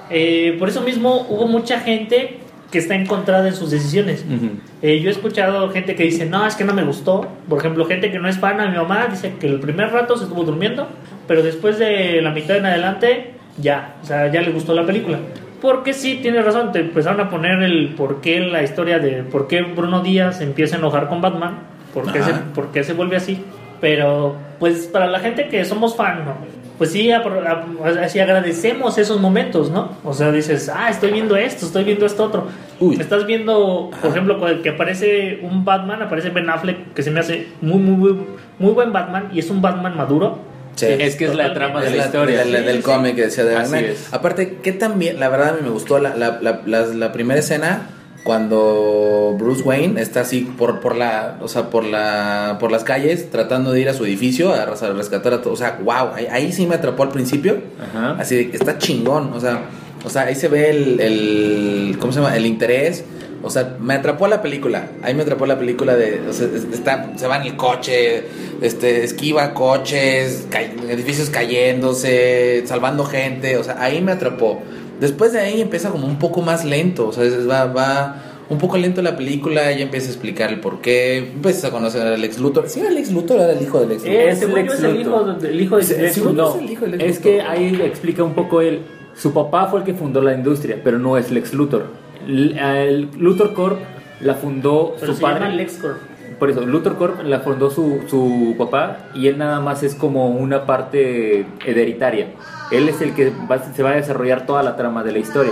Eh, 0.10 0.56
por 0.58 0.70
eso 0.70 0.82
mismo 0.82 1.28
hubo 1.30 1.48
mucha 1.48 1.80
gente 1.82 2.40
que 2.72 2.78
está 2.78 2.96
encontrada 2.96 3.48
en 3.48 3.56
sus 3.56 3.72
decisiones. 3.72 4.24
ujú. 4.26 4.52
Eh, 4.82 5.00
yo 5.00 5.10
he 5.10 5.12
escuchado 5.12 5.70
gente 5.72 5.96
que 5.96 6.04
dice, 6.04 6.26
no, 6.26 6.46
es 6.46 6.56
que 6.56 6.64
no 6.64 6.74
me 6.74 6.84
gustó. 6.84 7.28
Por 7.48 7.60
ejemplo, 7.60 7.86
gente 7.86 8.12
que 8.12 8.20
no 8.20 8.28
es 8.28 8.38
fan 8.38 8.62
a 8.62 8.70
mi 8.70 8.78
mamá 8.78 9.08
dice 9.10 9.34
que 9.40 9.48
el 9.48 9.60
primer 9.60 9.92
rato 9.92 10.16
se 10.18 10.24
estuvo 10.24 10.44
durmiendo, 10.44 10.88
pero 11.28 11.42
después 11.42 11.80
de 11.80 12.22
la 12.22 12.32
mitad 12.32 12.58
en 12.58 12.68
adelante, 12.68 13.34
ya, 13.58 13.96
o 14.02 14.06
sea, 14.06 14.32
ya 14.32 14.42
le 14.42 14.52
gustó 14.52 14.74
la 14.74 14.86
película. 14.86 15.20
Porque 15.62 15.94
sí, 15.94 16.20
tienes 16.22 16.46
razón, 16.46 16.72
te 16.72 16.80
empezaron 16.80 17.20
a 17.20 17.30
poner 17.30 17.62
el 17.64 17.90
por 17.90 18.22
qué 18.22 18.40
la 18.40 18.64
historia 18.64 19.00
de 19.00 19.24
por 19.24 19.48
qué 19.48 19.62
Bruno 19.62 20.02
Díaz 20.02 20.40
empieza 20.40 20.78
a 20.78 20.80
enojar 20.80 21.10
con 21.10 21.22
Batman, 21.22 21.60
por 21.94 22.12
qué, 22.12 22.24
se, 22.24 22.34
por 22.56 22.72
qué 22.72 22.84
se 22.84 22.94
vuelve 22.94 23.18
así. 23.18 23.44
Pero, 23.82 24.36
pues 24.60 24.88
para 24.88 25.08
la 25.08 25.20
gente 25.20 25.48
que 25.50 25.64
somos 25.66 25.96
fan, 25.96 26.26
¿no? 26.26 26.36
Pues 26.80 26.92
sí, 26.92 27.12
así 27.12 28.20
agradecemos 28.20 28.98
esos 28.98 29.20
momentos, 29.22 29.70
¿no? 29.70 29.92
O 30.04 30.14
sea, 30.14 30.32
dices, 30.32 30.72
ah, 30.74 30.90
estoy 30.90 31.12
viendo 31.12 31.36
esto, 31.36 31.66
estoy 31.68 31.84
viendo 31.84 32.06
esto 32.08 32.24
otro. 32.24 32.48
Uy. 32.80 32.96
Estás 33.00 33.28
viendo, 33.28 33.92
por 34.02 34.10
ejemplo, 34.10 34.40
que 34.64 34.70
aparece 34.70 35.40
un 35.44 35.64
Batman, 35.66 36.02
aparece 36.02 36.30
Ben 36.32 36.50
Affleck, 36.50 36.94
que 36.94 37.04
se 37.04 37.12
me 37.12 37.20
hace 37.20 37.50
muy, 37.62 37.78
muy, 37.80 37.96
muy, 38.14 38.26
muy 38.58 38.72
buen 38.72 38.92
Batman 38.92 39.30
y 39.32 39.40
es 39.40 39.50
un 39.52 39.62
Batman 39.62 39.96
maduro. 39.96 40.40
Sí. 40.76 40.86
Es 40.88 41.18
que 41.18 41.26
es 41.26 41.36
la 41.36 41.54
trama 41.54 41.82
de 41.82 41.88
Es 41.90 41.98
la 41.98 42.06
historia. 42.06 42.40
del- 42.46 42.66
del 42.66 42.78
Sí, 42.78 42.82
cómic 42.84 43.16
que 43.16 43.24
decía 43.24 43.44
de 43.44 43.56
Así 43.58 43.74
Batman. 43.74 43.92
es. 43.92 44.14
Aparte, 44.14 44.60
que 44.64 44.72
también, 44.72 45.20
la 45.20 45.28
verdad, 45.28 45.50
a 45.50 45.54
mí 45.54 45.60
me 45.64 45.70
gustó 45.72 46.00
la, 46.00 46.16
la, 46.16 46.40
la, 46.42 46.62
la- 46.66 46.86
la 46.86 47.12
primera 47.12 47.40
escena 47.42 47.90
cuando 48.24 49.36
Bruce 49.38 49.62
Wayne 49.64 50.02
está 50.02 50.22
así 50.22 50.42
por, 50.58 50.80
por 50.80 50.96
la 50.96 51.38
o 51.42 51.48
sea 51.48 51.70
por 51.70 51.84
la 51.84 52.58
por 52.60 52.72
las 52.72 52.84
calles 52.84 53.30
tratando 53.32 53.72
de 53.72 53.82
ir 53.82 53.90
a 53.90 53.94
su 53.94 54.06
edificio 54.06 54.54
a, 54.54 54.66
res- 54.66 54.84
a 54.84 54.92
rescatar 54.94 55.34
a 55.34 55.42
todos 55.42 55.60
o 55.60 55.64
sea 55.64 55.80
wow 55.84 56.14
ahí, 56.14 56.28
ahí 56.30 56.52
sí 56.52 56.66
me 56.66 56.76
atrapó 56.76 57.04
al 57.04 57.10
principio 57.10 57.62
Ajá. 57.82 58.18
así 58.20 58.36
de 58.36 58.50
que 58.52 58.58
está 58.58 58.78
chingón 58.78 59.32
o 59.34 59.40
sea 59.40 59.62
o 60.06 60.10
sea 60.10 60.24
ahí 60.24 60.36
se 60.36 60.48
ve 60.48 60.70
el, 60.70 61.00
el 61.00 61.98
cómo 62.00 62.12
se 62.14 62.20
llama 62.22 62.36
el 62.36 62.46
interés 62.46 63.04
o 63.42 63.50
sea 63.50 63.78
me 63.80 63.94
atrapó 63.94 64.28
la 64.28 64.42
película 64.42 64.88
ahí 65.02 65.14
me 65.14 65.24
atrapó 65.24 65.46
la 65.46 65.58
película 65.58 65.96
de 65.96 66.22
o 66.30 66.34
sea, 66.34 66.48
es- 66.54 66.66
está 66.74 67.12
se 67.16 67.28
va 67.28 67.38
en 67.38 67.44
el 67.44 67.56
coche 67.56 68.24
este 68.62 69.04
esquiva 69.04 69.54
coches 69.54 70.48
ca- 70.50 70.62
edificios 70.90 71.30
cayéndose 71.30 72.64
salvando 72.66 73.06
gente 73.06 73.58
o 73.58 73.64
sea 73.64 73.82
ahí 73.82 74.02
me 74.02 74.12
atrapó 74.12 74.62
después 75.00 75.32
de 75.34 75.40
ahí 75.40 75.62
empieza 75.62 75.90
como 75.90 76.06
un 76.08 76.20
poco 76.20 76.42
más 76.42 76.66
lento 76.66 77.08
o 77.08 77.14
sea 77.14 77.24
va 77.50 77.66
va 77.66 78.24
un 78.50 78.58
poco 78.58 78.78
lento 78.78 79.04
la 79.04 79.16
película, 79.16 79.70
ella 79.70 79.84
empieza 79.84 80.08
a 80.08 80.10
explicar 80.10 80.50
el 80.50 80.60
por 80.60 80.82
qué, 80.82 81.18
empiezas 81.20 81.66
a 81.66 81.70
conocer 81.70 82.02
al 82.02 82.20
Lex 82.20 82.40
Luthor. 82.40 82.68
¿Sí 82.68 82.80
era 82.80 82.90
Lex 82.90 83.12
Luthor 83.12 83.38
o 83.38 83.44
era 83.44 83.54
el 83.54 83.62
hijo 83.62 83.80
de 83.80 83.86
Lex 83.86 84.02
Luthor? 84.02 84.16
Eh, 84.16 84.30
Es 84.32 84.42
el 84.42 84.50
hijo, 84.50 84.58
Luthor. 84.58 85.40
de- 85.40 85.50
el 85.50 85.62
hijo 85.62 85.78
de 85.78 85.84
sí, 85.84 85.94
Luthor. 86.20 86.34
No, 86.34 86.56
es 86.56 86.62
el 86.64 86.72
hijo 86.72 86.86
de 86.86 86.92
Lex 86.98 87.04
es 87.04 87.10
Luthor? 87.18 87.32
que 87.32 87.42
ahí 87.44 87.82
explica 87.86 88.24
un 88.24 88.34
poco 88.34 88.62
él. 88.62 88.80
Su 89.16 89.34
papá 89.36 89.68
fue 89.68 89.82
el 89.82 89.86
que 89.86 89.94
fundó 89.94 90.20
la 90.24 90.34
industria, 90.34 90.80
pero 90.84 90.98
no 90.98 91.16
es 91.16 91.30
Lex 91.30 91.54
Luthor. 91.54 91.86
El 92.28 93.10
Luthor 93.18 93.54
Corp 93.54 93.80
la 94.22 94.36
fundó 94.36 94.96
Pero 95.00 95.14
su 95.14 95.18
se 95.20 95.24
llama 95.26 95.40
padre. 95.40 95.56
LexCorp. 95.56 95.98
Por 96.38 96.50
eso, 96.50 96.62
Luthor 96.66 96.96
Corp 96.98 97.22
la 97.24 97.40
fundó 97.40 97.70
su, 97.70 98.02
su 98.08 98.56
papá 98.58 98.98
y 99.14 99.28
él 99.28 99.38
nada 99.38 99.60
más 99.60 99.84
es 99.84 99.94
como 99.96 100.30
una 100.30 100.66
parte 100.66 101.46
hereditaria. 101.66 102.28
Él 102.72 102.88
es 102.88 103.02
el 103.02 103.14
que 103.14 103.32
va- 103.52 103.60
se 103.74 103.84
va 103.84 103.92
a 103.92 103.96
desarrollar 103.96 104.46
toda 104.46 104.64
la 104.64 104.76
trama 104.78 105.04
de 105.04 105.12
la 105.12 105.20
historia. 105.20 105.52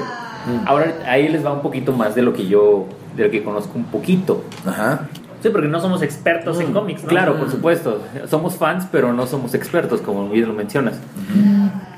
Ahora 0.66 0.94
ahí 1.08 1.28
les 1.28 1.46
va 1.46 1.52
un 1.52 1.62
poquito 1.62 1.92
más 1.92 2.16
de 2.16 2.22
lo 2.22 2.32
que 2.34 2.48
yo, 2.48 2.86
de 3.18 3.26
lo 3.26 3.32
que 3.32 3.44
conozco 3.44 3.72
un 3.78 3.84
poquito. 3.86 4.44
Ajá. 4.66 5.08
Sí, 5.44 5.50
porque 5.50 5.68
no 5.68 5.80
somos 5.82 6.02
expertos 6.02 6.60
en 6.62 6.72
cómics. 6.74 7.04
¿no? 7.04 7.10
Claro, 7.10 7.36
por 7.38 7.52
supuesto. 7.52 8.02
Somos 8.30 8.56
fans, 8.56 8.88
pero 8.92 9.12
no 9.14 9.28
somos 9.28 9.54
expertos, 9.56 10.00
como 10.02 10.30
bien 10.30 10.48
lo 10.48 10.54
mencionas. 10.54 11.00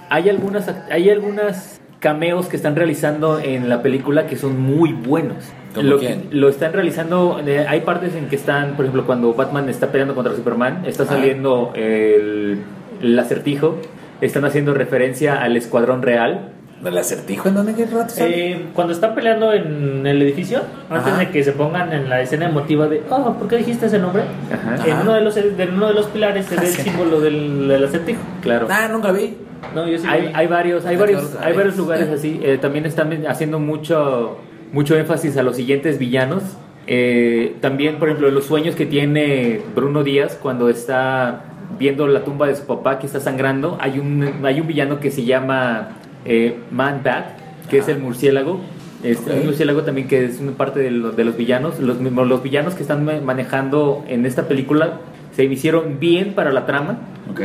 Hay 0.10 0.30
algunas, 0.30 0.68
hay 0.90 1.10
algunas 1.12 1.79
cameos 2.00 2.48
que 2.48 2.56
están 2.56 2.76
realizando 2.76 3.40
en 3.40 3.68
la 3.70 3.82
película 3.82 4.26
que 4.28 4.38
son 4.38 4.60
muy 4.60 4.94
buenos. 4.94 5.38
¿Como 5.76 5.88
lo, 5.88 6.00
que- 6.00 6.18
lo 6.32 6.50
están 6.50 6.74
realizando, 6.74 7.42
eh, 7.46 7.66
hay 7.68 7.82
partes 7.82 8.16
en 8.16 8.28
que 8.28 8.36
están, 8.36 8.72
por 8.76 8.86
ejemplo, 8.86 9.06
cuando 9.06 9.34
Batman 9.34 9.70
está 9.70 9.88
peleando 9.92 10.16
contra 10.16 10.34
Superman, 10.36 10.84
está 10.86 11.06
saliendo 11.06 11.72
el, 11.76 12.60
el 13.02 13.20
acertijo, 13.20 13.78
están 14.22 14.46
haciendo 14.46 14.74
referencia 14.74 15.42
al 15.42 15.56
escuadrón 15.58 16.02
real. 16.02 16.54
¿El 16.84 16.98
acertijo 16.98 17.50
en 17.50 17.56
dónde 17.56 17.74
qué 17.76 17.86
rato? 17.86 18.14
Eh, 18.20 18.68
cuando 18.74 18.94
están 18.94 19.14
peleando 19.14 19.52
en 19.52 20.08
el 20.08 20.22
edificio, 20.22 20.62
antes 20.90 21.12
Ajá. 21.12 21.20
de 21.20 21.30
que 21.30 21.44
se 21.44 21.52
pongan 21.52 21.92
en 21.92 22.08
la 22.10 22.22
escena 22.22 22.48
emotiva 22.48 22.88
de, 22.88 23.04
oh, 23.10 23.34
¿por 23.34 23.50
qué 23.50 23.58
dijiste 23.58 23.88
ese 23.88 24.00
nombre? 24.00 24.24
Ajá. 24.52 24.86
En 24.88 24.94
Ajá. 24.94 25.02
uno 25.04 25.14
de 25.14 25.22
los, 25.22 25.36
en 25.36 25.74
uno 25.74 25.88
de 25.90 25.94
los 25.94 26.06
pilares 26.08 26.46
se 26.46 26.56
ve 26.56 26.66
el 26.68 26.72
Sí. 26.74 26.82
símbolo 26.84 27.20
del, 27.20 27.68
del 27.68 27.84
acertijo. 27.84 28.22
Claro. 28.42 28.68
Ah, 28.72 28.88
nunca 28.90 29.12
vi. 29.12 29.36
No, 29.76 29.88
yo 29.88 29.98
sí 29.98 30.06
Hay, 30.08 30.48
varios, 30.48 30.86
hay 30.86 30.96
varios, 30.98 31.36
hay 31.42 31.54
varios 31.56 31.78
lugares 31.78 32.10
así. 32.10 32.40
Eh, 32.44 32.58
también 32.60 32.86
están 32.86 33.26
haciendo 33.28 33.60
mucho, 33.60 34.38
mucho 34.74 34.96
énfasis 34.98 35.38
a 35.38 35.44
los 35.44 35.56
siguientes 35.56 36.00
villanos. 36.00 36.44
Eh, 36.88 37.56
también, 37.62 37.98
por 37.98 38.08
ejemplo, 38.10 38.32
los 38.32 38.46
sueños 38.46 38.76
que 38.76 38.86
tiene 38.86 39.62
Bruno 39.76 40.04
Díaz 40.04 40.38
cuando 40.42 40.70
está 40.70 41.44
viendo 41.78 42.08
la 42.08 42.24
tumba 42.24 42.48
de 42.48 42.56
su 42.56 42.66
papá 42.66 42.98
que 43.00 43.06
está 43.06 43.20
sangrando. 43.20 43.78
Hay 43.80 44.00
un, 44.00 44.28
hay 44.44 44.60
un 44.60 44.66
villano 44.68 45.00
que 45.00 45.12
se 45.12 45.24
llama 45.24 45.90
eh, 46.26 46.58
Man 46.72 47.02
Bat, 47.04 47.26
que 47.70 47.78
es 47.78 47.88
el 47.88 48.00
murciélago. 48.00 48.60
Este, 49.04 49.32
Ok. 49.32 49.38
Un 49.40 49.46
murciélago 49.46 49.84
también 49.84 50.08
que 50.08 50.26
es 50.26 50.40
una 50.40 50.54
parte 50.54 50.80
de, 50.80 50.90
los- 50.92 51.16
de 51.16 51.24
los 51.26 51.38
villanos. 51.38 51.80
Los, 51.80 52.00
mismos- 52.02 52.28
los 52.28 52.42
villanos 52.42 52.74
que 52.74 52.82
están 52.82 53.06
ma- 53.06 53.22
manejando 53.24 54.04
en 54.08 54.26
esta 54.26 54.48
película 54.48 54.94
se 55.36 55.44
hicieron 55.46 56.00
bien 56.00 56.34
para 56.34 56.52
la 56.52 56.66
trama. 56.66 56.98
Ok. 57.32 57.42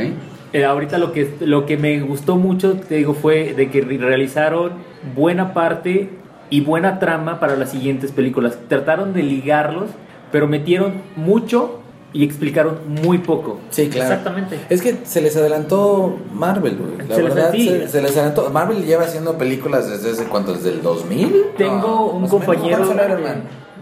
Eh, 0.55 0.65
ahorita 0.65 0.97
lo 0.99 1.13
que, 1.13 1.35
lo 1.41 1.67
que 1.67 1.77
me 1.77 2.01
gustó 2.01 2.37
mucho, 2.37 2.75
te 2.79 2.95
digo, 2.95 3.13
fue 3.13 3.53
de 3.55 3.71
que 3.71 3.81
re- 3.83 3.99
realizaron 3.99 4.73
buena 5.15 5.53
parte 5.53 6.11
y 6.49 6.61
buena 6.63 6.99
trama 7.01 7.41
para 7.41 7.57
las 7.57 7.71
siguientes 7.73 8.13
películas. 8.13 8.57
Trataron 8.69 9.13
de 9.13 9.23
ligarlos, 9.25 9.91
pero 10.33 10.47
metieron 10.47 11.03
mucho 11.17 11.81
y 12.13 12.23
explicaron 12.25 12.79
muy 13.03 13.19
poco. 13.19 13.59
Sí, 13.71 13.89
claro. 13.89 14.11
Exactamente. 14.11 14.61
Es 14.71 14.81
que 14.81 14.99
se 15.03 15.21
les 15.21 15.37
adelantó 15.37 16.17
Marvel, 16.33 16.77
güey. 16.77 17.09
La 17.09 17.17
Se 17.17 17.23
les- 17.25 17.35
verdad, 17.35 17.51
sí. 17.53 17.69
se, 17.69 17.89
se 17.89 18.01
les 18.03 18.13
adelantó. 18.17 18.49
Marvel 18.51 18.85
lleva 18.87 19.03
haciendo 19.03 19.37
películas 19.37 20.03
desde 20.05 20.25
cuánto, 20.27 20.55
desde 20.55 20.71
el 20.71 20.83
2000. 20.83 21.35
Tengo 21.59 21.77
No, 21.79 22.05
un 22.07 22.23
más 22.23 22.33
o 22.33 22.39
menos. 22.39 22.89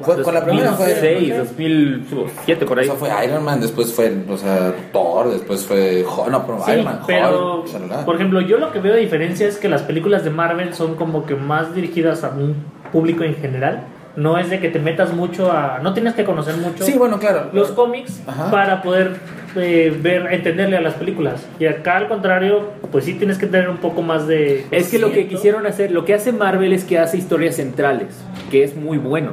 Fue- 0.00 0.22
con 0.22 0.34
la 0.34 0.44
primera 0.44 0.72
fue 0.72 0.88
2006, 0.94 1.36
2007 1.36 2.66
por 2.66 2.78
O 2.78 2.80
ahí. 2.80 2.86
sea, 2.86 2.96
fue 2.96 3.10
Iron 3.24 3.44
Man, 3.44 3.60
después 3.60 3.92
fue, 3.92 4.12
o 4.28 4.36
sea, 4.36 4.74
Thor, 4.92 5.30
después 5.30 5.66
fue 5.66 6.04
Hulk, 6.04 6.28
no, 6.30 6.46
pero 6.46 6.64
Sí, 6.64 6.72
Iron 6.72 6.84
Man, 6.84 7.00
pero 7.06 7.60
Hulk, 7.62 8.04
por 8.04 8.14
ejemplo, 8.16 8.40
yo 8.40 8.58
lo 8.58 8.72
que 8.72 8.80
veo 8.80 8.94
de 8.94 9.00
diferencia 9.00 9.46
es 9.46 9.58
que 9.58 9.68
las 9.68 9.82
películas 9.82 10.24
de 10.24 10.30
Marvel 10.30 10.74
son 10.74 10.96
como 10.96 11.26
que 11.26 11.34
más 11.36 11.74
dirigidas 11.74 12.24
a 12.24 12.30
un 12.30 12.54
público 12.90 13.22
en 13.24 13.34
general. 13.36 13.84
No 14.14 14.36
es 14.36 14.50
de 14.50 14.60
que 14.60 14.68
te 14.68 14.78
metas 14.78 15.14
mucho 15.14 15.50
a. 15.50 15.78
No 15.82 15.94
tienes 15.94 16.12
que 16.12 16.24
conocer 16.24 16.54
mucho 16.58 16.84
Sí, 16.84 16.98
bueno, 16.98 17.18
claro. 17.18 17.46
los 17.54 17.70
cómics 17.70 18.20
Ajá. 18.26 18.50
para 18.50 18.82
poder 18.82 19.16
eh, 19.56 19.96
ver, 20.02 20.30
entenderle 20.34 20.76
a 20.76 20.82
las 20.82 20.92
películas. 20.94 21.46
Y 21.58 21.64
acá 21.64 21.96
al 21.96 22.08
contrario, 22.08 22.72
pues 22.90 23.06
sí 23.06 23.14
tienes 23.14 23.38
que 23.38 23.46
tener 23.46 23.70
un 23.70 23.78
poco 23.78 24.02
más 24.02 24.26
de. 24.26 24.66
Es 24.70 24.90
que 24.90 24.98
lo 24.98 25.12
que 25.12 25.28
quisieron 25.28 25.64
hacer, 25.66 25.92
lo 25.92 26.04
que 26.04 26.12
hace 26.12 26.30
Marvel 26.30 26.74
es 26.74 26.84
que 26.84 26.98
hace 26.98 27.16
historias 27.16 27.56
centrales, 27.56 28.08
que 28.50 28.64
es 28.64 28.76
muy 28.76 28.98
bueno. 28.98 29.30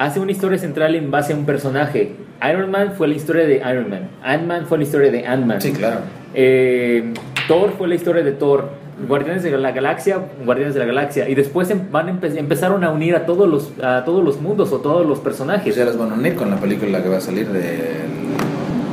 Hace 0.00 0.18
una 0.18 0.32
historia 0.32 0.56
central 0.56 0.94
en 0.94 1.10
base 1.10 1.34
a 1.34 1.36
un 1.36 1.44
personaje. 1.44 2.12
Iron 2.50 2.70
Man 2.70 2.94
fue 2.96 3.06
la 3.06 3.14
historia 3.16 3.44
de 3.44 3.56
Iron 3.56 3.90
Man. 3.90 4.08
Ant-Man 4.22 4.64
fue 4.66 4.78
la 4.78 4.84
historia 4.84 5.10
de 5.12 5.26
Ant-Man. 5.26 5.60
Sí, 5.60 5.72
claro. 5.72 5.98
Eh, 6.32 7.12
Thor 7.46 7.74
fue 7.76 7.86
la 7.86 7.96
historia 7.96 8.22
de 8.22 8.32
Thor. 8.32 8.70
Guardianes 9.06 9.42
de 9.42 9.50
la 9.58 9.72
Galaxia, 9.72 10.18
Guardianes 10.46 10.72
de 10.72 10.80
la 10.80 10.86
Galaxia. 10.86 11.28
Y 11.28 11.34
después 11.34 11.68
em- 11.70 11.90
van 11.92 12.08
a 12.08 12.12
empe- 12.12 12.34
empezaron 12.38 12.82
a 12.82 12.90
unir 12.90 13.14
a 13.14 13.26
todos 13.26 13.46
los 13.46 13.72
a 13.82 14.02
todos 14.06 14.24
los 14.24 14.40
mundos 14.40 14.72
o 14.72 14.78
todos 14.78 15.06
los 15.06 15.18
personajes. 15.18 15.74
se 15.74 15.84
las 15.84 15.98
van 15.98 16.12
a 16.12 16.14
unir 16.14 16.34
con 16.34 16.48
la 16.48 16.56
película 16.56 17.02
que 17.02 17.10
va 17.10 17.18
a 17.18 17.20
salir 17.20 17.48
del 17.48 17.62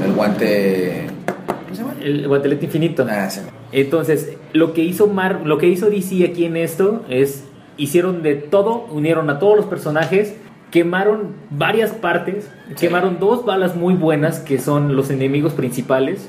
el 0.06 0.12
guante. 0.14 1.06
¿Cómo 1.46 1.74
se 1.76 1.82
llama? 1.84 1.94
El 2.04 2.28
guantelete 2.28 2.66
infinito. 2.66 3.06
Ah, 3.10 3.30
sí. 3.30 3.40
Entonces, 3.72 4.34
lo 4.52 4.74
que 4.74 4.84
hizo 4.84 5.08
Mar, 5.08 5.40
lo 5.46 5.58
que 5.58 5.68
hizo 5.68 5.90
DC 5.90 6.26
aquí 6.26 6.44
en 6.44 6.58
esto 6.58 7.06
es 7.10 7.46
hicieron 7.78 8.24
de 8.24 8.36
todo, 8.36 8.88
unieron 8.92 9.30
a 9.30 9.40
todos 9.40 9.56
los 9.56 9.66
personajes, 9.68 10.36
quemaron 10.72 11.34
varias 11.50 11.92
partes, 11.92 12.50
quemaron 12.80 13.20
dos 13.20 13.46
balas 13.46 13.76
muy 13.76 13.94
buenas 13.94 14.40
que 14.40 14.60
son 14.60 14.96
los 14.96 15.10
enemigos 15.10 15.54
principales 15.54 16.28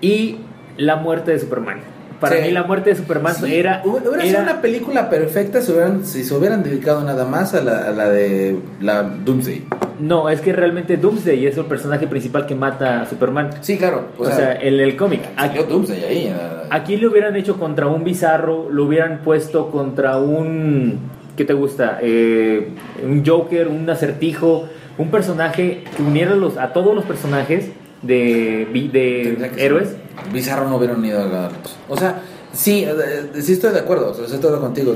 y 0.00 0.38
la 0.76 0.96
muerte 0.96 1.32
de 1.32 1.38
Superman. 1.38 1.78
Para 2.20 2.36
Sí. 2.36 2.42
mí 2.42 2.50
la 2.50 2.64
muerte 2.64 2.90
de 2.90 2.96
Superman 2.96 3.34
Sí, 3.34 3.54
era, 3.54 3.80
Hubiera 3.82 4.10
hubiera 4.10 4.24
era- 4.24 4.40
sido 4.40 4.42
una 4.42 4.60
película 4.60 5.08
perfecta 5.08 5.62
si, 5.62 5.72
hubieran, 5.72 6.04
si 6.04 6.22
se 6.22 6.34
hubieran 6.34 6.62
dedicado 6.62 7.02
nada 7.02 7.24
más 7.24 7.54
a 7.54 7.62
la, 7.62 7.88
a 7.88 7.90
la 7.92 8.10
de 8.10 8.58
la 8.82 9.02
Doomsday. 9.04 9.64
no, 10.00 10.28
es 10.28 10.42
que 10.42 10.52
realmente 10.52 10.98
Doomsday 10.98 11.46
es 11.46 11.56
el 11.56 11.64
personaje 11.64 12.06
principal 12.06 12.44
que 12.44 12.54
mata 12.54 13.00
a 13.02 13.06
Superman. 13.06 13.48
Sí, 13.62 13.78
claro. 13.78 14.08
O, 14.18 14.26
sea, 14.26 14.52
en 14.54 14.80
el 14.80 14.96
cómic. 14.96 15.22
salió 15.34 15.62
Doomsday 15.64 16.04
ahí. 16.04 16.26
eh. 16.26 16.34
Aquí 16.68 16.98
lo 16.98 17.10
hubieran 17.10 17.36
hecho 17.36 17.58
contra 17.58 17.86
un 17.86 18.04
bizarro, 18.04 18.68
lo 18.70 18.84
hubieran 18.84 19.20
puesto 19.24 19.70
contra 19.70 20.18
un. 20.18 20.98
¿Qué 21.40 21.46
te 21.46 21.54
gusta? 21.54 21.98
Eh, 22.02 22.68
un 23.02 23.24
Joker, 23.24 23.66
un 23.68 23.88
acertijo, 23.88 24.68
un 24.98 25.10
personaje 25.10 25.84
que 25.96 26.02
uniera 26.02 26.34
los, 26.34 26.58
a 26.58 26.74
todos 26.74 26.94
los 26.94 27.06
personajes 27.06 27.70
de, 28.02 28.68
de 28.92 29.50
héroes. 29.56 29.96
Bizarro 30.34 30.68
no 30.68 30.76
hubieran 30.76 31.02
ido 31.02 31.18
a 31.22 31.48
O 31.88 31.96
sea, 31.96 32.20
sí, 32.52 32.84
eh, 32.86 33.40
sí 33.40 33.54
estoy 33.54 33.72
de 33.72 33.78
acuerdo, 33.78 34.10
o 34.10 34.14
sea, 34.14 34.24
estoy 34.26 34.38
de 34.38 34.46
acuerdo 34.48 34.60
contigo. 34.60 34.94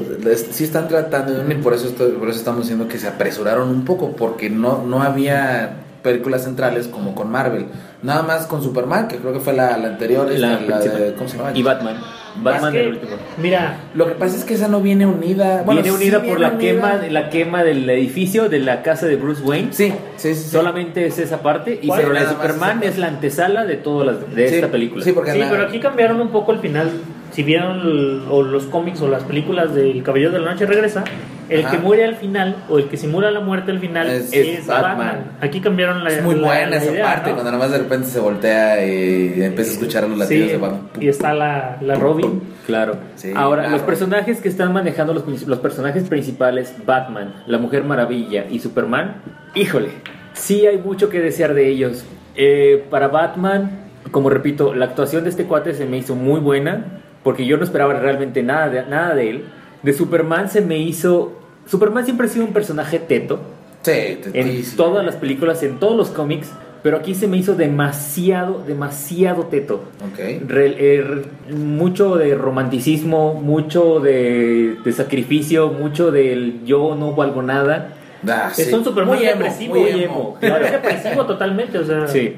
Sí 0.50 0.64
están 0.64 0.86
tratando 0.86 1.32
de 1.32 1.40
unir, 1.40 1.62
por 1.62 1.72
eso, 1.72 1.88
estoy- 1.88 2.12
por 2.12 2.28
eso 2.28 2.40
estamos 2.40 2.60
diciendo 2.64 2.88
que 2.88 2.98
se 2.98 3.08
apresuraron 3.08 3.70
un 3.70 3.86
poco, 3.86 4.10
porque 4.14 4.50
no, 4.50 4.84
no 4.86 5.02
había 5.02 5.76
películas 6.02 6.44
centrales 6.44 6.88
como 6.88 7.14
con 7.14 7.30
Marvel. 7.30 7.68
Nada 8.02 8.22
más 8.22 8.44
con 8.44 8.62
Superman, 8.62 9.08
que 9.08 9.16
creo 9.16 9.32
que 9.32 9.40
fue 9.40 9.54
la, 9.54 9.78
la 9.78 9.88
anterior, 9.88 10.30
esta, 10.30 10.60
La 10.60 10.78
de, 10.78 11.14
¿cómo 11.14 11.26
se 11.26 11.38
llama? 11.38 11.52
Y 11.54 11.62
Batman. 11.62 11.96
Batman 12.36 12.72
que, 12.72 12.80
el 12.80 12.88
último. 12.88 13.12
Mira, 13.40 13.76
Lo 13.94 14.06
que 14.06 14.12
pasa 14.14 14.36
es 14.36 14.44
que 14.44 14.54
esa 14.54 14.68
no 14.68 14.80
viene 14.80 15.06
unida. 15.06 15.62
bueno, 15.64 15.82
Viene 15.82 15.96
sí 15.96 16.02
unida 16.04 16.18
por 16.18 16.26
viene 16.26 16.40
la 16.40 16.48
unida. 16.48 16.58
quema, 16.60 16.94
la 17.10 17.30
quema 17.30 17.62
del 17.64 17.88
edificio 17.88 18.48
de 18.48 18.58
la 18.58 18.82
casa 18.82 19.06
de 19.06 19.16
Bruce 19.16 19.42
Wayne. 19.42 19.68
Sí, 19.72 19.92
sí, 20.16 20.34
sí. 20.34 20.42
sí. 20.42 20.48
Solamente 20.50 21.06
es 21.06 21.18
esa 21.18 21.42
parte. 21.42 21.78
Y 21.80 21.86
la 21.86 21.96
de 21.98 22.26
Superman 22.28 22.82
es 22.82 22.98
la 22.98 23.06
antesala 23.08 23.64
de 23.64 23.76
todas 23.76 24.06
las 24.06 24.34
de 24.34 24.48
Sí, 24.48 24.54
esta 24.56 24.68
película. 24.68 25.04
Sí, 25.04 25.12
porque 25.12 25.32
sí, 25.32 25.38
la- 25.38 25.50
pero 25.50 25.62
aquí 25.64 25.78
cambiaron 25.80 26.20
un 26.20 26.28
poco 26.30 26.52
el 26.52 26.58
final. 26.58 26.90
Si 27.32 27.42
vieron 27.42 27.80
el- 27.80 28.22
o 28.30 28.42
los 28.42 28.64
cómics 28.64 29.00
o 29.00 29.08
las 29.08 29.22
películas 29.24 29.74
del 29.74 30.02
Caballero 30.02 30.30
de 30.32 30.38
la 30.40 30.52
Noche 30.52 30.66
regresa, 30.66 31.04
el 31.48 31.60
Ajá. 31.64 31.70
que 31.72 31.78
muere 31.78 32.04
al 32.04 32.16
final 32.16 32.56
o 32.68 32.78
el 32.78 32.88
que 32.88 32.96
simula 32.96 33.30
la 33.30 33.40
muerte 33.40 33.70
al 33.70 33.78
final 33.78 34.08
Es- 34.08 34.32
es, 34.32 34.66
Batman. 34.66 34.96
Batman. 34.98 35.24
Aquí 35.40 35.60
cambiaron 35.60 36.02
la 36.04 36.10
es 36.10 36.22
muy 36.22 36.34
la- 36.36 36.46
buena 36.46 36.66
la 36.70 36.76
esa 36.76 36.90
idea, 36.92 37.04
parte, 37.04 37.30
¿no? 37.30 37.34
cuando 37.36 37.50
nada 37.52 37.62
más 37.64 37.72
de 37.72 37.78
repente 37.78 38.06
se 38.08 38.20
voltea 38.20 38.84
y 38.86 39.42
empieza 39.42 39.70
a 39.70 39.74
escuchar 39.74 40.08
los 40.08 40.18
latidos 40.18 40.46
Sí, 40.46 40.52
de 40.52 40.58
Batman. 40.58 40.88
y 41.00 41.08
está 41.08 41.32
la, 41.34 41.76
la 41.80 41.94
Robin. 41.96 42.42
Claro. 42.66 42.96
Sí, 43.16 43.32
Ahora, 43.36 43.62
claro. 43.62 43.76
los 43.76 43.86
personajes 43.86 44.40
que 44.40 44.48
están 44.48 44.72
manejando 44.72 45.12
los, 45.12 45.46
los 45.46 45.58
personajes 45.58 46.04
principales, 46.04 46.74
Batman, 46.86 47.34
la 47.46 47.58
Mujer 47.58 47.84
Maravilla 47.84 48.46
y 48.50 48.58
Superman, 48.60 49.16
híjole, 49.54 49.88
sí 50.32 50.66
hay 50.66 50.78
mucho 50.78 51.08
que 51.10 51.20
desear 51.20 51.54
de 51.54 51.68
ellos. 51.68 52.04
Eh, 52.36 52.84
para 52.90 53.08
Batman, 53.08 53.70
como 54.10 54.30
repito, 54.30 54.74
la 54.74 54.86
actuación 54.86 55.24
de 55.24 55.30
este 55.30 55.44
cuate 55.44 55.74
se 55.74 55.84
me 55.86 55.98
hizo 55.98 56.14
muy 56.14 56.40
buena, 56.40 57.00
porque 57.22 57.46
yo 57.46 57.56
no 57.56 57.64
esperaba 57.64 57.94
realmente 57.94 58.42
nada 58.42 58.68
de, 58.68 58.82
nada 58.86 59.14
de 59.14 59.30
él. 59.30 59.44
De 59.84 59.92
Superman 59.92 60.50
se 60.50 60.60
me 60.60 60.78
hizo... 60.78 61.32
Superman 61.66 62.04
siempre 62.04 62.26
ha 62.26 62.30
sido 62.30 62.44
un 62.44 62.52
personaje 62.52 62.98
teto, 62.98 63.38
Sí, 63.82 64.18
en 64.32 64.64
todas 64.76 65.04
las 65.04 65.16
películas, 65.16 65.62
en 65.62 65.78
todos 65.78 65.94
los 65.96 66.08
cómics, 66.08 66.50
pero 66.82 66.96
aquí 66.98 67.14
se 67.14 67.26
me 67.26 67.36
hizo 67.36 67.54
demasiado, 67.54 68.62
demasiado 68.66 69.44
teto. 69.44 69.82
Ok. 70.10 70.18
Re- 70.46 70.76
eh, 70.96 71.02
re- 71.02 71.54
mucho 71.54 72.16
de 72.16 72.34
romanticismo, 72.34 73.34
mucho 73.34 74.00
de, 74.00 74.76
de 74.84 74.92
sacrificio, 74.92 75.68
mucho 75.68 76.10
del 76.10 76.64
yo 76.64 76.94
no 76.94 77.12
valgo 77.12 77.42
nada. 77.42 77.92
Ah, 78.26 78.50
Es 78.56 78.66
sí. 78.68 78.74
un 78.74 78.84
Superman 78.84 79.16
Muy 79.16 79.26
emo, 79.26 79.32
depresivo. 79.38 79.74
muy 79.74 79.90
y 79.90 80.04
emo. 80.04 80.36
No, 80.40 80.56
es 80.56 80.72
depresivo 80.82 81.26
totalmente, 81.26 81.78
o 81.78 81.84
sea. 81.84 82.06
Sí. 82.08 82.36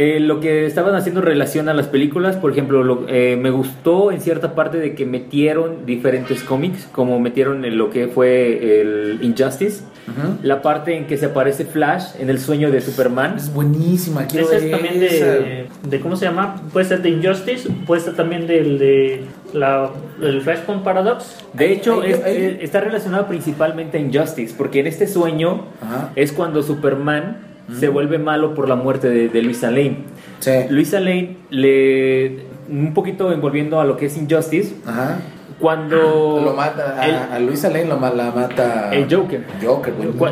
Eh, 0.00 0.20
lo 0.20 0.38
que 0.38 0.64
estaban 0.64 0.94
haciendo 0.94 1.20
en 1.22 1.26
relación 1.26 1.68
a 1.68 1.74
las 1.74 1.88
películas, 1.88 2.36
por 2.36 2.52
ejemplo, 2.52 2.84
lo- 2.84 3.06
eh, 3.08 3.36
me 3.36 3.50
gustó 3.50 4.12
en 4.12 4.20
cierta 4.20 4.54
parte 4.54 4.78
de 4.78 4.94
que 4.94 5.04
metieron 5.04 5.86
diferentes 5.86 6.44
cómics, 6.44 6.88
como 6.92 7.18
metieron 7.18 7.64
en 7.64 7.76
lo 7.76 7.90
que 7.90 8.06
fue 8.06 8.80
el 8.80 9.18
Injustice, 9.22 9.82
Ujú. 10.06 10.38
la 10.44 10.62
parte 10.62 10.96
en 10.96 11.08
que 11.08 11.16
se 11.16 11.26
aparece 11.26 11.64
Flash 11.64 12.10
en 12.20 12.30
el 12.30 12.38
sueño 12.38 12.70
de 12.70 12.80
Superman. 12.80 13.34
Es 13.38 13.52
buenísima, 13.52 14.28
quiero 14.28 14.46
Ese 14.46 14.56
es 14.58 14.62
ver 14.62 14.70
también 14.70 15.02
esa. 15.02 15.26
de, 15.26 15.66
de. 15.82 16.00
¿Cómo 16.00 16.14
se 16.14 16.26
llama? 16.26 16.62
Puede 16.72 16.86
ser 16.86 17.02
de 17.02 17.08
Injustice, 17.10 17.68
puede 17.84 18.00
ser 18.00 18.14
también 18.14 18.46
del 18.46 18.78
de. 18.78 19.24
La, 19.52 19.90
el 20.22 20.42
Flashpoint 20.42 20.84
Paradox. 20.84 21.44
De 21.54 21.72
hecho, 21.72 22.02
ahí- 22.02 22.12
es- 22.12 22.22
ahí- 22.22 22.36
eh, 22.36 22.58
está 22.60 22.80
relacionado 22.82 23.26
principalmente 23.26 23.98
a 23.98 24.00
Injustice, 24.00 24.54
porque 24.56 24.78
en 24.78 24.86
este 24.86 25.08
sueño 25.08 25.64
Ajá. 25.82 26.12
es 26.14 26.30
cuando 26.32 26.62
Superman 26.62 27.47
se 27.78 27.88
vuelve 27.88 28.18
malo 28.18 28.54
por 28.54 28.68
la 28.68 28.76
muerte 28.76 29.08
de, 29.08 29.28
de 29.28 29.42
Luisa 29.42 29.70
Lane. 29.70 29.98
Sí. 30.40 30.52
Luisa 30.70 31.00
Lane 31.00 31.36
le 31.50 32.46
un 32.70 32.92
poquito 32.94 33.32
envolviendo 33.32 33.80
a 33.80 33.84
lo 33.84 33.96
que 33.96 34.06
es 34.06 34.16
Injustice 34.18 34.74
Ajá. 34.86 35.18
cuando 35.58 36.40
Lo 36.44 36.52
mata, 36.54 37.00
a, 37.00 37.06
el, 37.06 37.14
a 37.32 37.38
Luisa 37.40 37.68
Lane 37.68 37.86
lo 37.86 37.98
la 37.98 38.30
mata. 38.30 38.90
el 38.92 39.12
Joker. 39.12 39.44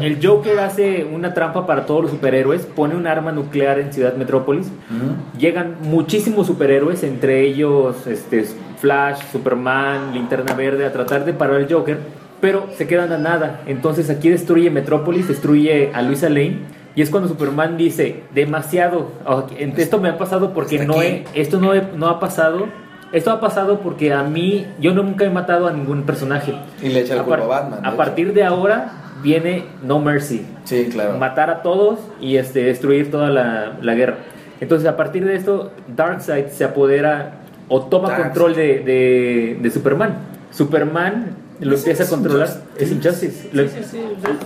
El 0.02 0.18
Joker 0.26 0.58
hace 0.60 1.04
una 1.04 1.34
trampa 1.34 1.66
para 1.66 1.86
todos 1.86 2.02
los 2.02 2.10
superhéroes, 2.10 2.62
pone 2.66 2.94
un 2.94 3.06
arma 3.06 3.32
nuclear 3.32 3.78
en 3.78 3.92
Ciudad 3.92 4.14
Metrópolis. 4.16 4.70
Llegan 5.38 5.76
muchísimos 5.82 6.46
superhéroes, 6.46 7.02
entre 7.02 7.42
ellos 7.42 8.06
este, 8.06 8.44
Flash, 8.80 9.18
Superman, 9.32 10.12
Linterna 10.14 10.54
Verde, 10.54 10.84
a 10.86 10.92
tratar 10.92 11.24
de 11.24 11.32
parar 11.32 11.56
al 11.56 11.72
Joker, 11.72 11.98
pero 12.40 12.66
se 12.76 12.86
quedan 12.86 13.12
a 13.12 13.18
nada. 13.18 13.62
Entonces 13.66 14.10
aquí 14.10 14.28
destruye 14.28 14.70
Metrópolis, 14.70 15.26
destruye 15.28 15.90
a 15.94 16.02
Luisa 16.02 16.28
Lane. 16.28 16.75
Y 16.96 17.02
es 17.02 17.10
cuando 17.10 17.28
Superman 17.28 17.76
dice, 17.76 18.22
demasiado, 18.34 19.12
ok, 19.24 19.52
esto 19.76 20.00
me 20.00 20.08
ha 20.08 20.18
pasado 20.18 20.52
porque 20.52 20.84
no 20.84 21.02
he, 21.02 21.24
esto 21.34 21.60
no, 21.60 21.74
he- 21.74 21.86
no 21.94 22.08
ha 22.08 22.18
pasado, 22.18 22.66
esto 23.12 23.30
ha 23.30 23.38
pasado 23.38 23.80
porque 23.80 24.12
a 24.12 24.22
mí, 24.24 24.66
yo 24.80 24.92
nunca 24.94 25.24
he 25.26 25.30
matado 25.30 25.66
a 25.68 25.72
ningún 25.72 26.02
personaje. 26.04 26.54
Y 26.82 26.88
le 26.88 27.00
echa 27.02 27.14
la 27.14 27.20
A, 27.20 27.24
culpa 27.24 27.44
a 27.44 27.46
Batman. 27.46 27.86
a 27.86 27.96
partir 27.96 28.32
de 28.32 28.42
ahora 28.44 28.92
viene 29.22 29.64
No 29.82 29.98
Mercy 30.00 30.44
Sí, 30.64 30.88
claro. 30.90 31.16
matar 31.18 31.50
a 31.50 31.62
todos 31.62 31.98
y 32.20 32.36
este, 32.38 32.64
destruir 32.64 33.10
toda 33.10 33.28
la, 33.30 33.76
la 33.80 33.94
guerra. 33.94 34.16
Entonces, 34.60 34.88
a 34.88 34.96
partir 34.96 35.24
de 35.26 35.36
esto, 35.36 35.70
Darkseid 35.94 36.46
se 36.46 36.64
apodera 36.64 37.40
o 37.68 37.82
toma 37.82 38.08
Darkseid. 38.08 38.26
control 38.28 38.54
de, 38.56 38.66
de, 38.80 39.58
de 39.60 39.70
Superman. 39.70 40.14
Superman 40.50 41.36
lo 41.60 41.76
empieza 41.76 42.04
a 42.04 42.08
controlar. 42.08 42.48
Es 42.78 42.90
Injustice. 42.90 43.50
Lo, 43.52 43.62
Sí, 43.64 43.68
sí, 43.82 43.84
sí, 43.84 44.00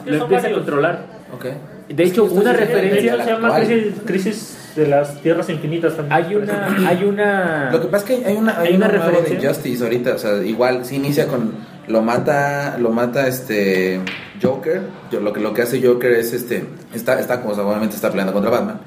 lo 0.07 0.17
empieza 0.17 0.49
a 0.49 0.53
controlar. 0.53 0.99
Ok. 1.33 1.47
De 1.91 2.05
hecho, 2.05 2.25
una 2.25 2.53
sí 2.53 2.59
De 2.59 2.67
referencia. 2.67 3.15
hecho, 3.15 3.25
se 3.25 3.31
llama 3.31 3.57
crisis, 3.57 3.95
crisis 4.05 4.73
de 4.77 4.87
las 4.87 5.21
Tierras 5.21 5.49
Infinitas 5.51 5.97
también. 5.97 6.13
Hay 6.13 6.35
una. 6.35 6.89
Hay 6.89 7.05
una. 7.05 7.71
Lo 7.73 7.81
que 7.81 7.89
pasa 7.89 8.05
es 8.05 8.21
que 8.21 8.27
hay 8.27 8.37
una, 8.37 8.59
hay 8.59 8.69
Hay 8.69 8.77
una, 8.77 8.87
una 8.87 8.95
nueva 8.97 9.11
de 9.11 9.19
referencia. 9.19 9.49
Justice 9.51 9.83
ahorita, 9.83 10.15
o 10.15 10.19
sea, 10.19 10.45
igual 10.45 10.85
sí 10.85 10.97
inicia 10.97 11.27
con 11.27 11.53
lo 11.89 12.03
mata, 12.03 12.79
lo 12.79 12.91
mata 12.91 13.27
este 13.27 14.01
Joker, 14.41 14.83
yo, 15.11 15.21
lo 15.21 15.33
que 15.33 15.41
lo 15.41 15.53
que 15.53 15.63
hace 15.63 15.85
Joker 15.85 16.13
es 16.13 16.33
este 16.33 16.65
está 16.95 17.19
está 17.19 17.43
como 17.43 17.55
obviamente 17.55 17.97
está 17.97 18.11
peleando 18.11 18.33
contra 18.33 18.51
Batman 18.51 18.81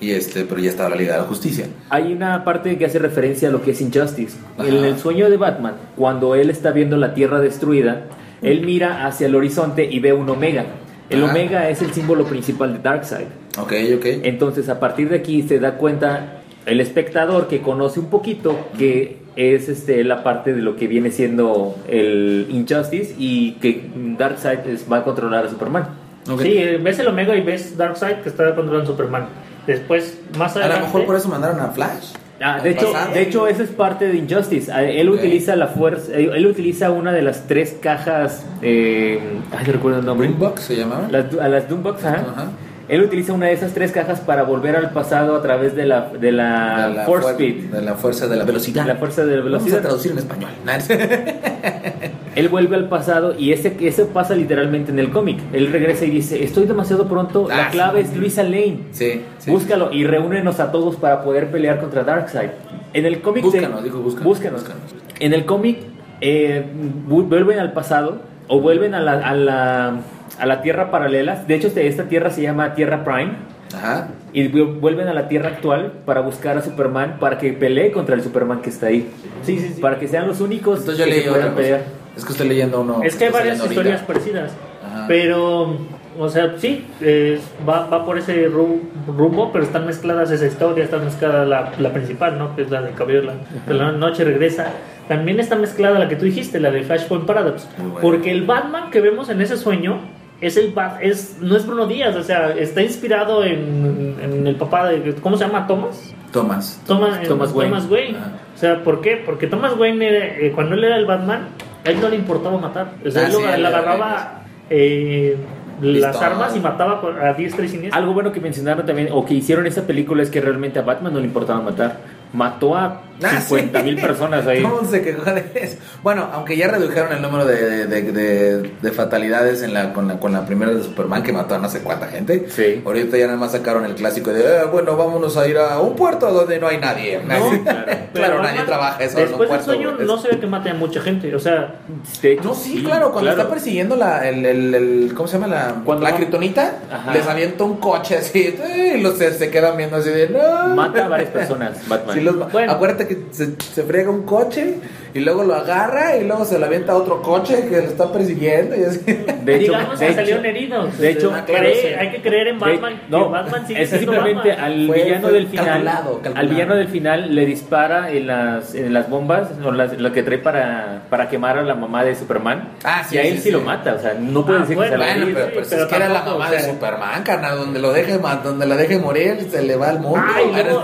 Y 0.00 0.12
este, 0.12 0.44
pero 0.44 0.60
ya 0.60 0.70
estaba 0.70 0.90
la 0.90 0.96
Liga 0.96 1.12
de 1.12 1.18
la 1.20 1.24
Justicia. 1.24 1.66
Hay 1.90 2.12
una 2.12 2.44
parte 2.44 2.76
que 2.78 2.86
hace 2.86 2.98
referencia 2.98 3.48
a 3.48 3.52
lo 3.52 3.62
que 3.62 3.72
es 3.72 3.80
Injustice. 3.80 4.36
Ajá. 4.58 4.68
En 4.68 4.84
el 4.84 4.98
sueño 4.98 5.30
de 5.30 5.36
Batman, 5.36 5.74
cuando 5.96 6.34
él 6.34 6.50
está 6.50 6.70
viendo 6.72 6.96
la 6.96 7.14
Tierra 7.14 7.40
destruida, 7.40 8.04
él 8.42 8.62
mira 8.64 9.06
hacia 9.06 9.26
el 9.26 9.34
horizonte 9.34 9.84
y 9.84 10.00
ve 10.00 10.12
un 10.12 10.28
Omega. 10.28 10.64
El 11.10 11.22
Ajá. 11.22 11.30
Omega 11.32 11.68
es 11.70 11.82
el 11.82 11.92
símbolo 11.92 12.24
principal 12.24 12.72
de 12.72 12.78
Darkseid. 12.80 13.26
Ok, 13.58 13.72
ok. 13.96 14.06
Entonces, 14.24 14.68
a 14.68 14.80
partir 14.80 15.08
de 15.08 15.16
aquí 15.16 15.42
se 15.42 15.58
da 15.60 15.76
cuenta 15.76 16.38
el 16.66 16.80
espectador 16.80 17.46
que 17.48 17.60
conoce 17.62 18.00
un 18.00 18.10
poquito 18.10 18.56
que 18.76 19.18
es 19.36 19.68
este 19.68 20.02
la 20.02 20.22
parte 20.24 20.52
de 20.54 20.62
lo 20.62 20.76
que 20.76 20.88
viene 20.88 21.10
siendo 21.10 21.76
el 21.88 22.46
Injustice 22.50 23.14
y 23.18 23.52
que 23.60 23.88
Darkseid 24.18 24.60
es- 24.66 24.86
va 24.90 24.98
a 24.98 25.04
controlar 25.04 25.46
a 25.46 25.50
Superman. 25.50 25.88
Ok. 26.28 26.40
Sí, 26.42 26.56
eh, 26.58 26.78
ves 26.82 26.98
el 26.98 27.06
Omega 27.08 27.36
y 27.36 27.42
ves 27.42 27.76
Darkseid 27.76 28.16
que 28.16 28.28
está 28.30 28.54
controlando 28.54 28.90
Superman. 28.90 29.26
Después, 29.66 30.18
más 30.38 30.56
A 30.56 30.60
adelante. 30.60 30.80
lo 30.80 30.86
mejor 30.86 31.06
por 31.06 31.16
eso 31.16 31.28
mandaron 31.28 31.60
a 31.60 31.68
Flash. 31.68 32.14
Ah, 32.40 32.60
de 32.62 32.70
hecho, 32.70 32.92
de 33.14 33.22
hecho, 33.22 33.46
eso 33.48 33.62
es 33.62 33.70
parte 33.70 34.06
de 34.08 34.16
Injustice. 34.18 34.70
Ah, 34.70 34.82
Él 34.82 35.08
Ok. 35.08 35.16
utiliza 35.16 35.56
la 35.56 35.68
fuerza, 35.68 36.12
él, 36.14 36.30
él 36.34 36.46
utiliza 36.46 36.90
una 36.90 37.12
de 37.12 37.22
las 37.22 37.46
tres 37.46 37.76
cajas. 37.80 38.44
Eh, 38.62 39.18
ay, 39.56 39.64
no 39.66 39.72
recuerdo 39.72 40.00
el 40.00 40.06
nombre. 40.06 40.28
Boombox 40.28 40.60
se 40.62 40.76
llamaba. 40.76 41.08
Las, 41.10 41.26
a 41.40 41.48
las 41.48 41.68
Doombox, 41.68 42.04
ajá. 42.04 42.16
Ajá. 42.30 42.50
Él 42.88 43.02
utiliza 43.02 43.32
una 43.32 43.46
de 43.46 43.52
esas 43.54 43.72
tres 43.72 43.90
cajas 43.90 44.20
para 44.20 44.44
volver 44.44 44.76
al 44.76 44.90
pasado 44.90 45.34
a 45.34 45.42
través 45.42 45.74
de 45.74 45.86
la, 45.86 46.08
de 46.10 46.30
la, 46.30 46.88
De 46.88 46.94
la 46.94 47.04
Force 47.04 47.30
Speed. 47.30 47.64
De 47.72 47.82
la 47.82 47.94
fuerza 47.94 48.26
de 48.28 48.36
la 48.36 48.44
velocidad. 48.44 48.86
La 48.86 48.96
fuerza 48.96 49.24
de 49.24 49.36
la 49.38 49.42
Vamos 49.42 49.54
a 49.54 49.58
velocidad. 49.58 49.80
traducir 49.82 50.12
en 50.12 50.18
español. 50.18 50.50
Él 52.36 52.48
vuelve 52.48 52.76
al 52.76 52.88
pasado 52.88 53.34
y 53.36 53.52
ese, 53.52 53.76
ese 53.80 54.04
pasa 54.04 54.34
literalmente 54.36 54.92
en 54.92 54.98
el 54.98 55.10
cómic. 55.10 55.38
Él 55.52 55.72
regresa 55.72 56.04
y 56.04 56.10
dice, 56.10 56.44
estoy 56.44 56.66
demasiado 56.66 57.08
pronto, 57.08 57.48
la 57.48 57.66
Ah, 57.66 57.70
clave 57.70 58.04
sí. 58.04 58.10
es 58.12 58.16
Luisa 58.16 58.42
Lane. 58.44 58.78
sí, 58.92 59.22
sí. 59.38 59.50
Búscalo 59.50 59.90
y 59.92 60.04
reúnenos 60.06 60.60
a 60.60 60.70
todos 60.70 60.96
para 60.96 61.22
poder 61.24 61.50
pelear 61.50 61.80
contra 61.80 62.04
Darkseid. 62.04 62.50
En 62.92 63.06
el 63.06 63.20
cómic 63.20 63.42
de- 63.44 63.50
Búscanos, 63.50 63.82
dijo, 63.82 63.98
búscanos. 64.00 64.24
búscanos. 64.28 64.60
Búscanos. 64.62 64.82
En 65.18 65.32
el 65.32 65.44
cómic 65.46 65.78
eh, 66.20 66.64
vu- 67.08 67.26
vuelven 67.28 67.58
al 67.58 67.72
pasado 67.72 68.18
o 68.48 68.60
vuelven 68.60 68.94
a 68.94 69.00
la, 69.00 69.12
a 69.12 69.34
la, 69.34 69.94
a 70.38 70.46
la 70.46 70.62
tierra 70.62 70.90
paralela. 70.90 71.42
De 71.48 71.54
hecho, 71.54 71.66
este- 71.68 71.86
esta 71.88 72.04
tierra 72.04 72.30
se 72.30 72.42
llama 72.42 72.74
Tierra 72.74 73.02
Prime. 73.04 73.32
Ajá. 73.74 74.08
Y 74.32 74.48
vu- 74.48 74.78
vuelven 74.78 75.08
a 75.08 75.14
la 75.14 75.26
tierra 75.28 75.48
actual 75.48 75.92
para 76.04 76.20
buscar 76.20 76.56
a 76.58 76.62
Superman 76.62 77.16
para 77.18 77.38
que 77.38 77.52
pelee 77.54 77.90
contra 77.92 78.14
el 78.14 78.22
Superman 78.22 78.60
que 78.62 78.70
está 78.70 78.86
ahí. 78.86 79.08
Sí, 79.42 79.58
sí, 79.58 79.72
sí. 79.74 79.80
Para 79.80 79.98
que 79.98 80.06
sean 80.06 80.28
los 80.28 80.40
únicos 80.40 80.80
Entonces 80.80 80.98
yo 80.98 81.04
que 81.06 81.10
leí 81.10 81.22
se 81.22 81.30
otra 81.30 81.52
puedan 81.52 81.54
cosa. 81.54 81.62
pelear. 81.62 82.05
Es 82.16 82.24
que 82.24 82.32
estoy 82.32 82.48
leyendo 82.48 82.80
uno. 82.80 83.02
Es 83.02 83.16
que 83.16 83.26
hay 83.26 83.32
varias 83.32 83.58
historias 83.58 84.00
ahorita. 84.02 84.06
parecidas. 84.06 84.52
Ajá. 84.84 85.04
Pero, 85.08 85.76
o 86.18 86.28
sea, 86.28 86.54
sí, 86.58 86.86
es- 87.00 87.40
va, 87.68 87.86
va 87.88 88.04
por 88.04 88.18
ese 88.18 88.48
ru- 88.50 88.80
rumbo, 89.06 89.52
pero 89.52 89.64
están 89.64 89.86
mezcladas 89.86 90.30
esa 90.30 90.46
historia, 90.46 90.84
está 90.84 90.98
mezclada 90.98 91.44
la, 91.44 91.72
la 91.78 91.92
principal, 91.92 92.38
¿no? 92.38 92.56
Que 92.56 92.62
es 92.62 92.70
la 92.70 92.80
de 92.82 92.92
Caballero 92.92 93.32
de 93.66 93.74
la, 93.74 93.92
Noche 93.92 94.24
Regresa. 94.24 94.66
También 95.08 95.38
está 95.40 95.56
mezclada 95.56 95.98
la 95.98 96.08
que 96.08 96.16
tú 96.16 96.24
dijiste, 96.24 96.58
la 96.58 96.70
de 96.70 96.82
Flashpoint 96.82 97.26
Paradox. 97.26 97.68
Muy 97.78 97.86
buena. 97.90 98.00
Porque 98.00 98.30
el 98.32 98.42
Batman 98.44 98.90
que 98.90 99.00
vemos 99.00 99.28
en 99.28 99.40
ese 99.40 99.56
sueño 99.56 99.98
es 100.40 100.56
el 100.56 100.74
es 101.00 101.38
no 101.40 101.56
es 101.56 101.66
Bruno 101.66 101.86
Díaz, 101.86 102.14
o 102.16 102.22
sea, 102.22 102.50
está 102.50 102.82
inspirado 102.82 103.42
en, 103.44 104.16
en 104.22 104.46
el 104.46 104.56
papá 104.56 104.88
de 104.88 105.14
¿cómo 105.14 105.36
se 105.36 105.44
llama? 105.46 105.66
Thomas. 105.66 106.12
Thomas. 106.32 106.82
Thomas, 106.86 107.18
eh, 107.22 107.26
Thomas 107.28 107.52
Wayne. 107.52 107.70
Thomas 107.70 107.90
Wayne. 107.90 108.18
O 108.54 108.58
sea, 108.58 108.82
¿por 108.82 109.00
qué? 109.00 109.22
Porque 109.24 109.46
Thomas 109.46 109.74
Wayne, 109.78 110.06
era- 110.08 110.26
eh, 110.38 110.52
cuando 110.54 110.74
él 110.74 110.84
era 110.84 110.96
el 110.96 111.06
Batman, 111.06 111.48
a 111.86 111.90
él 111.90 112.00
no 112.00 112.08
le 112.08 112.16
importaba 112.16 112.58
matar. 112.58 112.88
O 113.06 113.10
sea, 113.10 113.22
Ah, 113.22 113.26
él, 113.26 113.32
sí, 113.32 113.42
lo- 113.42 113.54
él 113.54 113.66
agarraba 113.66 114.42
eh, 114.70 115.36
las 115.80 116.16
armas 116.20 116.56
y 116.56 116.60
mataba 116.60 117.00
a 117.22 117.32
diestra 117.34 117.64
y 117.64 117.68
siniestra. 117.68 117.98
Algo 118.00 118.14
bueno 118.14 118.32
que 118.32 118.40
mencionaron 118.40 118.84
también, 118.86 119.08
o 119.12 119.24
que 119.24 119.34
hicieron 119.34 119.66
esa 119.66 119.82
película, 119.86 120.22
es 120.22 120.30
que 120.30 120.40
realmente 120.40 120.78
a 120.78 120.82
Batman 120.82 121.12
no 121.14 121.20
le 121.20 121.26
importaba 121.26 121.60
matar. 121.60 121.98
Mató 122.32 122.76
a 122.76 123.02
Ah, 123.22 123.40
50 123.40 123.82
mil 123.82 123.96
sí. 123.96 124.02
personas 124.02 124.46
ahí. 124.46 124.62
¿Cómo 124.62 124.84
se 124.88 125.02
quejó 125.02 125.30
de 125.30 125.44
eso? 125.54 125.76
Bueno, 126.02 126.28
aunque 126.32 126.56
ya 126.56 126.68
redujeron 126.68 127.12
el 127.12 127.22
número 127.22 127.44
de, 127.46 127.86
de, 127.86 128.02
de- 128.12 128.70
de 128.82 128.92
fatalidades 128.92 129.62
en 129.62 129.72
la, 129.74 129.92
con, 129.92 130.08
la, 130.08 130.18
con 130.20 130.32
la 130.32 130.44
primera 130.46 130.72
de 130.72 130.82
Superman, 130.82 131.22
que 131.22 131.32
mató 131.32 131.54
a 131.54 131.58
no 131.58 131.68
sé 131.68 131.80
cuánta 131.80 132.06
gente. 132.08 132.46
Sí. 132.48 132.82
Ahorita 132.84 133.16
ya 133.16 133.26
nada 133.26 133.38
más 133.38 133.52
sacaron 133.52 133.84
el 133.84 133.94
clásico 133.94 134.32
de, 134.32 134.42
"Eh, 134.42 134.64
bueno, 134.70 134.96
vámonos 134.96 135.36
a 135.36 135.46
ir 135.48 135.56
a 135.58 135.80
un 135.80 135.96
puerto 135.96 136.30
donde 136.32 136.58
no 136.58 136.68
hay 136.68 136.78
nadie. 136.78 137.20
No, 137.26 137.62
claro, 137.64 137.92
Pero 138.12 138.42
nadie 138.42 138.62
trabaja 138.62 139.02
eso 139.02 139.18
Después 139.18 139.50
del 139.50 139.60
sueño 139.62 139.94
güey. 139.94 140.06
no 140.06 140.18
se 140.18 140.28
ve 140.28 140.38
que 140.38 140.46
mate 140.46 140.70
a 140.70 140.74
mucha 140.74 141.00
gente. 141.00 141.34
O 141.34 141.38
sea, 141.40 141.76
De 142.22 142.32
hecho, 142.32 142.44
No, 142.44 142.54
sí, 142.54 142.82
claro, 142.84 143.12
cuando 143.12 143.30
está 143.30 143.48
persiguiendo 143.48 143.96
la, 143.96 144.28
el, 144.28 144.44
el, 144.44 144.74
el- 144.74 145.14
¿cómo 145.14 145.26
se 145.28 145.38
llama? 145.38 145.46
La, 145.48 145.74
Cuando 145.84 146.04
la 146.04 146.10
Ajá. 146.10 147.12
les 147.12 147.26
avienta 147.26 147.64
un 147.64 147.76
coche 147.78 148.16
así, 148.18 148.56
y 148.96 149.00
los 149.00 149.18
se, 149.18 149.32
se 149.32 149.50
quedan 149.50 149.76
viendo 149.76 149.96
así 149.96 150.10
de, 150.10 150.28
no. 150.28 150.74
mata 150.74 151.06
a 151.06 151.08
varias 151.08 151.30
personas, 151.30 151.76
Batman. 151.88 152.14
Sí, 152.16 152.20
los- 152.22 152.52
Bueno. 152.52 152.72
Acuérdate 152.72 153.05
que 153.06 153.26
se, 153.30 153.54
se 153.74 153.82
friega 153.82 154.10
un 154.10 154.22
coche 154.22 154.76
y 155.16 155.20
luego 155.20 155.42
lo 155.44 155.54
agarra 155.54 156.16
y 156.16 156.24
luego 156.24 156.44
se 156.44 156.58
le 156.58 156.66
avienta 156.66 156.92
a 156.92 156.96
otro 156.96 157.22
coche 157.22 157.66
que 157.68 157.76
lo 157.76 157.82
está 157.88 158.12
persiguiendo 158.12 158.76
y 158.76 158.84
así. 158.84 159.00
De 159.44 159.56
hecho, 159.56 159.72
digamos 159.72 159.98
de 159.98 160.06
que 160.06 160.12
hecho- 160.12 160.20
salieron 160.20 160.46
heridos. 160.46 160.98
de 160.98 161.10
hecho- 161.10 161.34
Hay 161.34 161.40
que 161.42 161.52
claro, 161.52 161.64
creer- 161.68 161.80
sí. 161.82 161.94
hay 161.98 162.10
que 162.10 162.22
creer 162.22 162.48
en 162.48 162.58
de- 162.58 162.64
Batman. 162.72 163.00
no, 163.08 163.24
que 163.26 163.32
Batman 163.32 163.66
sigue 163.66 163.82
es 163.82 163.90
simplemente 163.90 164.48
Batman. 164.50 164.64
al 164.64 164.86
Fue- 164.86 165.02
villano 165.02 165.20
fue 165.22 165.32
del 165.32 165.46
final, 165.48 165.64
calculado, 165.66 166.12
calculado. 166.22 166.38
al 166.40 166.48
villano 166.48 166.74
del 166.76 166.88
final 166.88 167.34
le 167.34 167.46
dispara 167.46 168.10
en 168.12 168.26
las, 168.26 168.74
en 168.74 168.92
las 168.92 169.08
bombas, 169.08 169.48
o 169.64 169.72
las, 169.72 169.98
lo 169.98 170.12
que 170.12 170.22
trae 170.22 170.38
para, 170.38 171.02
para 171.10 171.28
quemar 171.28 171.58
a 171.58 171.62
la 171.62 171.74
mamá 171.74 172.04
de 172.04 172.14
Superman. 172.14 172.70
Ah, 172.84 173.02
sí, 173.08 173.14
y 173.16 173.18
a 173.18 173.22
él 173.22 173.28
sí, 173.32 173.36
sí, 173.36 173.42
sí. 173.44 173.50
lo 173.52 173.60
mata, 173.60 173.94
o 173.94 173.98
sea, 173.98 174.14
no 174.20 174.44
puede 174.44 174.58
Ah, 174.58 174.60
decir 174.62 174.76
bueno, 174.76 174.90
que 174.92 174.98
se 174.98 174.98
la 174.98 175.14
Bueno, 175.14 175.26
pero, 175.34 175.46
sí, 175.46 175.52
pues 175.54 175.68
pero 175.70 175.82
es 175.82 175.88
que 175.88 175.96
era 175.96 176.08
la 176.08 176.22
mamá 176.22 176.46
o 176.46 176.50
sea- 176.50 176.62
de 176.62 176.70
Superman, 176.70 177.22
carnal, 177.22 177.58
donde 177.58 177.80
lo 177.80 177.92
deje 177.92 178.18
donde 178.18 178.66
la 178.66 178.76
deje 178.76 178.98
morir 178.98 179.46
se 179.50 179.62
le 179.62 179.76
va 179.76 179.88
al 179.90 180.00
mundo. 180.00 180.20
Ah, 180.22 180.42
y 180.42 180.52
luego, 180.52 180.82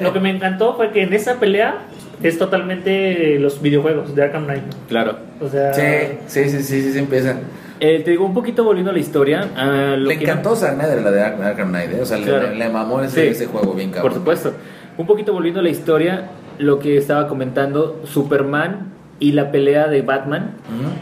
lo 0.00 0.12
que 0.12 0.20
me 0.20 0.30
encantó 0.30 0.76
fue 0.76 0.92
que 0.92 1.02
en 1.02 1.12
esa 1.12 1.34
pelea 1.40 1.78
es 2.22 2.38
totalmente 2.38 3.38
los 3.38 3.60
videojuegos 3.62 4.14
de 4.14 4.22
Arkham 4.22 4.44
Knight. 4.44 4.62
Claro. 4.88 5.16
O 5.40 5.48
sea, 5.48 5.72
Sí, 5.74 5.82
sí, 6.26 6.44
sí, 6.50 6.62
sí, 6.62 6.82
sí, 6.82 6.92
sí 6.92 6.98
empiezan. 6.98 7.40
Eh, 7.80 8.00
te 8.04 8.12
digo, 8.12 8.24
un 8.24 8.34
poquito 8.34 8.62
volviendo 8.64 8.90
a 8.90 8.94
la 8.94 9.00
historia. 9.00 9.48
ah, 9.56 9.96
lo 9.98 10.08
Le 10.08 10.16
que- 10.18 10.24
encantó 10.24 10.54
Zack 10.54 10.74
Snyder 10.76 11.02
la 11.02 11.10
de 11.10 11.22
Ar- 11.22 11.42
Arkham 11.42 11.68
Knight, 11.70 11.92
¿eh? 11.94 12.00
o 12.00 12.06
sea, 12.06 12.18
le- 12.18 12.24
Claro. 12.26 12.48
le, 12.50 12.54
le 12.56 12.68
mamó 12.68 13.00
ese, 13.02 13.22
Sí. 13.22 13.28
ese 13.28 13.46
juego 13.46 13.72
bien 13.74 13.90
cabrón. 13.90 14.10
Por 14.12 14.18
supuesto. 14.18 14.52
Un 14.98 15.06
poquito 15.06 15.32
volviendo 15.32 15.60
a 15.60 15.62
la 15.64 15.70
historia, 15.70 16.28
lo 16.58 16.78
que 16.78 16.96
estaba 16.96 17.26
comentando, 17.26 18.00
Superman 18.04 18.92
y 19.18 19.32
la 19.32 19.50
pelea 19.50 19.88
de 19.88 20.02
Batman. 20.02 20.52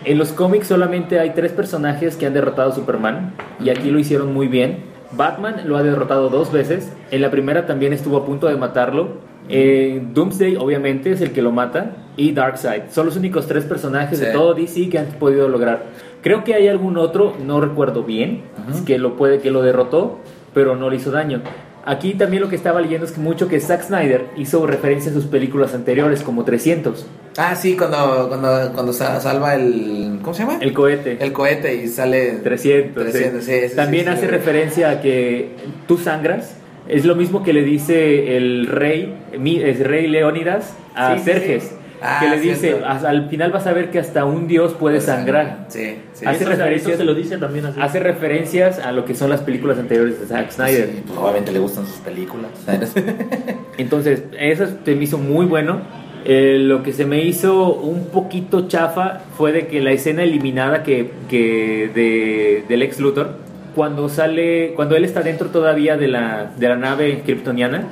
En 0.04 0.16
los 0.18 0.32
cómics 0.32 0.68
solamente 0.68 1.18
hay 1.18 1.30
tres 1.30 1.52
personajes 1.52 2.16
que 2.16 2.24
han 2.26 2.34
derrotado 2.34 2.70
a 2.70 2.74
Superman 2.74 3.32
y 3.62 3.68
aquí 3.70 3.90
lo 3.90 3.98
hicieron 3.98 4.32
muy 4.32 4.46
bien. 4.46 4.89
Batman 5.12 5.62
lo 5.66 5.76
ha 5.76 5.82
derrotado 5.82 6.28
dos 6.28 6.52
veces. 6.52 6.92
En 7.10 7.22
la 7.22 7.30
primera 7.30 7.66
también 7.66 7.92
estuvo 7.92 8.16
a 8.16 8.24
punto 8.24 8.46
de 8.46 8.56
matarlo. 8.56 9.30
Eh, 9.48 10.00
Doomsday 10.14 10.56
obviamente 10.56 11.10
es 11.10 11.20
el 11.20 11.32
que 11.32 11.42
lo 11.42 11.50
mata 11.50 11.96
y 12.16 12.32
Darkseid. 12.32 12.82
Son 12.90 13.06
los 13.06 13.16
únicos 13.16 13.46
tres 13.46 13.64
personajes 13.64 14.20
de 14.20 14.32
todo 14.32 14.54
DC 14.54 14.88
que 14.88 14.98
han 14.98 15.06
podido 15.06 15.48
lograr. 15.48 15.84
Creo 16.22 16.44
que 16.44 16.54
hay 16.54 16.68
algún 16.68 16.98
otro, 16.98 17.34
no 17.44 17.60
recuerdo 17.60 18.04
bien, 18.04 18.42
que 18.86 18.98
lo 18.98 19.16
puede 19.16 19.40
que 19.40 19.50
lo 19.50 19.62
derrotó, 19.62 20.18
pero 20.54 20.76
no 20.76 20.90
le 20.90 20.96
hizo 20.96 21.10
daño. 21.10 21.42
Aquí 21.84 22.12
también 22.14 22.42
lo 22.42 22.50
que 22.50 22.56
estaba 22.56 22.80
leyendo 22.80 23.06
es 23.06 23.12
que 23.12 23.20
mucho 23.20 23.48
que 23.48 23.58
Zack 23.58 23.84
Snyder 23.84 24.26
hizo 24.36 24.66
referencia 24.66 25.10
a 25.10 25.14
sus 25.14 25.24
películas 25.24 25.74
anteriores 25.74 26.22
como 26.22 26.44
300, 26.44 27.06
Ah, 27.38 27.54
sí, 27.54 27.76
cuando, 27.76 28.26
cuando, 28.28 28.72
cuando 28.74 28.92
sa- 28.92 29.18
salva 29.20 29.54
el. 29.54 30.18
¿Cómo 30.20 30.34
se 30.34 30.42
llama? 30.42 30.58
el 30.60 30.72
cohete. 30.74 31.16
El 31.20 31.32
cohete 31.32 31.74
y 31.76 31.88
sale. 31.88 32.32
300. 32.42 33.04
sí. 33.04 33.10
300, 33.12 33.44
sí, 33.44 33.52
sí, 33.70 33.76
También 33.76 34.08
hace 34.08 34.26
referencia 34.26 34.90
a 34.90 35.00
que 35.00 35.50
tú 35.86 35.96
sangras. 35.96 36.56
Es 36.88 37.04
lo 37.04 37.14
mismo 37.14 37.42
que 37.44 37.52
le 37.52 37.62
dice 37.62 38.36
el 38.36 38.66
rey, 38.66 39.14
el 39.32 39.78
rey 39.84 40.08
Leónidas 40.08 40.74
a 40.96 41.16
Serges. 41.18 41.70
Ah, 42.02 42.18
que 42.20 42.28
le 42.30 42.40
dice, 42.40 42.56
cierto. 42.68 42.86
"Haz- 42.86 43.04
al 43.04 43.28
final 43.28 43.50
vas 43.52 43.66
a 43.66 43.72
ver 43.72 43.90
que 43.90 43.98
hasta 43.98 44.24
un 44.24 44.46
dios 44.48 44.72
puede 44.74 45.00
sangrar. 45.00 45.66
Sí, 45.68 45.96
sí. 46.14 46.24
Hace 46.26 46.44
eso, 46.44 46.50
referencias- 46.50 46.88
eso 46.94 46.98
se 46.98 47.04
lo 47.04 47.14
dice 47.14 47.38
también 47.38 47.66
así. 47.66 47.80
Hace 47.80 48.00
referencias 48.00 48.78
a 48.78 48.92
lo 48.92 49.04
que 49.04 49.14
son 49.14 49.28
las 49.30 49.40
películas 49.42 49.78
anteriores 49.78 50.18
de 50.20 50.26
Zack 50.26 50.50
Snyder. 50.50 50.86
Sí, 50.86 51.02
pues, 51.06 51.18
obviamente 51.18 51.52
le 51.52 51.58
gustan 51.58 51.86
sus 51.86 51.96
películas. 51.96 52.50
Entonces, 53.78 54.24
eso 54.38 54.66
se 54.84 54.94
me 54.94 55.04
hizo 55.04 55.18
muy 55.18 55.46
bueno. 55.46 55.80
Eh, 56.24 56.58
lo 56.60 56.82
que 56.82 56.92
se 56.92 57.06
me 57.06 57.22
hizo 57.24 57.72
un 57.72 58.06
poquito 58.08 58.68
chafa 58.68 59.20
fue 59.38 59.52
de 59.52 59.66
que 59.68 59.80
la 59.80 59.92
escena 59.92 60.22
eliminada 60.22 60.82
que, 60.82 61.10
que 61.30 61.90
de, 61.94 62.64
del 62.68 62.82
ex 62.82 63.00
Luthor, 63.00 63.36
cuando 63.74 64.08
sale, 64.10 64.72
cuando 64.76 64.96
él 64.96 65.04
está 65.06 65.22
dentro 65.22 65.48
todavía 65.48 65.96
de 65.96 66.08
la, 66.08 66.50
de 66.58 66.68
la 66.68 66.76
nave 66.76 67.22
kryptoniana, 67.24 67.84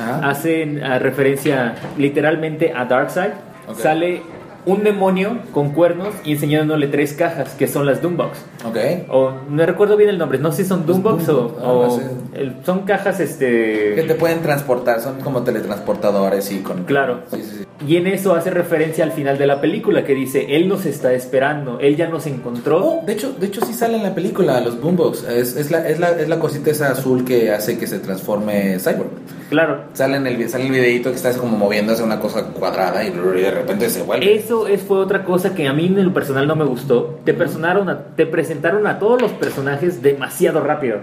Ajá. 0.00 0.28
hacen 0.28 0.82
ah, 0.82 0.98
referencia 0.98 1.74
literalmente 1.96 2.72
a 2.74 2.86
Darkseid. 2.86 3.30
Sale 3.74 4.22
un 4.64 4.82
demonio 4.82 5.38
con 5.52 5.70
cuernos 5.70 6.08
y 6.24 6.32
enseñándole 6.32 6.88
tres 6.88 7.12
cajas, 7.12 7.54
que 7.54 7.68
son 7.68 7.86
las 7.86 8.02
Doombox. 8.02 8.36
Ok. 8.68 8.76
O 9.10 9.30
no 9.48 9.64
recuerdo 9.64 9.96
bien 9.96 10.10
el 10.10 10.18
nombre, 10.18 10.38
no 10.40 10.50
sé 10.50 10.64
si 10.64 10.68
son 10.68 10.84
Doombox 10.86 11.28
o, 11.28 11.32
Doombox, 11.34 11.62
o 11.62 11.68
algo 11.70 11.84
así. 11.84 12.00
el- 12.34 12.56
son 12.64 12.80
cajas 12.80 13.18
Que 13.18 13.22
este 13.22 14.02
te 14.02 14.14
pueden 14.16 14.40
transportar, 14.42 15.00
son 15.00 15.20
como 15.20 15.42
teletransportadores 15.44 16.50
y 16.50 16.58
con... 16.62 16.82
Claro. 16.82 17.20
Sí, 17.30 17.42
sí, 17.42 17.58
sí. 17.60 17.64
y 17.86 17.96
en 17.96 18.08
eso 18.08 18.34
hace 18.34 18.50
referencia 18.50 19.04
al 19.04 19.12
final 19.12 19.38
de 19.38 19.46
la 19.46 19.60
película 19.60 20.04
que 20.04 20.14
dice, 20.16 20.56
él 20.56 20.66
nos 20.66 20.84
está 20.84 21.12
esperando, 21.12 21.78
él 21.78 21.94
ya 21.94 22.08
nos 22.08 22.26
encontró. 22.26 22.84
Oh, 22.84 23.04
de 23.06 23.12
hecho, 23.12 23.34
de 23.38 23.46
hecho 23.46 23.64
sí 23.64 23.72
sale 23.72 23.98
en 23.98 24.02
la 24.02 24.16
película, 24.16 24.60
los 24.60 24.80
boombox. 24.80 25.28
Es, 25.28 25.54
es, 25.56 25.70
la, 25.70 25.88
es, 25.88 26.00
la, 26.00 26.10
es 26.10 26.28
la 26.28 26.40
cosita 26.40 26.72
esa 26.72 26.90
azul 26.90 27.24
que 27.24 27.52
hace 27.52 27.78
que 27.78 27.86
se 27.86 28.00
transforme 28.00 28.78
Cyborg. 28.80 29.10
Claro. 29.48 29.84
Sale 29.92 30.16
en 30.16 30.26
el, 30.26 30.48
sale 30.48 30.64
el 30.66 30.72
videito 30.72 31.10
que 31.10 31.16
está 31.16 31.28
así 31.28 31.38
como 31.38 31.56
moviéndose 31.56 32.02
una 32.02 32.18
cosa 32.18 32.42
cuadrada 32.46 33.04
y 33.04 33.10
de 33.10 33.50
repente 33.50 33.88
se 33.90 34.02
vuelve. 34.02 34.34
Eso 34.34 34.66
es, 34.66 34.82
fue 34.82 34.98
otra 34.98 35.24
cosa 35.24 35.54
que 35.54 35.68
a 35.68 35.72
mí 35.72 35.86
en 35.86 36.04
lo 36.04 36.12
personal 36.12 36.46
no 36.48 36.56
me 36.56 36.64
gustó. 36.64 37.20
Te, 37.24 37.32
personaron 37.32 37.88
a- 37.88 37.98
te 38.16 38.26
presentaron 38.26 38.86
a 38.86 38.98
todos 38.98 39.22
los 39.22 39.32
personajes 39.32 40.02
demasiado 40.02 40.60
rápido. 40.60 40.98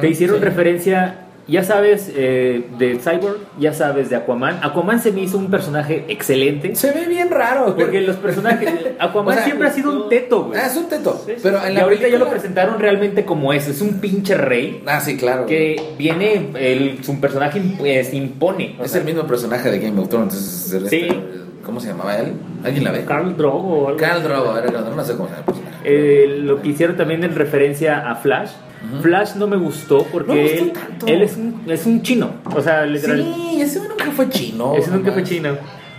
Te 0.00 0.08
hicieron 0.08 0.38
sí. 0.38 0.44
referencia, 0.44 1.25
ya 1.48 1.62
sabes, 1.62 2.10
eh, 2.14 2.66
de 2.78 2.98
Cyborg, 2.98 3.38
ya 3.58 3.72
sabes 3.72 4.10
de 4.10 4.16
Aquaman. 4.16 4.58
Aquaman 4.62 5.00
se 5.00 5.12
me 5.12 5.22
hizo 5.22 5.38
un 5.38 5.50
personaje 5.50 6.04
excelente. 6.08 6.74
Se 6.74 6.90
ve 6.92 7.06
bien 7.06 7.30
raro. 7.30 7.66
Porque 7.76 7.98
pero- 7.98 8.06
los 8.08 8.16
personajes... 8.16 8.68
Aquaman 8.98 9.32
O 9.32 9.36
sea, 9.36 9.44
siempre 9.44 9.68
ha 9.68 9.72
sido 9.72 9.92
un 10.04 10.08
teto, 10.08 10.44
güey. 10.44 10.58
Ah, 10.60 10.66
es 10.66 10.76
un 10.76 10.88
teto. 10.88 11.22
Sí, 11.24 11.32
sí. 11.36 11.40
Pero 11.42 11.64
en 11.64 11.72
Y 11.72 11.74
la 11.76 11.82
ahorita 11.82 12.08
ya 12.08 12.18
lo 12.18 12.28
presentaron 12.28 12.78
realmente 12.80 13.24
como 13.24 13.52
es. 13.52 13.68
Es 13.68 13.80
un 13.80 14.00
pinche 14.00 14.34
rey 14.36 14.82
Ah, 14.86 15.00
sí, 15.00 15.16
claro. 15.16 15.46
que 15.46 15.80
viene... 15.98 16.50
El, 16.58 17.04
su 17.04 17.20
personaje 17.20 17.60
pues, 17.78 18.12
impone. 18.12 18.76
Es 18.82 18.90
sea, 18.90 19.00
el 19.00 19.06
mismo 19.06 19.26
personaje 19.26 19.70
de 19.70 19.78
Game 19.78 20.00
of 20.00 20.08
Thrones. 20.08 20.34
es- 20.34 20.72
es- 20.72 20.90
Sí. 20.90 21.08
¿Cómo 21.66 21.80
se 21.80 21.88
llamaba 21.88 22.16
él? 22.18 22.32
¿Alguien 22.64 22.84
la 22.84 22.92
ve? 22.92 23.04
Carl 23.04 23.36
Drogo 23.36 23.68
o 23.82 23.88
algo. 23.88 23.98
Carl 24.00 24.22
Drogo, 24.22 24.56
era- 24.56 24.70
no 24.80 25.04
sé 25.04 25.16
cómo 25.16 25.28
se 25.28 25.34
llama. 25.34 25.44
Eh, 25.84 26.38
lo 26.40 26.62
que 26.62 26.68
hicieron 26.68 26.96
también 26.96 27.24
en 27.24 27.34
referencia 27.34 28.08
a 28.08 28.14
Flash. 28.14 28.50
Flash 29.02 29.34
no 29.34 29.48
me 29.48 29.56
gustó 29.56 30.04
porque 30.12 30.28
No 30.28 30.34
me 30.34 30.42
gustó 30.44 30.64
él, 30.64 30.72
tanto. 30.72 31.06
él 31.08 31.22
es, 31.22 31.36
un, 31.36 31.62
es 31.68 31.86
un 31.86 32.02
chino. 32.02 32.30
O 32.54 32.60
sea, 32.62 32.86
literal. 32.86 33.18
Sí, 33.34 33.60
ese 33.60 33.80
nunca 33.80 34.12
fue 34.12 34.28
chino. 34.28 34.74
ese 34.76 34.90
nunca 34.92 35.10
fue 35.12 35.24
chino. 35.24 35.56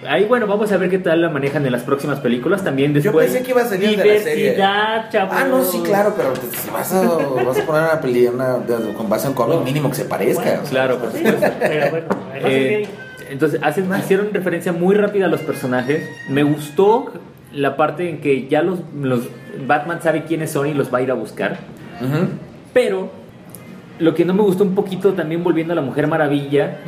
Ahí, 0.07 0.24
bueno, 0.26 0.47
vamos 0.47 0.72
a 0.72 0.78
ver 0.78 0.89
qué 0.89 0.99
tal 0.99 1.22
la 1.22 1.30
manejan 1.30 1.65
en 1.65 1.72
las 1.74 1.82
próximas 1.82 2.20
películas. 2.22 2.63
También 2.63 2.93
Yo 2.93 3.01
después. 3.01 3.26
pensé 3.32 3.43
que 3.43 3.51
iba 3.51 3.61
a 3.61 3.65
salir 3.65 3.97
de 3.97 4.05
la 4.05 4.20
serie. 4.24 4.55
Chavos. 4.55 5.36
Ah, 5.38 5.45
no, 5.49 5.63
sí, 5.65 5.82
claro, 5.84 6.13
pero 6.15 6.34
si 6.36 6.70
vas 6.70 6.93
a, 6.93 7.01
vas 7.43 7.59
a 7.59 7.65
poner 7.65 8.30
una 8.32 8.57
de- 8.59 8.93
con 8.93 9.09
base 9.09 9.28
en 9.28 9.34
cómic, 9.34 9.59
mínimo 9.65 9.89
que 9.89 9.95
se 9.95 10.05
parezca. 10.05 10.43
Bueno, 10.43 10.59
o 10.59 10.65
sea. 10.65 10.70
Claro, 10.70 10.97
por 10.99 11.11
Sí, 11.11 11.18
supuesto. 11.26 11.47
pero 11.59 11.89
bueno, 11.89 12.07
no 12.09 12.47
sé 12.47 12.82
Eh, 12.84 12.88
entonces, 13.30 13.59
hacen, 13.63 13.89
hicieron 13.97 14.28
referencia 14.34 14.71
muy 14.71 14.95
rápida 14.95 15.25
a 15.25 15.30
los 15.30 15.41
personajes. 15.41 16.07
Me 16.30 16.43
gustó 16.43 17.11
la 17.53 17.75
parte 17.78 18.09
en 18.09 18.19
que 18.19 18.47
ya 18.47 18.61
los, 18.61 18.80
los 19.01 19.30
Batman 19.65 20.01
sabe 20.01 20.23
quiénes 20.23 20.51
son 20.51 20.67
y 20.67 20.73
los 20.73 20.93
va 20.93 20.99
a 20.99 21.01
ir 21.01 21.11
a 21.11 21.15
buscar. 21.15 21.57
Pero 22.73 23.09
lo 23.99 24.13
que 24.13 24.25
no 24.25 24.34
me 24.34 24.43
gustó 24.43 24.63
un 24.63 24.75
poquito 24.75 25.13
también 25.13 25.43
volviendo 25.43 25.73
a 25.73 25.75
la 25.75 25.82
Mujer 25.82 26.07
Maravilla 26.07 26.80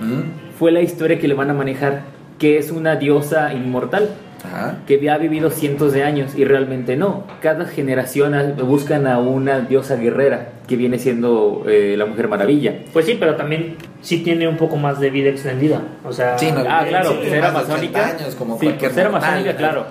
fue 0.57 0.71
la 0.71 0.81
historia 0.81 1.19
que 1.19 1.27
le 1.27 1.33
van 1.33 1.49
a 1.49 1.53
manejar, 1.53 2.03
que 2.37 2.57
es 2.57 2.71
una 2.71 2.95
diosa 2.95 3.53
inmortal 3.53 4.09
Ajá. 4.43 4.77
que 4.87 5.09
ha 5.09 5.17
vivido 5.17 5.49
cientos 5.49 5.91
de 5.93 6.03
años 6.03 6.33
y 6.35 6.45
realmente 6.45 6.95
no. 6.95 7.23
Cada 7.41 7.65
generación 7.65 8.55
buscan 8.65 9.05
a 9.07 9.19
una 9.19 9.59
diosa 9.61 9.95
guerrera 9.97 10.49
que 10.67 10.75
viene 10.75 10.97
siendo 10.99 11.63
eh, 11.67 11.95
la 11.97 12.05
Mujer 12.05 12.27
Maravilla. 12.27 12.73
Pues 12.93 13.05
sí, 13.05 13.17
pero 13.19 13.35
también 13.35 13.75
sí 14.01 14.19
tiene 14.19 14.47
un 14.47 14.55
poco 14.57 14.75
más 14.77 14.99
de 14.99 15.09
vida 15.09 15.29
extendida. 15.29 15.81
O 16.05 16.13
sea, 16.13 16.37
Sí, 16.37 16.51
no, 16.51 16.59
Ah, 16.67 16.85
claro, 16.87 17.09
sí, 17.09 17.15
pues 17.19 17.31
80 17.31 17.51
masónica. 17.51 18.07
años, 18.07 18.35
como 18.35 18.57
sí, 18.59 18.65
cualquier 18.67 18.91
pues 18.91 18.97
era 19.01 19.09
mortal. 19.09 19.29
masónica, 19.31 19.57
claro. 19.57 19.85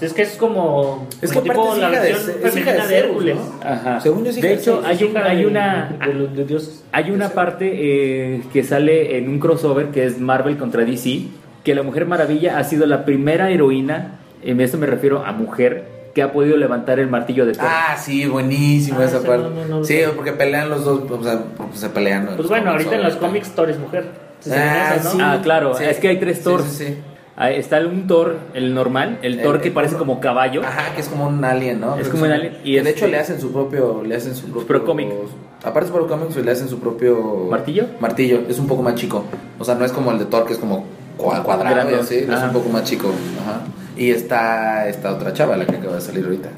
es 0.00 0.12
que 0.14 0.22
es 0.22 0.36
como, 0.36 1.06
Es 1.20 1.30
como 1.32 1.42
que 1.44 1.50
tipo 1.50 1.74
la 1.76 1.90
versión 1.90 2.26
de 2.42 2.50
femenina 2.50 2.86
de, 2.86 2.98
Hércules. 2.98 3.36
¿no? 3.36 3.68
Ajá. 3.68 4.00
Según 4.00 4.24
yo 4.24 4.32
sí 4.32 4.40
de 4.40 4.48
que 4.48 4.54
hecho, 4.54 4.80
sí, 4.80 4.86
hay, 4.88 4.96
Es 4.96 5.02
un- 5.02 5.16
hay 5.18 5.44
una 5.44 5.96
de, 6.06 6.14
los- 6.14 6.36
de 6.36 6.44
dioses. 6.44 6.84
hay 6.92 7.10
una 7.10 7.28
parte 7.30 7.70
eh, 7.72 8.42
que 8.52 8.62
sale 8.64 9.18
en 9.18 9.28
un 9.28 9.38
crossover 9.38 9.86
que 9.88 10.06
es 10.06 10.18
Marvel 10.20 10.56
contra 10.56 10.84
DC, 10.84 11.24
que 11.64 11.74
la 11.74 11.82
Mujer 11.82 12.06
Maravilla 12.06 12.58
ha 12.58 12.64
sido 12.64 12.86
la 12.86 13.04
primera 13.04 13.50
heroína, 13.50 14.18
en 14.42 14.60
esto 14.60 14.78
me 14.78 14.86
refiero 14.86 15.24
a 15.24 15.32
mujer, 15.32 16.00
que 16.14 16.22
ha 16.22 16.32
podido 16.32 16.56
levantar 16.56 16.98
el 16.98 17.08
martillo 17.08 17.46
de 17.46 17.52
Thor. 17.52 17.66
Ah, 17.68 17.96
sí, 17.96 18.26
buenísimo 18.26 18.98
Ah, 19.00 19.04
esa 19.04 19.22
parte. 19.22 19.44
no, 19.48 19.50
no, 19.50 19.78
no, 19.78 19.84
sí, 19.84 20.00
no. 20.04 20.12
porque 20.12 20.32
pelean 20.32 20.68
los 20.68 20.84
dos, 20.84 21.02
o 21.10 21.22
sea, 21.22 21.40
porque 21.56 21.76
se 21.76 21.88
pelean. 21.90 22.30
Pues 22.36 22.48
bueno, 22.48 22.70
ahorita 22.72 22.96
en 22.96 23.02
los 23.04 23.16
cómics 23.16 23.50
Thor 23.54 23.70
es 23.70 23.78
mujer. 23.78 24.06
Ah, 24.50 24.96
sí. 25.02 25.18
Ah, 25.20 25.38
claro, 25.42 25.74
Sí. 25.74 25.84
es 25.84 25.98
que 25.98 26.08
hay 26.08 26.18
tres 26.18 26.38
Sí, 26.38 26.44
Thors. 26.44 26.64
sí, 26.64 26.84
sí. 26.86 26.96
Está 27.38 27.78
el- 27.78 27.86
un 27.86 28.06
Thor, 28.06 28.36
el 28.54 28.74
normal, 28.74 29.18
el 29.22 29.34
El- 29.38 29.42
Thor 29.42 29.60
que 29.62 29.68
el- 29.68 29.74
parece 29.74 29.96
como 29.96 30.20
caballo. 30.20 30.62
Ajá, 30.62 30.94
que 30.94 31.00
es 31.00 31.08
como 31.08 31.26
un 31.26 31.42
alien, 31.44 31.80
¿no? 31.80 31.96
Es 31.96 32.08
como 32.08 32.24
un 32.24 32.32
alien, 32.32 32.58
y 32.64 32.72
de 32.72 32.78
este- 32.78 32.90
hecho 32.90 33.06
le 33.06 33.18
hacen 33.18 33.40
su 33.40 33.50
propio, 33.52 34.02
le 34.04 34.14
hacen 34.16 34.34
su 34.34 34.46
propio 34.50 34.66
Pro 34.66 34.84
cómic. 34.84 35.08
Aparte 35.62 35.86
es 35.86 35.92
pro 35.92 36.06
cómic, 36.06 36.34
le 36.36 36.50
hacen 36.50 36.68
su 36.68 36.78
propio 36.80 37.46
¿Martillo? 37.50 37.84
Martillo, 38.00 38.40
es 38.48 38.58
un 38.58 38.66
poco 38.66 38.82
más 38.82 38.94
chico. 38.96 39.24
O 39.58 39.64
sea, 39.64 39.74
no 39.74 39.84
es 39.84 39.92
como 39.92 40.10
el 40.10 40.18
de 40.18 40.24
Thor 40.26 40.44
que 40.46 40.54
es 40.54 40.58
como 40.58 40.84
cuadrado, 41.20 42.00
así, 42.00 42.16
es 42.16 42.28
un 42.28 42.52
poco 42.52 42.68
más 42.68 42.84
chico. 42.84 43.12
Ajá. 43.42 43.60
Y 43.96 44.10
está 44.10 44.88
esta 44.88 45.12
otra 45.12 45.32
chava 45.32 45.56
la 45.56 45.66
que 45.66 45.76
acaba 45.76 45.96
de 45.96 46.00
salir 46.00 46.24
ahorita. 46.24 46.50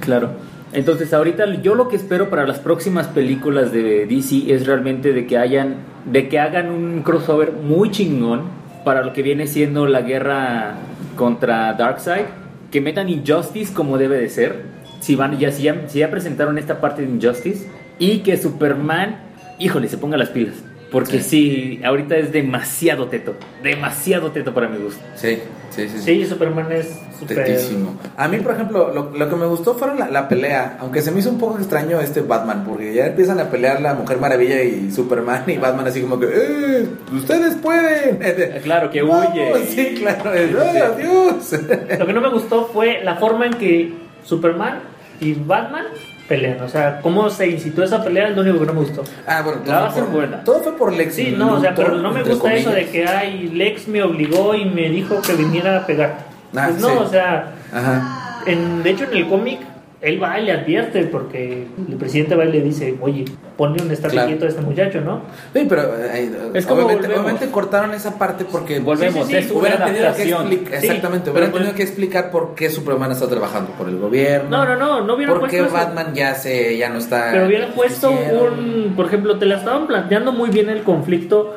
Claro. 0.00 0.30
Entonces 0.72 1.12
ahorita 1.14 1.46
yo 1.62 1.74
lo 1.74 1.88
que 1.88 1.96
espero 1.96 2.28
para 2.28 2.46
las 2.46 2.58
próximas 2.58 3.06
películas 3.06 3.72
de 3.72 4.06
DC 4.06 4.52
es 4.52 4.66
realmente 4.66 5.12
de 5.12 5.26
que 5.26 5.38
hayan, 5.38 5.76
de 6.04 6.28
que 6.28 6.38
hagan 6.38 6.70
un 6.70 7.02
crossover 7.02 7.52
muy 7.52 7.90
chingón 7.90 8.42
para 8.84 9.02
lo 9.02 9.12
que 9.12 9.22
viene 9.22 9.46
siendo 9.46 9.86
la 9.86 10.02
guerra 10.02 10.74
contra 11.16 11.72
Darkseid, 11.74 12.26
que 12.70 12.80
metan 12.80 13.08
Injustice 13.08 13.72
como 13.72 13.98
debe 13.98 14.18
de 14.18 14.28
ser, 14.28 14.62
si 15.00 15.16
van 15.16 15.38
ya 15.38 15.52
si 15.52 15.62
ya, 15.62 15.88
si 15.88 16.00
ya 16.00 16.10
presentaron 16.10 16.58
esta 16.58 16.80
parte 16.80 17.02
de 17.02 17.08
Injustice 17.08 17.66
y 17.98 18.18
que 18.18 18.36
Superman, 18.36 19.16
híjole, 19.58 19.88
se 19.88 19.96
ponga 19.96 20.16
las 20.16 20.28
pilas, 20.28 20.54
porque 20.90 21.20
sí, 21.20 21.80
ahorita 21.84 22.16
es 22.16 22.32
demasiado 22.32 23.08
teto, 23.08 23.34
demasiado 23.62 24.30
teto 24.32 24.54
para 24.54 24.68
mi 24.68 24.78
gusto. 24.78 25.02
Sí, 25.16 25.38
sí, 25.70 25.88
sí. 25.88 25.98
Sí, 26.00 26.26
Superman 26.26 26.72
es 26.72 26.98
super... 27.18 27.44
Tetísimo. 27.44 27.98
A 28.16 28.26
mí, 28.28 28.38
por 28.38 28.52
ejemplo, 28.54 28.92
lo, 28.94 29.10
lo 29.10 29.28
que 29.28 29.36
me 29.36 29.46
gustó 29.46 29.74
fueron 29.74 29.98
la, 29.98 30.08
la 30.10 30.28
pelea, 30.28 30.78
aunque 30.80 31.02
se 31.02 31.10
me 31.10 31.20
hizo 31.20 31.30
un 31.30 31.38
poco 31.38 31.58
extraño 31.58 32.00
este 32.00 32.22
Batman, 32.22 32.64
porque 32.66 32.94
ya 32.94 33.06
empiezan 33.06 33.38
a 33.38 33.50
pelear 33.50 33.82
la 33.82 33.94
Mujer 33.94 34.18
Maravilla 34.18 34.62
y 34.62 34.90
Superman 34.90 35.44
y 35.46 35.58
Batman 35.58 35.86
así 35.86 36.00
como 36.00 36.18
que, 36.18 36.26
¡eh! 36.26 36.86
¡Ustedes 37.12 37.56
pueden! 37.56 38.18
Claro, 38.62 38.90
que 38.90 39.02
huye. 39.02 39.66
Sí, 39.68 39.94
claro. 40.00 40.34
¡eh, 40.34 40.50
¡Adiós! 40.82 41.52
Lo 41.98 42.06
que 42.06 42.12
no 42.12 42.20
me 42.20 42.30
gustó 42.30 42.66
fue 42.72 43.00
la 43.02 43.16
forma 43.16 43.46
en 43.46 43.54
que 43.54 43.92
Superman 44.24 44.80
y 45.20 45.34
Batman 45.34 45.86
pelean. 46.28 46.60
O 46.60 46.68
sea, 46.68 47.00
cómo 47.00 47.28
se 47.30 47.48
incitó 47.48 47.82
esa 47.82 48.04
pelea 48.04 48.28
es 48.28 48.36
lo 48.36 48.42
único 48.42 48.60
que 48.60 48.66
no 48.66 48.74
me 48.74 48.80
gustó. 48.80 49.02
Ah, 49.26 49.42
bueno, 49.42 49.62
La 49.66 49.72
va 49.72 49.78
a 49.78 49.88
todo, 49.88 49.94
ser 49.94 50.04
fue 50.04 50.12
buena. 50.14 50.36
por, 50.36 50.44
todo 50.44 50.60
fue 50.60 50.76
por 50.76 50.92
Lex. 50.92 51.14
Sí, 51.14 51.34
no, 51.36 51.54
o 51.54 51.60
sea, 51.60 51.74
pero 51.74 51.96
no 51.96 52.12
me 52.12 52.22
gusta 52.22 52.54
eso 52.54 52.70
de 52.70 52.88
que, 52.88 53.06
ay, 53.06 53.48
Lex 53.54 53.88
me 53.88 54.02
obligó 54.02 54.54
y 54.54 54.64
me 54.66 54.88
dijo 54.90 55.20
que 55.22 55.32
viniera 55.32 55.78
a 55.78 55.86
pegar. 55.86 56.18
Ah, 56.56 56.66
pues 56.68 56.80
no, 56.80 56.88
sí. 56.90 56.96
o 57.00 57.08
sea, 57.08 57.52
Ajá. 57.72 58.42
en, 58.46 58.82
de 58.82 58.90
hecho 58.90 59.04
en 59.04 59.16
el 59.16 59.28
cómic 59.28 59.60
él 60.00 60.22
va 60.22 60.38
y 60.38 60.44
le 60.44 60.52
advierte 60.52 61.02
porque 61.04 61.66
el 61.88 61.96
presidente 61.96 62.36
va 62.36 62.44
y 62.44 62.52
le 62.52 62.60
dice, 62.60 62.96
oye, 63.00 63.24
ponle 63.56 63.82
un 63.82 63.90
estate 63.90 64.12
Claro. 64.12 64.28
quieto 64.28 64.44
a 64.44 64.48
este 64.48 64.60
muchacho, 64.62 65.00
¿no? 65.00 65.22
Sí, 65.52 65.66
pero 65.68 65.82
eh, 65.98 66.30
Es 66.54 66.66
como 66.66 66.82
obviamente, 66.82 67.08
volvemos. 67.08 67.24
obviamente 67.24 67.50
cortaron 67.50 67.92
esa 67.94 68.16
parte 68.16 68.44
porque 68.44 68.78
Volvemos, 68.78 69.26
Sí, 69.26 69.34
sí, 69.34 69.42
sí. 69.48 69.52
hubieran 69.54 69.84
tenido 69.92 70.14
que 70.14 70.22
explicar, 70.30 70.74
exactamente, 70.84 71.24
pero 71.24 71.32
hubieran 71.32 71.50
pues- 71.50 71.62
tenido 71.62 71.76
que 71.76 71.82
explicar 71.82 72.30
por 72.30 72.54
qué 72.54 72.70
Superman 72.70 73.10
está 73.10 73.28
trabajando 73.28 73.72
por 73.72 73.88
el 73.88 73.98
gobierno. 73.98 74.48
No, 74.50 74.64
no, 74.64 74.76
no, 74.76 75.04
no 75.04 75.14
hubieran 75.16 75.40
¿Por 75.40 75.48
qué. 75.50 75.62
Batman 75.62 76.14
ya 76.14 76.34
se 76.34 76.76
ya 76.76 76.88
no 76.90 76.98
está 76.98 77.30
Pero 77.32 77.46
hubieran 77.46 77.72
puesto 77.72 78.10
un, 78.12 78.92
por 78.94 79.06
ejemplo, 79.06 79.36
te 79.38 79.46
la 79.46 79.56
estaban 79.56 79.88
planteando 79.88 80.32
muy 80.32 80.50
bien 80.50 80.68
el 80.70 80.82
conflicto 80.84 81.56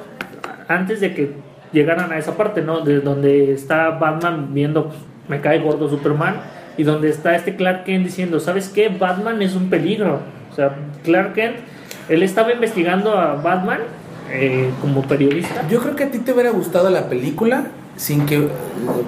antes 0.68 1.00
de 1.00 1.14
que 1.14 1.34
llegaran 1.72 2.12
a 2.12 2.18
esa 2.18 2.36
parte, 2.36 2.62
¿no? 2.62 2.82
De 2.82 3.02
donde 3.02 3.52
está 3.54 3.90
Batman 3.92 4.54
viendo, 4.54 4.86
pues, 4.88 4.98
me 5.28 5.42
cae 5.42 5.60
gordo 5.60 5.88
Superman, 5.90 6.42
y 6.78 6.84
donde 6.84 7.10
está 7.10 7.36
este 7.36 7.56
Clark 7.56 7.84
Kent 7.84 8.06
diciendo, 8.06 8.40
¿sabes 8.40 8.70
qué? 8.70 8.90
Batman 8.90 9.42
es 9.42 9.56
un 9.56 9.70
peligro. 9.70 10.20
O 10.52 10.56
sea, 10.56 10.76
Clark 11.04 11.34
Kent, 11.34 11.58
él 12.10 12.24
estaba 12.24 12.54
investigando 12.54 13.18
a 13.18 13.36
Batman 13.36 13.80
eh, 14.30 14.70
como 14.82 15.02
periodista. 15.04 15.68
Yo 15.70 15.80
creo 15.82 15.96
que 15.96 16.06
a 16.06 16.12
ti 16.12 16.20
te 16.20 16.32
hubiera 16.34 16.52
gustado 16.52 16.90
la 16.90 17.08
película 17.08 17.66
sin 17.98 18.26
que 18.26 18.48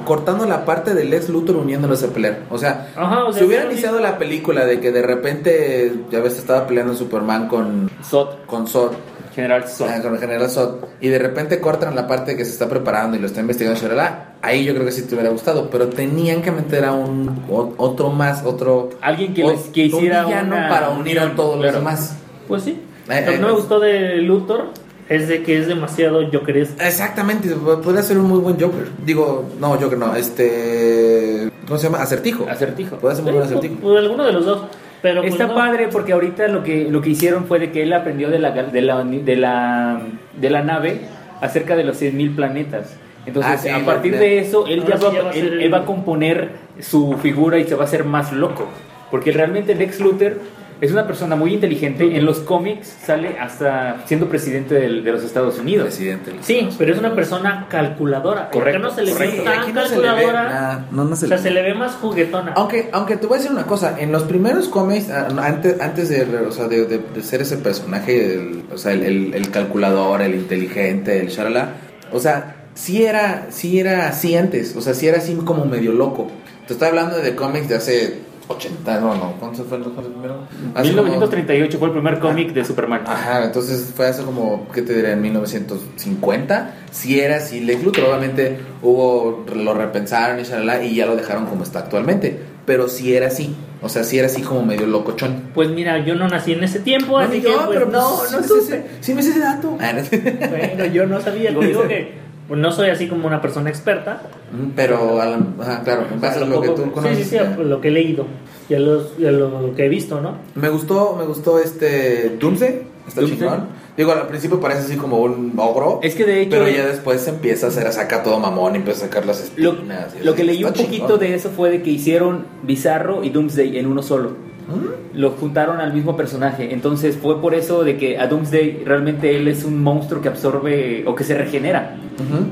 cortando 0.05 0.45
la 0.45 0.65
parte 0.65 0.93
del 0.93 1.13
ex 1.13 1.29
Luthor 1.29 1.55
uniéndolos 1.55 2.03
a 2.03 2.07
pelear. 2.09 2.39
O 2.49 2.57
sea, 2.57 2.89
Ajá, 2.95 3.25
o 3.25 3.31
sea, 3.31 3.39
si 3.39 3.47
hubiera 3.47 3.65
iniciado 3.65 3.99
la 3.99 4.17
película 4.17 4.65
de 4.65 4.79
que 4.79 4.91
de 4.91 5.01
repente 5.01 5.93
ya 6.11 6.19
ves 6.19 6.37
estaba 6.37 6.67
peleando 6.67 6.93
Superman 6.93 7.47
con 7.47 7.89
Zod, 8.03 8.45
con 8.45 8.67
Zod, 8.67 8.91
General 9.33 9.63
Zod. 9.67 9.87
ah, 9.89 10.01
con 10.01 10.13
el 10.13 10.19
general 10.19 10.49
Zod 10.49 10.75
y 11.01 11.07
de 11.09 11.19
repente 11.19 11.59
cortan 11.59 11.95
la 11.95 12.07
parte 12.07 12.35
que 12.37 12.45
se 12.45 12.51
está 12.51 12.69
preparando 12.69 13.17
y 13.17 13.19
lo 13.19 13.27
está 13.27 13.41
investigando 13.41 13.79
shalala, 13.79 14.33
ahí 14.41 14.63
yo 14.63 14.73
creo 14.73 14.85
que 14.85 14.91
sí 14.91 15.03
te 15.03 15.15
hubiera 15.15 15.29
gustado, 15.31 15.69
pero 15.69 15.87
tenían 15.87 16.41
que 16.41 16.51
meter 16.51 16.85
a 16.85 16.91
un 16.93 17.43
o- 17.49 17.73
otro 17.77 18.09
más, 18.09 18.43
otro 18.45 18.91
Alguien 19.01 19.33
que, 19.33 19.43
o- 19.43 19.51
les- 19.51 19.61
que 19.69 19.85
hiciera 19.85 20.21
un 20.21 20.27
villano 20.27 20.55
una 20.55 20.69
para 20.69 20.89
unir 20.89 21.19
a 21.19 21.35
todos 21.35 21.57
claro. 21.57 21.63
los 21.71 21.73
demás. 21.75 22.17
Pues 22.47 22.63
sí. 22.63 22.79
Eh, 23.09 23.21
Lo 23.25 23.31
que 23.31 23.35
eh, 23.35 23.39
no 23.39 23.47
me 23.47 23.53
gustó 23.53 23.79
de 23.79 24.17
Luthor 24.17 24.65
es 25.09 25.27
de 25.27 25.43
que 25.43 25.57
es 25.59 25.67
demasiado 25.67 26.21
jokeresco. 26.31 26.75
Exactamente, 26.81 27.49
podría 27.49 28.01
ser 28.03 28.17
un 28.17 28.25
muy 28.29 28.39
buen 28.39 28.57
Joker. 28.59 28.87
Digo, 29.05 29.45
no, 29.59 29.71
Joker 29.77 29.97
no, 29.97 30.15
este. 30.15 31.49
¿Cómo 31.67 31.77
se 31.77 31.87
llama? 31.87 32.01
Acertijo. 32.01 32.45
Acertijo. 32.49 32.97
Puede 32.97 33.15
ser 33.15 33.23
muy 33.23 33.33
buen 33.33 33.45
acertijo. 33.45 33.75
Pues, 33.81 33.97
alguno 33.99 34.25
de 34.25 34.31
los 34.33 34.45
dos. 34.45 34.61
Pero 35.03 35.21
pues, 35.21 35.33
Está 35.33 35.45
no. 35.47 35.53
padre 35.53 35.89
porque 35.91 36.13
ahorita 36.13 36.47
lo 36.47 36.63
que, 36.63 36.85
lo 36.89 37.01
que 37.01 37.09
hicieron 37.11 37.45
fue 37.45 37.59
de 37.59 37.71
que 37.71 37.83
él 37.83 37.93
aprendió 37.93 38.29
de 38.31 38.39
la, 38.39 38.49
de 38.51 38.81
la, 38.81 39.03
de 39.03 39.35
la, 39.35 40.01
de 40.39 40.49
la 40.49 40.63
nave 40.63 41.01
acerca 41.41 41.75
de 41.75 41.83
los 41.83 42.01
100.000 42.01 42.35
planetas. 42.35 42.97
Entonces, 43.25 43.51
Ah, 43.53 43.57
sí, 43.57 43.69
a 43.69 43.85
partir 43.85 44.17
de 44.17 44.39
eso, 44.39 44.65
él 44.65 44.81
Ahora 44.81 44.97
ya 44.97 45.07
va, 45.07 45.13
ya 45.13 45.23
va 45.23 45.31
él, 45.31 45.53
el- 45.53 45.61
él 45.61 45.73
va 45.73 45.79
a 45.79 45.85
componer 45.85 46.49
su 46.79 47.13
figura 47.21 47.57
y 47.59 47.65
se 47.65 47.75
va 47.75 47.81
a 47.83 47.85
hacer 47.85 48.05
más 48.05 48.31
loco. 48.33 48.67
Porque 49.11 49.31
realmente 49.31 49.75
Lex 49.75 49.99
Luthor 49.99 50.37
es 50.81 50.91
una 50.91 51.05
persona 51.07 51.35
muy 51.35 51.53
inteligente. 51.53 52.15
En 52.17 52.25
los 52.25 52.39
cómics 52.39 52.87
sale 53.05 53.37
hasta 53.39 54.03
siendo 54.05 54.27
presidente 54.27 54.75
del- 54.75 55.03
de, 55.03 55.11
los 55.11 55.23
Estados 55.23 55.57
Unidos. 55.59 55.85
Presidente. 55.87 56.31
Sí, 56.41 56.69
pero 56.77 56.93
es 56.93 56.99
una 56.99 57.13
persona 57.15 57.67
calculadora. 57.69 58.49
Correcto, 58.49 58.79
Acá 58.79 58.87
no 58.89 58.93
se 58.95 59.03
le 59.03 59.13
ve 59.13 59.31
Sí, 59.31 59.37
tan 59.43 59.73
no 59.73 59.85
se 59.87 59.95
le 59.95 60.01
ve 60.01 60.05
calculadora. 60.07 60.43
nada, 60.43 60.87
no, 60.91 61.03
no 61.05 61.15
se 61.15 61.25
o 61.25 61.27
sea, 61.27 61.37
le- 61.37 61.43
se 61.43 61.51
le 61.51 61.61
ve 61.61 61.73
más 61.73 61.93
juguetona. 61.93 62.53
Aunque, 62.55 62.89
aunque 62.91 63.17
te 63.17 63.27
voy 63.27 63.35
a 63.35 63.37
decir 63.39 63.51
una 63.51 63.65
cosa, 63.65 63.95
en 63.99 64.11
los 64.11 64.23
primeros 64.23 64.67
cómics, 64.69 65.09
ah, 65.09 65.27
antes, 65.41 65.79
antes 65.81 66.09
de, 66.09 66.23
o 66.47 66.51
sea, 66.51 66.67
de, 66.67 66.85
de- 66.85 66.99
de 67.13 67.23
ser 67.23 67.41
ese 67.41 67.57
personaje, 67.57 68.35
el, 68.35 68.63
o 68.73 68.77
sea, 68.77 68.93
el, 68.93 69.03
el- 69.03 69.33
el 69.33 69.51
calculador, 69.51 70.21
el 70.21 70.35
inteligente, 70.35 71.19
el 71.19 71.27
shalala, 71.29 71.69
o 72.11 72.19
sea, 72.19 72.55
sí 72.73 73.03
era, 73.05 73.47
sí 73.49 73.79
era 73.79 74.07
así 74.07 74.35
antes, 74.35 74.75
o 74.75 74.81
sea, 74.81 74.93
sí 74.93 75.07
era 75.07 75.17
así 75.19 75.35
como 75.45 75.65
medio 75.65 75.91
loco. 75.93 76.29
Te 76.67 76.73
estoy 76.73 76.87
hablando 76.87 77.17
de 77.17 77.35
cómics 77.35 77.67
de 77.69 77.75
hace 77.75 78.17
80, 78.55 78.99
no, 78.99 79.15
no, 79.15 79.33
¿cuándo 79.39 79.63
fue 79.63 79.77
el 79.77 79.83
primero? 79.83 80.39
Hace 80.75 80.89
como- 80.91 81.03
1938 81.03 81.77
fue 81.79 81.87
el 81.89 81.93
primer 81.93 82.19
cómic 82.19 82.53
de 82.53 82.63
Superman. 82.65 83.01
Ajá, 83.05 83.43
entonces 83.45 83.91
fue 83.95 84.07
hace 84.07 84.23
como, 84.23 84.67
¿qué 84.73 84.81
te 84.81 84.93
diré? 84.93 85.11
En 85.13 85.21
1950. 85.21 86.73
Si 86.91 87.19
era 87.19 87.37
así, 87.37 87.59
Lex 87.61 87.83
Luthor, 87.83 88.05
obviamente 88.05 88.57
hubo, 88.81 89.45
lo 89.55 89.73
repensaron 89.73 90.39
y 90.39 90.43
shalala, 90.43 90.83
y 90.83 90.95
ya 90.95 91.05
lo 91.05 91.15
dejaron 91.15 91.45
como 91.45 91.63
está 91.63 91.79
actualmente. 91.79 92.39
Pero 92.65 92.87
sí 92.87 93.13
era 93.13 93.27
así, 93.27 93.53
o 93.81 93.89
sea, 93.89 94.05
sí 94.05 94.17
era 94.17 94.27
así 94.27 94.41
como 94.41 94.63
medio 94.63 94.87
locochón. 94.87 95.49
Pues 95.53 95.69
mira, 95.69 95.97
yo 96.05 96.15
no 96.15 96.29
nací 96.29 96.53
en 96.53 96.63
ese 96.63 96.79
tiempo, 96.79 97.19
No, 97.19 97.25
así 97.27 97.41
que 97.41 97.49
pues, 97.49 97.67
pero 97.69 97.87
no, 97.87 98.15
pues, 98.19 98.31
no 98.31 98.41
sí, 98.41 98.47
supe. 98.47 98.85
sí, 99.01 99.13
me 99.13 99.21
sé 99.21 99.31
ese 99.31 99.39
dato. 99.39 99.75
Ah, 99.81 99.91
no. 99.91 100.01
Bueno, 100.49 100.85
yo 100.85 101.05
no 101.05 101.19
sabía. 101.19 101.53
Te 101.53 101.65
digo 101.67 101.85
que 101.87 102.22
no 102.55 102.71
soy 102.71 102.89
así 102.89 103.07
como 103.07 103.27
una 103.27 103.41
persona 103.41 103.69
experta. 103.69 104.21
Mm, 104.51 104.69
Pero, 104.75 105.21
a 105.21 105.25
la- 105.25 105.39
ajá, 105.61 105.81
claro, 105.83 106.05
en 106.11 106.19
base 106.21 106.39
a 106.39 106.45
lo 106.45 106.61
que 106.61 106.69
tú 106.69 106.83
sí, 106.83 106.89
conoces. 106.93 107.17
sí, 107.17 107.23
sí, 107.25 107.37
a 107.37 107.43
lo 107.57 107.81
que 107.81 107.87
he 107.89 107.91
leído 107.91 108.25
y 108.69 108.73
a, 108.75 108.79
los- 108.79 109.13
y 109.17 109.25
a 109.25 109.31
lo 109.31 109.73
que 109.75 109.85
he 109.85 109.89
visto, 109.89 110.21
¿no? 110.21 110.37
Me 110.55 110.69
gustó, 110.69 111.15
me 111.17 111.25
gustó 111.25 111.59
este 111.59 112.37
Doomsday, 112.39 112.81
está 113.07 113.21
Doomsday. 113.21 113.39
chingón. 113.39 113.83
Digo, 113.95 114.11
al 114.11 114.27
principio 114.27 114.59
parece 114.59 114.81
así 114.81 114.95
como 114.97 115.19
un 115.19 115.53
ogro. 115.57 115.99
Es 116.01 116.15
que 116.15 116.25
de 116.25 116.41
hecho- 116.41 116.49
Pero 116.51 116.67
ya 116.67 116.85
después 116.87 117.21
se 117.21 117.29
empieza 117.29 117.67
a 117.67 117.69
hacer, 117.69 117.91
saca 117.93 118.23
todo 118.23 118.39
mamón 118.39 118.73
y 118.73 118.77
empieza 118.77 119.05
a 119.05 119.07
sacar 119.07 119.25
las 119.27 119.51
Lo, 119.55 119.73
espinas. 119.73 120.15
y 120.19 120.23
lo 120.23 120.31
así. 120.31 120.37
que 120.41 120.43
leí 120.45 120.63
un 120.63 120.71
poquito 120.73 120.91
chingón. 120.91 121.19
de 121.19 121.35
eso 121.35 121.49
fue 121.51 121.69
de 121.69 121.83
que 121.83 121.91
hicieron 121.91 122.45
Bizarro 122.63 123.23
y 123.23 123.29
Doomsday 123.29 123.77
en 123.77 123.85
uno 123.85 124.01
solo. 124.01 124.31
¿Mm? 124.67 125.17
Lo 125.19 125.31
juntaron 125.31 125.79
al 125.79 125.93
mismo 125.93 126.15
personaje. 126.15 126.73
Entonces 126.73 127.17
fue 127.17 127.41
por 127.41 127.53
eso 127.53 127.83
de 127.83 127.97
que 127.97 128.17
a 128.17 128.27
Doomsday 128.27 128.83
realmente 128.85 129.35
él 129.35 129.47
es 129.47 129.63
un 129.63 129.81
monstruo 129.81 130.21
que 130.21 130.29
absorbe 130.29 131.03
o 131.05 131.15
que 131.15 131.23
se 131.23 131.35
regenera. 131.37 131.97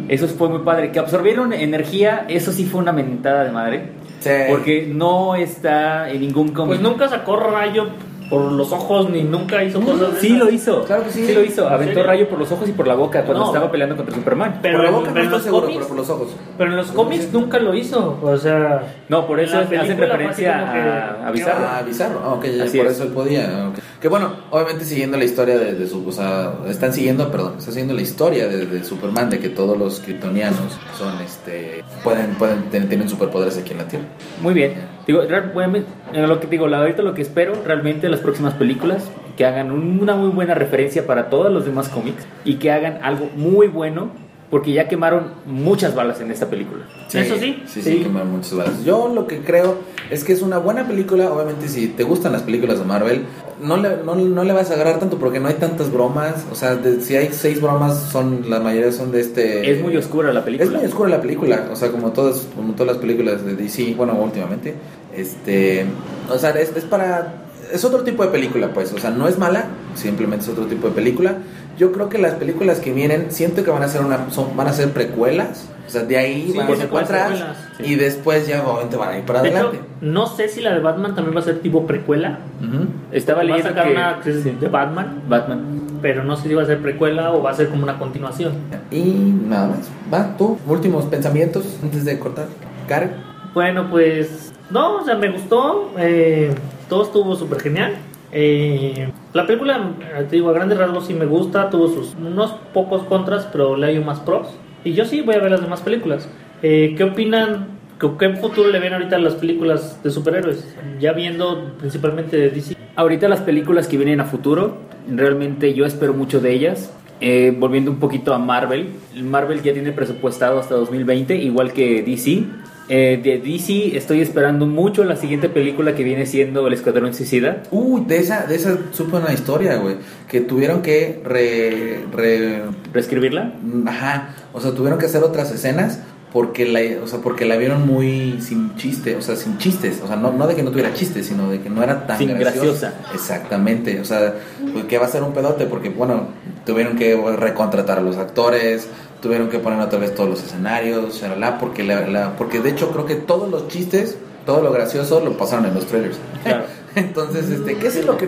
Eso 0.07 0.27
fue 0.27 0.49
muy 0.49 0.59
padre. 0.59 0.91
Que 0.91 0.99
absorbieron 0.99 1.53
energía, 1.53 2.25
eso 2.27 2.51
sí 2.51 2.65
fue 2.65 2.81
una 2.81 2.91
mentada 2.91 3.43
de 3.43 3.51
madre. 3.51 3.89
Sí. 4.19 4.29
Porque 4.49 4.87
no 4.91 5.35
está 5.35 6.09
en 6.09 6.21
ningún 6.21 6.49
cómic. 6.49 6.79
Pues 6.79 6.81
nunca 6.81 7.07
sacó 7.07 7.37
rayo 7.37 7.87
por 8.31 8.51
los 8.53 8.71
ojos 8.71 9.09
ni 9.11 9.21
nunca 9.23 9.63
hizo 9.63 9.79
cosas. 9.81 10.17
Sí 10.19 10.29
lo 10.37 10.49
hizo. 10.49 10.83
Claro 10.85 11.03
que 11.03 11.11
sí. 11.11 11.31
lo 11.33 11.43
hizo. 11.43 11.67
Aventó 11.67 11.93
serio? 11.95 12.07
rayo 12.07 12.29
por 12.29 12.39
los 12.39 12.51
ojos 12.51 12.67
y 12.67 12.71
por 12.71 12.87
la 12.87 12.95
boca 12.95 13.23
cuando 13.23 13.43
No. 13.43 13.51
estaba 13.53 13.69
peleando 13.71 13.95
contra 13.95 14.15
Superman. 14.15 14.59
Pero, 14.61 14.77
por 14.77 14.85
la 14.85 14.91
boca 14.91 15.07
no 15.09 15.13
pero 15.13 15.19
en 15.19 15.25
estoy 15.25 15.37
los 15.37 15.43
seguro, 15.43 15.61
cómics, 15.67 15.77
pero 15.77 15.87
por 15.89 15.97
los 15.97 16.09
ojos. 16.09 16.27
pero 16.57 16.71
en 16.71 16.77
los 16.77 16.91
cómics 16.91 17.31
nunca 17.31 17.59
lo 17.59 17.75
hizo. 17.75 18.17
O 18.23 18.37
sea, 18.37 18.81
No, 19.09 19.27
por 19.27 19.39
eso 19.39 19.59
hacen 19.59 19.97
referencia 19.97 20.57
a, 20.57 21.27
a 21.27 21.31
Bizarro. 21.31 21.65
Ah, 21.69 21.81
Bizarro. 21.85 22.21
Ah, 22.23 22.33
ok, 22.33 22.45
Así 22.63 22.77
por 22.77 22.87
es. 22.87 22.93
eso 22.93 23.03
él 23.03 23.09
podía. 23.09 23.67
ok. 23.69 23.77
Que 24.01 24.07
bueno, 24.07 24.31
obviamente 24.49 24.83
siguiendo 24.83 25.15
la 25.15 25.25
historia 25.25 25.59
de, 25.59 25.73
de 25.75 25.87
su. 25.87 26.07
O 26.07 26.11
sea, 26.11 26.55
están 26.67 26.91
siguiendo, 26.91 27.29
perdón, 27.31 27.53
están 27.59 27.73
siguiendo 27.73 27.93
la 27.93 28.01
historia 28.01 28.47
de, 28.47 28.65
de 28.65 28.83
Superman, 28.83 29.29
de 29.29 29.37
que 29.37 29.49
todos 29.49 29.77
los 29.77 29.99
kryptonianos 29.99 30.57
son, 30.97 31.21
este. 31.21 31.83
Pueden, 32.03 32.33
pueden, 32.33 32.63
ten- 32.71 32.89
tienen 32.89 33.07
superpoderes 33.07 33.59
aquí 33.59 33.73
en 33.73 33.77
la 33.77 33.87
Tierra. 33.87 34.05
Muy 34.41 34.55
bien. 34.55 34.73
Digo, 35.05 35.21
real- 35.21 35.51
obviamente, 35.55 35.87
eh, 36.13 36.25
lo 36.25 36.39
que 36.39 36.47
digo, 36.47 36.67
la- 36.67 36.79
ahorita 36.79 37.03
lo 37.03 37.13
que 37.13 37.21
espero 37.21 37.53
realmente 37.63 38.07
en 38.07 38.11
las 38.11 38.21
próximas 38.21 38.55
películas, 38.55 39.03
que 39.37 39.45
hagan 39.45 39.71
un- 39.71 39.99
una 40.01 40.15
muy 40.15 40.29
buena 40.29 40.55
referencia 40.55 41.05
para 41.05 41.29
todos 41.29 41.51
los 41.53 41.65
demás 41.65 41.87
cómics 41.89 42.25
y 42.43 42.55
que 42.55 42.71
hagan 42.71 42.99
algo 43.03 43.29
muy 43.35 43.67
bueno, 43.67 44.09
porque 44.49 44.73
ya 44.73 44.87
quemaron 44.89 45.27
muchas 45.45 45.93
balas 45.95 46.19
en 46.21 46.29
esta 46.31 46.47
película. 46.49 46.85
Eso 47.13 47.35
sí, 47.37 47.61
Sí, 47.67 47.81
sí, 47.81 47.81
sí. 47.83 47.99
quemaron 48.03 48.31
muchas 48.31 48.55
balas. 48.55 48.83
Yo 48.83 49.09
lo 49.13 49.25
que 49.27 49.39
creo 49.41 49.77
es 50.09 50.23
que 50.25 50.33
es 50.33 50.41
una 50.41 50.57
buena 50.57 50.85
película. 50.87 51.31
Obviamente, 51.31 51.69
si 51.69 51.87
te 51.87 52.03
gustan 52.03 52.33
las 52.33 52.41
películas 52.41 52.79
de 52.79 52.83
Marvel, 52.85 53.21
no 53.61 53.77
le, 53.77 53.97
no, 54.05 54.15
no 54.15 54.43
le 54.43 54.53
vas 54.53 54.69
a 54.71 54.73
agarrar 54.73 54.99
tanto 54.99 55.17
porque 55.17 55.39
no 55.39 55.47
hay 55.47 55.55
tantas 55.55 55.91
bromas. 55.91 56.45
O 56.51 56.55
sea, 56.55 56.75
de- 56.75 57.01
si 57.01 57.15
hay 57.15 57.29
seis 57.31 57.61
bromas, 57.61 57.97
son 58.11 58.49
la 58.49 58.59
mayoría 58.59 58.91
son 58.91 59.11
de 59.11 59.21
este. 59.21 59.71
Es 59.71 59.81
muy 59.81 59.95
oscura 59.97 60.33
la 60.33 60.43
película. 60.43 60.69
Es 60.69 60.75
muy 60.75 60.85
oscura 60.85 61.09
la 61.09 61.21
película, 61.21 61.69
o 61.71 61.75
sea, 61.75 61.91
como 61.91 62.11
todas, 62.11 62.47
como 62.55 62.73
todas 62.73 62.87
las 62.93 62.97
películas 62.97 63.45
de 63.45 63.55
DC, 63.55 63.93
bueno, 63.95 64.13
últimamente. 64.21 64.75
Este, 65.15 65.85
o 66.29 66.37
sea, 66.37 66.51
es, 66.51 66.75
es 66.75 66.83
para 66.85 67.35
es 67.71 67.85
otro 67.85 68.01
tipo 68.03 68.23
de 68.23 68.29
película, 68.29 68.73
pues, 68.73 68.91
o 68.91 68.97
sea, 68.99 69.11
no 69.11 69.27
es 69.29 69.37
mala, 69.37 69.65
simplemente 69.95 70.43
es 70.45 70.51
otro 70.51 70.65
tipo 70.65 70.87
de 70.89 70.93
película. 70.93 71.37
Yo 71.77 71.91
creo 71.91 72.09
que 72.09 72.17
las 72.17 72.33
películas 72.35 72.79
que 72.79 72.91
vienen 72.93 73.31
siento 73.31 73.63
que 73.63 73.71
van 73.71 73.83
a 73.83 73.87
ser 73.87 74.01
una 74.01 74.29
son, 74.29 74.55
van 74.55 74.67
a 74.67 74.73
ser 74.73 74.89
precuelas, 74.91 75.67
o 75.87 75.89
sea, 75.89 76.03
de 76.03 76.17
ahí 76.17 76.49
Sí, 76.51 76.57
van 76.57 76.71
a 76.71 76.75
ser 76.75 76.89
atrás 76.95 77.43
y 77.79 77.95
después 77.95 78.47
ya 78.47 78.63
obviamente 78.65 78.97
van 78.97 79.09
a 79.09 79.17
ir 79.17 79.25
para 79.25 79.41
de 79.41 79.49
hecho, 79.49 79.57
adelante. 79.57 79.79
no 80.01 80.27
sé 80.27 80.47
si 80.47 80.61
la 80.61 80.73
de 80.73 80.79
Batman 80.79 81.15
también 81.15 81.35
va 81.35 81.39
a 81.41 81.43
ser 81.43 81.59
tipo 81.59 81.87
precuela. 81.87 82.39
Ujú. 82.61 82.85
Estaba 83.11 83.37
Va 83.37 83.41
a 83.41 83.45
leyendo 83.45 83.69
sacar 83.69 83.85
que 83.85 83.91
una 83.93 84.19
es 84.25 84.43
sí, 84.43 84.57
de 84.59 84.67
Batman, 84.67 85.21
Batman. 85.27 85.81
pero 86.01 86.23
no 86.23 86.35
sé 86.37 86.47
si 86.49 86.53
va 86.53 86.61
a 86.63 86.65
ser 86.65 86.79
precuela 86.79 87.31
o 87.33 87.41
va 87.41 87.51
a 87.51 87.53
ser 87.55 87.69
como 87.69 87.83
una 87.83 87.97
continuación. 87.97 88.53
Y 88.91 89.01
nada 89.47 89.67
más. 89.69 89.89
Va, 90.13 90.37
tú, 90.37 90.57
últimos 90.67 91.05
pensamientos 91.05 91.65
antes 91.81 92.05
de 92.05 92.19
cortar. 92.19 92.45
Karen. 92.87 93.11
Bueno, 93.53 93.89
pues 93.89 94.53
no, 94.69 94.97
o 94.97 95.05
sea, 95.05 95.15
me 95.15 95.29
gustó. 95.31 95.91
eh, 95.97 96.53
todo 96.87 97.03
estuvo 97.03 97.35
súper 97.35 97.59
genial. 97.61 97.95
Eh, 98.33 99.09
la 99.33 99.47
película, 99.47 99.93
eh, 100.01 100.25
te 100.29 100.35
digo, 100.35 100.49
a 100.49 100.53
grandes 100.53 100.77
rasgos 100.77 101.07
sí 101.07 101.13
me 101.13 101.25
gusta. 101.25 101.69
Tuvo 101.69 101.87
sus 101.87 102.15
unos 102.15 102.51
pocos 102.73 103.03
contras, 103.03 103.47
pero 103.51 103.77
le 103.77 103.87
hay 103.87 103.99
más 103.99 104.19
pros. 104.19 104.47
Y 104.83 104.93
yo 104.93 105.05
sí 105.05 105.21
voy 105.21 105.35
a 105.35 105.39
ver 105.39 105.51
las 105.51 105.61
demás 105.61 105.81
películas. 105.81 106.27
Eh, 106.61 106.95
¿Qué 106.97 107.03
opinan? 107.03 107.79
¿Qué, 107.99 108.09
¿Qué 108.19 108.29
futuro 108.35 108.69
le 108.69 108.79
ven 108.79 108.93
ahorita 108.93 109.17
las 109.19 109.35
películas 109.35 110.01
de 110.03 110.09
superhéroes? 110.09 110.75
Ya 110.99 111.13
viendo 111.13 111.73
principalmente 111.79 112.35
de 112.37 112.49
DC. 112.49 112.75
Ahorita 112.95 113.29
las 113.29 113.41
películas 113.41 113.87
que 113.87 113.97
vienen 113.97 114.19
a 114.19 114.25
futuro, 114.25 114.77
realmente 115.09 115.73
yo 115.73 115.85
espero 115.85 116.13
mucho 116.13 116.41
de 116.41 116.53
ellas. 116.53 116.93
Eh, 117.23 117.55
volviendo 117.57 117.91
un 117.91 117.99
poquito 117.99 118.33
a 118.33 118.39
Marvel, 118.39 118.89
Marvel 119.21 119.61
ya 119.61 119.73
tiene 119.73 119.91
presupuestado 119.91 120.59
hasta 120.59 120.73
2020, 120.73 121.35
igual 121.35 121.71
que 121.71 122.01
DC. 122.01 122.45
Eh, 122.89 123.21
de 123.23 123.37
DC 123.39 123.95
estoy 123.95 124.19
esperando 124.21 124.65
mucho 124.65 125.03
la 125.05 125.15
siguiente 125.15 125.47
película 125.47 125.95
que 125.95 126.03
viene 126.03 126.25
siendo 126.25 126.67
El 126.67 126.73
Escuadrón 126.73 127.13
Suicida. 127.13 127.63
Uy, 127.71 128.03
de 128.05 128.17
esa, 128.17 128.45
de 128.45 128.55
esa 128.55 128.77
supe 128.91 129.15
una 129.17 129.31
historia, 129.33 129.77
güey. 129.77 129.95
Que 130.27 130.41
tuvieron 130.41 130.81
que 130.81 131.21
re, 131.23 131.99
re- 132.11 132.63
¿Reescribirla? 132.91 133.53
Ajá. 133.87 134.35
O 134.51 134.59
sea, 134.59 134.71
tuvieron 134.71 134.99
que 134.99 135.05
hacer 135.05 135.23
otras 135.23 135.51
escenas 135.51 135.99
porque 136.31 136.65
la, 136.65 136.79
o 137.03 137.07
sea, 137.07 137.19
porque 137.19 137.45
la 137.45 137.57
vieron 137.57 137.85
muy 137.85 138.39
sin 138.41 138.75
chiste, 138.77 139.15
o 139.17 139.21
sea, 139.21 139.35
sin 139.35 139.57
chistes. 139.57 139.99
O 140.03 140.07
sea, 140.07 140.15
no, 140.15 140.31
no 140.31 140.47
de 140.47 140.55
que 140.55 140.63
no 140.63 140.71
tuviera 140.71 140.93
chistes, 140.93 141.25
sino 141.27 141.49
de 141.49 141.59
que 141.59 141.69
no 141.69 141.83
era 141.83 142.07
tan 142.07 142.17
Sin 142.17 142.29
graciosa. 142.37 142.91
graciosa. 142.91 142.93
Exactamente. 143.13 143.99
O 143.99 144.05
sea, 144.05 144.35
pues, 144.73 144.85
que 144.85 144.97
va 144.97 145.05
a 145.05 145.09
ser 145.09 145.23
un 145.23 145.33
pedote 145.33 145.65
porque, 145.65 145.89
bueno, 145.89 146.27
tuvieron 146.65 146.95
que 146.95 147.15
recontratar 147.37 147.97
a 147.99 148.01
los 148.01 148.17
actores, 148.17 148.87
tuvieron 149.21 149.49
que 149.49 149.59
poner 149.59 149.79
otra 149.79 149.99
vez 149.99 150.15
todos 150.15 150.29
los 150.29 150.43
escenarios, 150.43 151.21
porque, 151.59 151.83
la, 151.83 152.07
la- 152.07 152.35
porque 152.37 152.59
de 152.61 152.69
hecho 152.69 152.91
creo 152.91 153.05
que 153.05 153.15
todos 153.15 153.49
los 153.51 153.67
chistes, 153.67 154.17
todo 154.45 154.61
lo 154.61 154.71
gracioso 154.71 155.19
lo 155.19 155.37
pasaron 155.37 155.65
en 155.65 155.73
los 155.73 155.85
trailers. 155.85 156.17
Claro. 156.43 156.63
Entonces, 156.95 157.49
este, 157.49 157.75
¿qué 157.77 157.87
es 157.87 158.05
lo 158.05 158.17
que. 158.17 158.27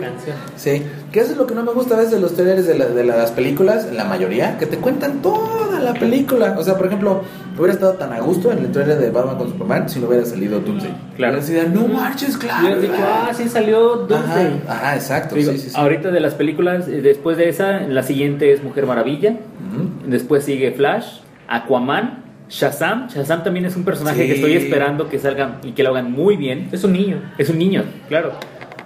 Sí, 0.56 0.82
eso 1.12 1.32
es 1.32 1.36
lo 1.36 1.46
que 1.46 1.54
no 1.54 1.62
me 1.62 1.72
gusta 1.72 1.94
a 1.94 1.98
veces 1.98 2.12
de 2.12 2.20
los 2.20 2.34
trailers 2.34 2.66
de, 2.66 2.76
la- 2.78 2.86
de 2.86 3.04
las 3.04 3.30
películas, 3.32 3.88
la 3.92 4.04
mayoría, 4.04 4.56
que 4.58 4.66
te 4.66 4.76
cuentan 4.78 5.20
toda 5.22 5.80
la 5.80 5.92
película. 5.94 6.54
O 6.58 6.64
sea, 6.64 6.76
por 6.76 6.86
ejemplo, 6.86 7.22
hubiera 7.58 7.74
estado 7.74 7.92
tan 7.94 8.12
a 8.12 8.20
gusto 8.20 8.50
en 8.52 8.58
el 8.58 8.72
trailer 8.72 8.98
de 8.98 9.10
Batman 9.10 9.36
con 9.36 9.48
Superman 9.50 9.88
si 9.88 10.00
no 10.00 10.08
hubiera 10.08 10.24
salido 10.24 10.60
Doomsday. 10.60 10.94
Claro. 11.16 11.38
Hubiera 11.38 11.64
sido, 11.66 11.68
no 11.82 11.88
marches, 11.88 12.36
claro. 12.38 12.62
Hubieras 12.64 12.82
dicho, 12.82 12.94
ah, 12.98 13.30
sí 13.36 13.48
salió 13.48 13.96
Doomsday. 13.96 14.60
Ajá, 14.66 14.74
ajá, 14.86 14.94
exacto, 14.96 15.34
Digo, 15.34 15.52
sí, 15.52 15.58
sí, 15.58 15.68
sí. 15.70 15.76
Ahorita 15.78 16.10
de 16.10 16.20
las 16.20 16.34
películas, 16.34 16.88
eh, 16.88 17.02
después 17.02 17.36
de 17.36 17.48
esa, 17.50 17.80
la 17.80 18.02
siguiente 18.02 18.52
es 18.52 18.62
Mujer 18.62 18.86
Maravilla. 18.86 19.36
Después 20.06 20.44
sigue 20.44 20.72
Flash, 20.72 21.18
Aquaman, 21.48 22.22
Shazam. 22.48 23.08
Shazam 23.08 23.42
también 23.42 23.64
es 23.64 23.74
un 23.74 23.84
personaje 23.84 24.20
Sí. 24.22 24.26
que 24.28 24.34
estoy 24.34 24.52
esperando 24.54 25.08
que 25.08 25.18
salga 25.18 25.58
y 25.64 25.72
que 25.72 25.82
lo 25.82 25.90
hagan 25.90 26.12
muy 26.12 26.36
bien. 26.36 26.68
Es 26.72 26.84
un 26.84 26.92
niño. 26.92 27.20
Es 27.38 27.48
un 27.48 27.58
niño, 27.58 27.84
claro. 28.08 28.32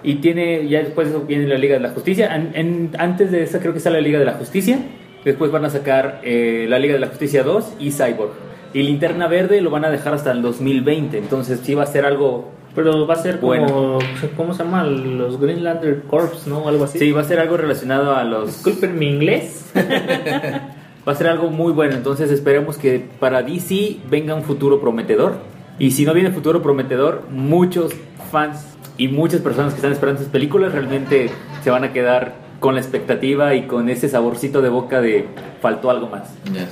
Y 0.03 0.15
tiene, 0.15 0.67
ya 0.67 0.79
después 0.79 1.09
viene 1.27 1.47
la 1.47 1.57
Liga 1.57 1.75
de 1.75 1.81
la 1.81 1.89
Justicia. 1.89 2.33
An- 2.33 2.51
en- 2.53 2.91
antes 2.97 3.31
de 3.31 3.43
esa 3.43 3.59
creo 3.59 3.73
que 3.73 3.79
está 3.79 3.89
la 3.89 4.01
Liga 4.01 4.19
de 4.19 4.25
la 4.25 4.33
Justicia. 4.33 4.79
Después 5.25 5.51
van 5.51 5.65
a 5.65 5.69
sacar 5.69 6.21
eh, 6.23 6.65
la 6.69 6.79
Liga 6.79 6.93
de 6.93 6.99
la 6.99 7.07
Justicia 7.07 7.43
2 7.43 7.73
y 7.79 7.91
Cyborg. 7.91 8.31
Y 8.73 8.83
Linterna 8.83 9.27
Verde 9.27 9.59
lo 9.61 9.69
van 9.69 9.83
a 9.85 9.89
dejar 9.89 10.13
hasta 10.13 10.31
el 10.31 10.41
2020. 10.41 11.17
Entonces 11.17 11.59
sí 11.63 11.73
va 11.75 11.83
a 11.83 11.87
ser 11.87 12.05
algo... 12.05 12.51
Pero 12.75 13.07
va 13.07 13.15
a 13.15 13.17
ser 13.17 13.39
como. 13.39 13.47
Bueno. 13.47 13.99
¿Cómo 14.37 14.53
se 14.53 14.63
llama? 14.63 14.83
Los 14.83 15.39
Green 15.41 15.63
Lantern 15.63 16.03
Corps, 16.07 16.45
¿no? 16.45 16.67
Algo 16.67 16.83
así. 16.83 16.99
Sí, 16.99 17.11
va 17.11 17.21
a 17.21 17.23
ser 17.23 17.39
algo 17.39 17.57
relacionado 17.57 18.15
a 18.15 18.23
los... 18.23 18.45
Disculpen 18.45 18.97
mi 18.97 19.07
inglés. 19.09 19.71
Va 21.07 21.13
a 21.13 21.15
ser 21.15 21.27
algo 21.27 21.49
muy 21.49 21.71
bueno, 21.73 21.95
entonces 21.95 22.29
esperemos 22.29 22.77
que 22.77 23.03
para 23.19 23.41
DC 23.41 23.97
venga 24.11 24.35
un 24.35 24.43
futuro 24.43 24.79
prometedor. 24.79 25.37
Y 25.79 25.91
si 25.91 26.05
no 26.05 26.13
viene 26.13 26.29
futuro 26.29 26.61
prometedor, 26.61 27.23
muchos 27.31 27.93
fans 28.31 28.77
y 28.99 29.07
muchas 29.07 29.41
personas 29.41 29.73
que 29.73 29.77
están 29.77 29.91
esperando 29.93 30.19
estas 30.21 30.31
películas 30.31 30.71
realmente 30.73 31.31
se 31.63 31.69
van 31.71 31.83
a 31.83 31.91
quedar 31.93 32.33
con 32.59 32.75
la 32.75 32.81
expectativa 32.81 33.55
y 33.55 33.63
con 33.63 33.89
ese 33.89 34.07
saborcito 34.09 34.61
de 34.61 34.69
boca 34.69 35.01
de 35.01 35.25
faltó 35.61 35.89
algo 35.89 36.07
más. 36.09 36.29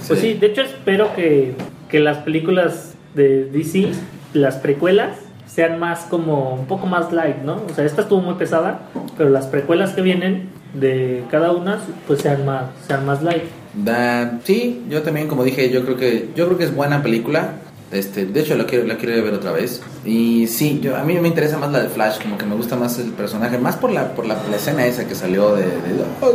Pues 0.08 0.20
sí, 0.20 0.34
de 0.36 0.48
hecho 0.48 0.62
espero 0.62 1.16
que, 1.16 1.56
que 1.90 2.00
las 2.02 2.18
películas 2.20 2.94
de 3.16 3.46
DC, 3.46 3.88
las 4.34 4.58
precuelas, 4.58 5.18
sean 5.48 5.80
más 5.80 6.02
como 6.02 6.54
un 6.54 6.66
poco 6.68 6.86
más 6.88 7.12
light, 7.14 7.38
¿no? 7.38 7.62
O 7.70 7.74
sea, 7.74 7.86
esta 7.86 8.02
estuvo 8.02 8.20
muy 8.22 8.36
pesada, 8.36 8.82
pero 9.18 9.30
las 9.30 9.48
precuelas 9.48 9.94
que 9.94 10.02
vienen 10.02 10.50
de 10.74 11.24
cada 11.32 11.52
una, 11.54 11.80
pues 12.06 12.20
sean 12.20 12.46
más, 12.46 12.66
sean 12.86 13.06
más 13.06 13.24
light. 13.24 13.44
Da- 13.74 14.40
sí, 14.44 14.84
yo 14.90 15.02
también, 15.04 15.28
como 15.28 15.44
dije, 15.46 15.70
yo 15.72 15.84
creo 15.86 15.96
que 15.98 16.30
yo 16.36 16.46
creo 16.48 16.58
que 16.58 16.66
es 16.66 16.76
buena 16.76 17.02
película. 17.02 17.54
Este, 17.92 18.26
de 18.26 18.40
hecho, 18.42 18.56
la 18.58 18.66
quiero, 18.66 18.86
la 18.86 18.98
quiero 18.98 19.24
ver 19.24 19.34
otra 19.34 19.52
vez. 19.54 19.82
Y 20.04 20.48
sí, 20.48 20.80
yo, 20.84 20.98
a 20.98 21.04
mí 21.04 21.14
me 21.20 21.28
interesa 21.30 21.58
más 21.58 21.72
la 21.72 21.82
de 21.82 21.90
Flash, 21.90 22.22
como 22.22 22.38
que 22.38 22.46
me 22.46 22.56
gusta 22.56 22.76
más 22.76 23.00
el 23.00 23.12
personaje, 23.12 23.58
más 23.58 23.78
por 23.78 23.92
la, 23.92 24.14
por 24.14 24.26
la, 24.26 24.36
la 24.50 24.58
escena 24.58 24.86
esa 24.86 25.08
que 25.08 25.16
salió 25.16 25.56
de, 25.56 25.64
de, 25.64 26.04
"Ah, 26.22 26.28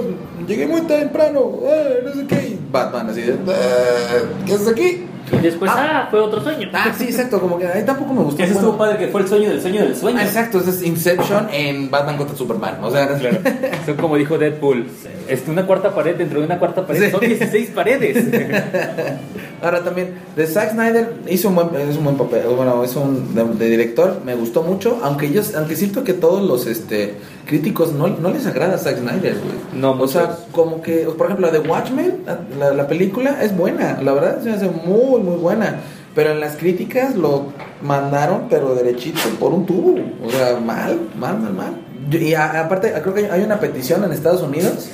llegué 0.48 0.66
muy 0.66 0.80
temprano, 0.82 1.59
ah, 1.68 1.82
no 2.05 2.12
sé 2.14 2.26
qué, 2.26 2.57
Batman 2.70 3.11
así 3.11 3.20
de, 3.22 3.34
"Ah, 3.48 4.22
¿qué 4.46 4.55
haces 4.55 4.68
aquí? 4.68 5.05
Y 5.30 5.36
después, 5.36 5.70
ah, 5.74 6.09
fue 6.11 6.20
otro 6.20 6.42
sueño. 6.42 6.68
Ah, 6.74 6.92
sí, 6.96 7.05
exacto, 7.05 7.40
como 7.40 7.57
que 7.59 7.66
ahí 7.66 7.84
tampoco 7.86 8.12
me 8.12 8.22
gustó. 8.22 8.42
Ese 8.42 8.53
Bueno, 8.55 8.68
estuvo 8.68 8.78
padre 8.78 8.98
que 8.98 9.09
fue 9.09 9.20
el 9.22 9.28
sueño 9.28 9.48
del 9.50 9.62
sueño 9.62 9.82
del 9.82 9.96
sueño. 9.96 10.18
ah, 10.20 10.24
exacto, 10.24 10.59
ese 10.59 10.70
es 10.70 10.82
Inception 10.82 11.48
en 11.53 11.90
Batman 11.90 12.16
contra 12.18 12.36
Superman. 12.36 12.78
O 12.82 12.90
sea, 12.90 13.07
Claro. 13.16 13.38
Son 13.86 13.96
como 13.96 14.16
dijo 14.16 14.36
Deadpool, 14.36 14.86
es 15.29 15.43
una 15.49 15.66
cuarta 15.66 15.95
pared 15.95 16.16
dentro 16.16 16.41
de 16.41 16.47
una 16.47 16.59
cuarta 16.59 16.87
pared, 16.87 17.05
Sí. 17.07 17.11
son 17.11 17.20
16 17.20 17.70
paredes. 17.70 18.25
Ahora 19.62 19.85
también, 19.85 20.14
de 20.35 20.47
Zack 20.47 20.73
Snyder 20.73 21.12
hizo 21.29 21.49
un 21.49 21.55
buen, 21.55 21.68
es 21.89 21.97
un 21.97 22.05
buen 22.05 22.16
papel, 22.16 22.43
bueno, 22.57 22.83
es 22.83 22.97
un 22.97 23.33
de, 23.35 23.45
de 23.45 23.68
director, 23.70 24.20
me 24.25 24.35
gustó 24.35 24.62
mucho, 24.62 24.99
aunque 25.05 25.31
yo, 25.31 25.41
aunque 25.57 25.77
siento 25.77 26.03
que 26.03 26.14
todos 26.14 26.43
los 26.43 26.66
este 26.66 27.14
críticos 27.47 27.93
no, 27.93 28.09
no 28.09 28.31
les 28.31 28.47
agrada 28.47 28.77
Zack 28.79 28.99
Snyder, 28.99 29.35
güey. 29.35 29.81
No, 29.81 29.93
o 29.93 30.09
sea, 30.09 30.23
muchos. 30.23 30.39
como 30.53 30.83
que, 30.83 31.05
por 31.16 31.27
ejemplo, 31.27 31.47
la 31.47 31.53
de 31.53 31.61
Watchmen, 31.61 32.23
la, 32.27 32.41
la- 32.59 32.75
la 32.75 32.87
película 32.89 33.39
es 33.43 33.57
buena, 33.57 34.01
la 34.03 34.12
verdad 34.12 34.43
se 34.43 34.49
me 34.49 34.57
hace 34.57 34.68
muy, 34.68 35.20
muy 35.20 35.37
buena. 35.37 35.77
Pero 36.14 36.33
en 36.33 36.41
las 36.41 36.57
críticas 36.57 37.14
lo 37.16 37.47
mandaron, 37.83 38.43
pero 38.51 38.75
derechito, 38.75 39.18
por 39.41 39.55
un 39.55 39.64
tubo. 39.64 39.95
O 40.27 40.31
sea, 40.31 40.59
mal, 40.61 40.99
mal, 41.18 41.39
mal, 41.39 41.55
mal. 41.55 41.75
Y 42.12 42.35
a- 42.35 42.61
aparte, 42.64 42.93
creo 43.01 43.14
que 43.14 43.31
hay 43.31 43.43
una 43.43 43.59
petición 43.61 44.05
en 44.05 44.12
Estados 44.12 44.43
Unidos 44.43 44.89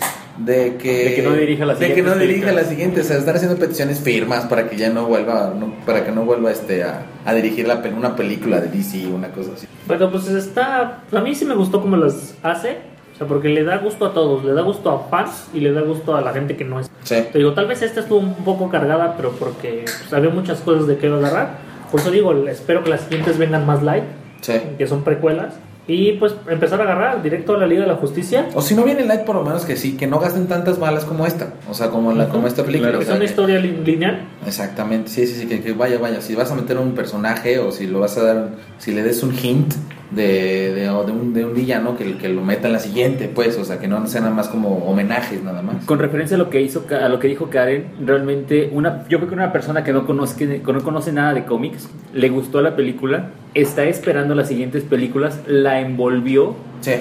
de 0.44 0.76
que, 0.76 1.04
De 1.10 1.14
que 1.16 1.22
no 1.22 1.32
dirija 1.34 1.64
las 1.66 1.78
de 1.78 1.92
que 1.94 2.02
no 2.02 2.10
dirija 2.14 2.26
películas. 2.26 2.54
las 2.54 2.66
siguientes. 2.68 3.04
O 3.06 3.08
sea, 3.08 3.18
están 3.18 3.36
haciendo 3.36 3.56
peticiones 3.58 3.98
firmas 4.00 4.44
para 4.46 4.68
que 4.68 4.76
ya 4.76 4.90
no 4.90 5.06
vuelva, 5.06 5.52
no- 5.58 5.74
para 5.84 6.04
que 6.04 6.12
no 6.12 6.24
vuelva 6.24 6.50
este 6.52 6.84
a, 6.84 7.02
a 7.24 7.34
dirigir 7.34 7.66
la, 7.66 7.82
una 7.96 8.14
película 8.16 8.60
de 8.60 8.68
DC, 8.68 9.06
una 9.06 9.28
cosa 9.28 9.50
así. 9.54 9.66
Pero 9.86 10.10
pues 10.10 10.28
está. 10.28 11.02
A 11.12 11.20
mí 11.20 11.34
sí 11.34 11.44
me 11.44 11.54
gustó 11.54 11.80
cómo 11.80 11.96
las 11.96 12.34
hace. 12.42 12.78
O 13.14 13.18
sea, 13.18 13.26
porque 13.26 13.48
le 13.48 13.64
da 13.64 13.78
gusto 13.78 14.06
a 14.06 14.14
todos. 14.14 14.44
Le 14.44 14.52
da 14.52 14.62
gusto 14.62 14.90
a 14.90 15.08
fans 15.08 15.48
y 15.52 15.58
le 15.60 15.72
da 15.72 15.80
gusto 15.80 16.14
a 16.14 16.20
la 16.20 16.32
gente 16.32 16.56
que 16.56 16.64
no 16.64 16.78
es. 16.78 16.88
Sí. 17.02 17.16
Te 17.32 17.38
digo, 17.38 17.52
tal 17.52 17.66
vez 17.66 17.82
esta 17.82 17.98
estuvo 18.00 18.20
un 18.20 18.34
poco 18.44 18.68
cargada, 18.70 19.14
pero 19.16 19.32
porque 19.32 19.84
pues, 19.84 20.12
había 20.12 20.30
muchas 20.30 20.60
cosas 20.60 20.86
de 20.86 20.98
qué 20.98 21.08
agarrar. 21.08 21.56
Por 21.90 21.98
eso 22.00 22.10
digo, 22.12 22.32
espero 22.46 22.84
que 22.84 22.90
las 22.90 23.00
siguientes 23.00 23.36
vengan 23.38 23.66
más 23.66 23.82
light, 23.82 24.04
Sí. 24.40 24.52
que 24.78 24.86
son 24.86 25.02
precuelas. 25.02 25.54
Y 25.90 26.12
pues 26.12 26.34
empezar 26.48 26.78
a 26.80 26.84
agarrar 26.84 27.22
directo 27.22 27.54
a 27.54 27.58
la 27.58 27.66
Liga 27.66 27.80
de 27.80 27.86
la 27.88 27.96
Justicia. 27.96 28.46
O 28.54 28.60
si 28.60 28.74
no 28.74 28.84
viene 28.84 29.04
light, 29.06 29.22
por 29.22 29.36
lo 29.36 29.42
menos 29.42 29.64
que 29.64 29.74
sí, 29.74 29.96
que 29.96 30.06
no 30.06 30.20
gasten 30.20 30.46
tantas 30.46 30.78
balas 30.78 31.04
como 31.06 31.26
esta. 31.26 31.54
O 31.70 31.72
sea, 31.74 31.88
como, 31.88 32.12
la, 32.12 32.28
como 32.28 32.46
esta 32.46 32.62
película. 32.62 32.90
Claro, 32.90 33.00
Es 33.00 33.06
sea, 33.06 33.16
una 33.16 33.24
que- 33.24 33.30
historia 33.30 33.58
lin- 33.58 33.82
lineal. 33.84 34.28
Exactamente, 34.46 35.08
sí, 35.10 35.26
sí, 35.26 35.34
sí, 35.40 35.46
que, 35.46 35.62
que 35.62 35.72
vaya, 35.72 35.98
vaya. 35.98 36.20
Si 36.20 36.34
vas 36.34 36.50
a 36.52 36.54
meter 36.54 36.76
un 36.76 36.92
personaje 36.92 37.58
o 37.58 37.72
si 37.72 37.86
lo 37.86 38.00
vas 38.00 38.18
a 38.18 38.22
dar, 38.22 38.48
si 38.78 38.92
le 38.92 39.02
des 39.02 39.22
un 39.22 39.34
hint 39.42 39.72
de, 40.10 40.72
de, 40.74 40.90
o 40.90 41.04
de 41.04 41.12
un, 41.12 41.34
de 41.34 41.44
un 41.44 41.54
villano, 41.54 41.96
que, 41.96 42.16
que 42.16 42.28
lo 42.28 42.42
meta 42.42 42.66
en 42.66 42.72
la 42.72 42.78
siguiente, 42.78 43.30
pues, 43.32 43.58
o 43.58 43.64
sea, 43.64 43.78
que 43.78 43.88
no 43.88 44.06
sea 44.06 44.20
nada 44.20 44.32
más 44.32 44.48
como 44.48 44.78
homenajes, 44.78 45.42
nada 45.42 45.62
más. 45.62 45.84
Con 45.84 45.98
referencia 45.98 46.36
a 46.36 46.38
lo 46.38 46.50
que 46.50 46.60
hizo 46.60 46.84
a 46.90 47.08
lo 47.08 47.18
que 47.18 47.28
dijo 47.28 47.50
Karen, 47.50 47.86
realmente 48.04 48.70
una 48.72 49.04
yo 49.08 49.18
creo 49.18 49.28
que 49.28 49.34
una 49.34 49.52
persona 49.52 49.84
que 49.84 49.92
no 49.92 50.06
conoce 50.06 50.60
que 50.60 50.72
no 50.72 50.82
conoce 50.82 51.12
nada 51.12 51.34
de 51.34 51.44
cómics, 51.44 51.88
le 52.14 52.28
gustó 52.28 52.60
la 52.62 52.76
película, 52.76 53.30
está 53.54 53.84
esperando 53.84 54.34
las 54.34 54.48
siguientes 54.48 54.82
películas, 54.84 55.40
la 55.46 55.80
envolvió 55.80 56.56
Sí, 56.80 56.92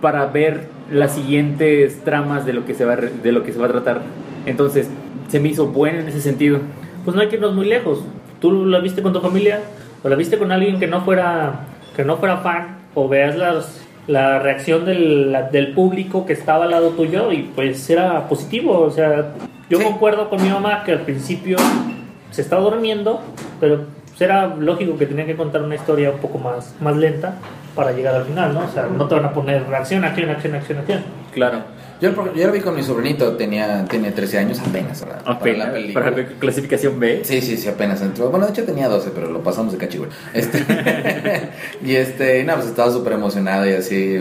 para 0.00 0.26
ver 0.26 0.66
las 0.90 1.14
siguientes 1.14 2.04
tramas 2.04 2.44
de 2.44 2.52
lo 2.52 2.66
que 2.66 2.74
se 2.74 2.84
va 2.84 2.96
de 2.96 3.32
lo 3.32 3.42
que 3.42 3.52
se 3.52 3.58
va 3.58 3.66
a 3.66 3.70
tratar. 3.70 4.02
Entonces, 4.46 4.88
se 5.28 5.40
me 5.40 5.48
hizo 5.48 5.68
buena 5.68 6.00
en 6.00 6.08
ese 6.08 6.20
sentido. 6.20 6.58
Pues 7.04 7.14
no 7.14 7.22
hay 7.22 7.28
que 7.28 7.36
irnos 7.36 7.54
muy 7.54 7.66
lejos. 7.66 8.04
Tú 8.40 8.66
la 8.66 8.80
viste 8.80 9.02
con 9.02 9.12
tu 9.12 9.20
familia 9.20 9.60
o 10.02 10.08
la 10.08 10.16
viste 10.16 10.36
con 10.36 10.52
alguien 10.52 10.78
que 10.78 10.86
no 10.86 11.02
fuera 11.02 11.66
que 11.96 12.04
no 12.04 12.16
fuera 12.16 12.38
fan 12.38 12.78
o 12.94 13.08
veas 13.08 13.36
las, 13.36 13.82
la 14.06 14.38
reacción 14.38 14.84
del, 14.84 15.32
la- 15.32 15.42
del 15.42 15.72
público 15.72 16.26
que 16.26 16.32
estaba 16.32 16.64
al 16.64 16.70
lado 16.72 16.90
tuyo 16.90 17.32
y 17.32 17.42
pues 17.54 17.88
era 17.90 18.28
positivo. 18.28 18.80
O 18.80 18.90
sea, 18.90 19.32
yo 19.70 19.78
Sí. 19.78 19.84
concuerdo 19.84 20.28
con 20.28 20.42
mi 20.42 20.48
mamá 20.50 20.82
que 20.84 20.92
al 20.92 21.00
principio 21.00 21.56
se 22.30 22.42
estaba 22.42 22.62
durmiendo, 22.62 23.20
pero 23.60 23.84
era 24.20 24.46
lógico 24.46 24.96
que 24.96 25.06
tenía 25.06 25.26
que 25.26 25.34
contar 25.36 25.62
una 25.62 25.74
historia 25.74 26.10
un 26.10 26.18
poco 26.18 26.38
más, 26.38 26.74
más 26.80 26.96
lenta 26.96 27.34
para 27.74 27.90
llegar 27.92 28.14
al 28.14 28.24
final, 28.24 28.54
¿no? 28.54 28.60
O 28.60 28.68
sea, 28.68 28.86
no 28.86 29.06
te 29.08 29.14
van 29.16 29.24
a 29.24 29.32
poner 29.32 29.62
acción, 29.74 30.04
acción, 30.04 30.30
acción, 30.30 30.54
acción, 30.54 30.78
acción. 30.78 31.00
Claro. 31.32 31.58
Yo, 32.02 32.34
yo 32.34 32.46
lo 32.48 32.52
vi 32.52 32.60
con 32.60 32.74
mi 32.74 32.82
sobrinito, 32.82 33.36
tenía, 33.36 33.84
tenía 33.84 34.12
13 34.12 34.38
años 34.38 34.58
apenas, 34.58 35.00
¿verdad? 35.00 35.22
Apenas, 35.24 35.58
Para 35.58 35.68
la 35.68 35.72
película. 35.72 36.04
para 36.04 36.16
la 36.16 36.28
clasificación 36.40 36.98
B. 36.98 37.22
Sí, 37.24 37.40
sí, 37.40 37.56
sí, 37.56 37.68
apenas 37.68 38.02
entró. 38.02 38.28
Bueno, 38.28 38.46
de 38.46 38.52
hecho 38.52 38.64
tenía 38.64 38.88
12, 38.88 39.10
pero 39.14 39.30
lo 39.30 39.40
pasamos 39.40 39.72
de 39.72 39.78
cachigüey. 39.78 40.10
Este, 40.34 40.58
y 41.84 41.94
este, 41.94 42.42
no, 42.42 42.56
pues 42.56 42.66
estaba 42.66 42.90
súper 42.90 43.12
emocionado 43.12 43.70
y 43.70 43.74
así, 43.74 44.18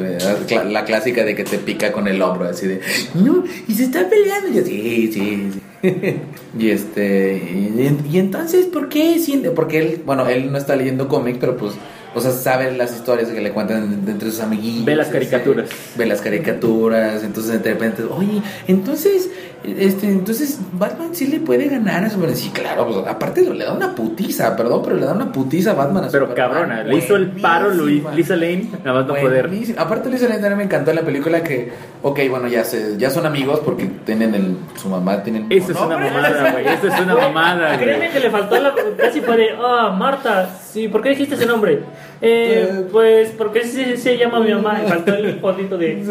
la 0.70 0.86
clásica 0.86 1.24
de 1.24 1.34
que 1.34 1.44
te 1.44 1.58
pica 1.58 1.92
con 1.92 2.08
el 2.08 2.22
hombro, 2.22 2.50
así 2.50 2.68
de, 2.68 2.82
no, 3.16 3.44
y 3.68 3.74
se 3.74 3.86
está 3.86 4.08
peleando. 4.08 4.50
Y 4.50 4.54
yo, 4.54 4.64
sí, 4.64 5.12
sí, 5.12 5.52
sí. 5.52 5.62
y 6.60 6.70
este, 6.70 7.36
y, 7.36 7.98
y 8.12 8.20
entonces, 8.20 8.68
¿por 8.68 8.90
qué? 8.90 9.20
Porque 9.56 9.80
él, 9.80 10.04
bueno, 10.06 10.28
él 10.28 10.52
no 10.52 10.60
está 10.60 10.76
leyendo 10.76 11.08
cómic, 11.08 11.38
pero 11.40 11.58
pues, 11.58 11.74
o 12.14 12.22
sea, 12.22 12.32
sabe 12.32 12.72
las 12.76 12.94
historias 12.94 13.30
que 13.30 13.42
le 13.42 13.52
cuentan 13.52 14.04
entre 14.08 14.32
sus 14.32 14.40
amiguitos. 14.42 14.86
Ve 14.86 14.96
las 14.96 15.08
caricaturas. 15.08 15.70
ve 15.96 16.06
las 16.06 16.22
caricaturas, 16.22 17.24
entonces 17.24 17.64
de 17.64 17.74
repente, 17.74 18.04
oye, 18.04 18.42
entonces, 18.68 19.30
este, 19.64 20.08
entonces 20.08 20.60
Batman 20.74 21.10
sí 21.14 21.28
le 21.28 21.40
puede 21.40 21.68
ganar 21.68 22.04
a 22.04 22.10
Superman. 22.10 22.36
Sí, 22.36 22.50
claro, 22.50 22.86
pues, 22.88 23.08
aparte 23.08 23.42
le 23.42 23.64
da 23.66 23.74
una 23.74 23.94
putiza, 23.96 24.56
perdón, 24.56 24.82
pero 24.84 24.96
le 24.96 25.06
da 25.06 25.14
una 25.14 25.32
putiza 25.32 25.72
a 25.72 25.74
Batman 25.76 26.06
a 26.06 26.08
Pero 26.10 26.28
Superman. 26.28 26.50
cabrona, 26.54 26.84
le 26.84 26.98
hizo 26.98 27.16
el 27.16 27.28
paro 27.32 27.70
Luis. 27.70 28.04
Lisa 28.16 28.36
Lane, 28.36 28.70
nada 28.84 29.00
más 29.00 29.08
no 29.08 29.16
poder. 29.16 29.50
Aparte 29.78 30.10
Lisa 30.10 30.26
Lane 30.28 30.40
también 30.40 30.58
me 30.58 30.64
encantó 30.64 30.92
en 30.92 30.96
la 30.98 31.04
película 31.04 31.44
que, 31.44 31.72
ok, 32.02 32.20
bueno, 32.30 32.48
ya 32.48 32.64
se, 32.64 32.98
ya 32.98 33.10
son 33.10 33.26
amigos 33.26 33.62
porque 33.64 33.86
tienen 34.06 34.34
el, 34.36 34.58
su 34.76 34.90
mamá 34.90 35.22
tienen 35.24 35.48
Eso 35.50 35.72
es 35.72 35.78
una 35.80 35.98
mamada, 35.98 36.52
güey. 36.52 36.68
Eso 36.68 36.88
es 36.88 37.00
una 37.00 37.16
mamada, 37.28 37.78
Créeme 37.78 38.10
que 38.10 38.20
le 38.20 38.30
faltó 38.30 38.60
la. 38.60 38.74
Casi 38.98 39.22
fue 39.22 39.38
de. 39.38 39.50
Ah, 39.60 39.96
Marta, 39.98 40.50
sí, 40.64 40.88
¿por 40.88 41.02
qué 41.02 41.10
dijiste 41.10 41.36
ese 41.36 41.46
nombre? 41.46 41.80
Eh, 42.24 42.68
Eh, 42.72 42.86
pues 42.92 43.30
porque 43.38 43.64
se, 43.66 43.98
se 43.98 44.18
llama 44.18 44.40
mi 44.42 44.54
mamá. 44.54 44.80
Y 44.86 44.88
faltó 44.90 45.14
el 45.14 45.40
fondito 45.40 45.78
de. 45.78 46.04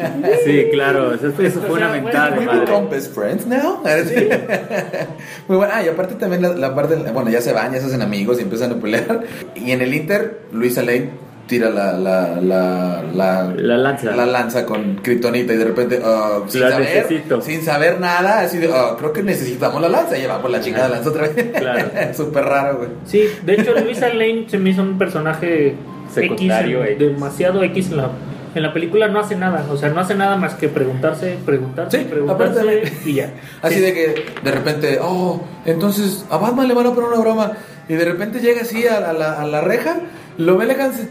Sí, 0.45 0.67
claro. 0.73 1.15
Eso, 1.15 1.29
eso 1.41 1.61
fue 1.61 1.77
una 1.79 1.92
de 1.93 2.39
We 2.39 2.61
become 2.61 2.89
best 2.89 3.15
friends 3.15 3.47
now. 3.47 3.83
Muy 5.49 5.57
bueno. 5.57 5.73
Ah, 5.75 5.83
y 5.83 5.89
aparte 5.89 6.15
también 6.15 6.43
la, 6.43 6.51
la 6.51 6.75
parte, 6.75 6.97
bueno, 7.13 7.31
ya 7.31 7.41
se 7.41 7.53
van, 7.53 7.73
ya 7.73 7.81
se 7.81 7.87
hacen 7.87 8.03
amigos 8.03 8.39
y 8.39 8.43
empiezan 8.43 8.73
a 8.73 8.75
pelear. 8.77 9.23
Y 9.55 9.71
en 9.73 9.81
el 9.81 9.93
Inter, 9.95 10.43
Luisa 10.53 10.83
Lane 10.83 11.11
tira 11.47 11.69
la, 11.71 11.93
la, 11.93 12.41
la, 12.41 13.03
la, 13.13 13.53
La 13.57 13.77
lanza. 13.77 14.13
la 14.17 14.25
lanza 14.27 14.65
con 14.65 14.97
Kryptonita 14.97 15.53
y 15.53 15.57
de 15.57 15.65
repente, 15.65 16.01
ah, 16.03 16.41
sin, 16.47 16.61
La 16.63 16.71
saber, 16.71 16.89
necesito. 16.89 17.41
sin 17.43 17.63
saber 17.63 18.01
nada, 18.01 18.41
así 18.41 18.59
de, 18.59 18.71
ah, 18.73 18.95
creo 18.99 19.13
que 19.13 19.23
necesitamos 19.23 19.83
la 19.83 19.89
lanza. 19.89 20.17
Y 20.19 20.25
va 20.27 20.41
por 20.41 20.51
la 20.51 20.61
chingada 20.61 20.89
lanza 20.89 21.11
otra 21.11 21.29
vez. 21.29 21.51
Claro. 21.53 21.91
Súper 22.17 22.45
raro, 22.45 22.79
güey. 22.79 22.89
Sí, 23.05 23.25
de 23.45 23.55
hecho, 23.55 23.75
Luisa 23.79 24.09
Lane 24.09 24.47
se 24.49 24.59
me 24.59 24.71
hizo 24.71 24.83
un 24.83 24.97
personaje 24.99 25.75
Secundario, 26.13 26.83
X, 26.85 26.93
X. 26.93 26.99
demasiado 27.13 27.63
X 27.65 27.91
en 27.91 27.97
la. 27.97 28.11
En 28.55 28.63
la 28.63 28.73
película 28.73 29.09
no 29.09 29.19
hace 29.21 29.35
nada, 29.37 29.65
o 29.71 29.77
sea, 29.77 29.89
no 29.91 30.01
hace 30.01 30.15
nada 30.15 30.37
más 30.37 30.55
que 30.55 30.69
preguntarse, 30.69 31.39
preguntarse, 31.45 31.99
Sí, 32.01 32.05
preguntarse 32.05 32.61
aparte- 32.61 32.93
y 33.07 33.15
ya. 33.15 33.33
Así 33.63 33.77
Sí. 33.77 33.81
de 33.81 33.95
que 33.95 34.25
de 34.43 34.51
repente, 34.51 34.99
oh, 35.01 35.43
entonces 35.65 36.25
a 36.31 36.37
Batman 36.37 36.69
le 36.69 36.75
van 36.75 36.87
a 36.87 36.95
poner 36.95 37.11
una 37.11 37.21
broma. 37.21 37.53
Y 37.89 37.95
de 37.95 38.05
repente 38.05 38.41
llega 38.41 38.63
así 38.63 38.87
a, 38.87 39.11
a 39.11 39.13
la, 39.13 39.33
a 39.41 39.47
la 39.47 39.61
reja, 39.61 39.97
lo 40.39 40.57
ve, 40.57 40.67
le 40.67 40.73
alcanza. 40.73 41.05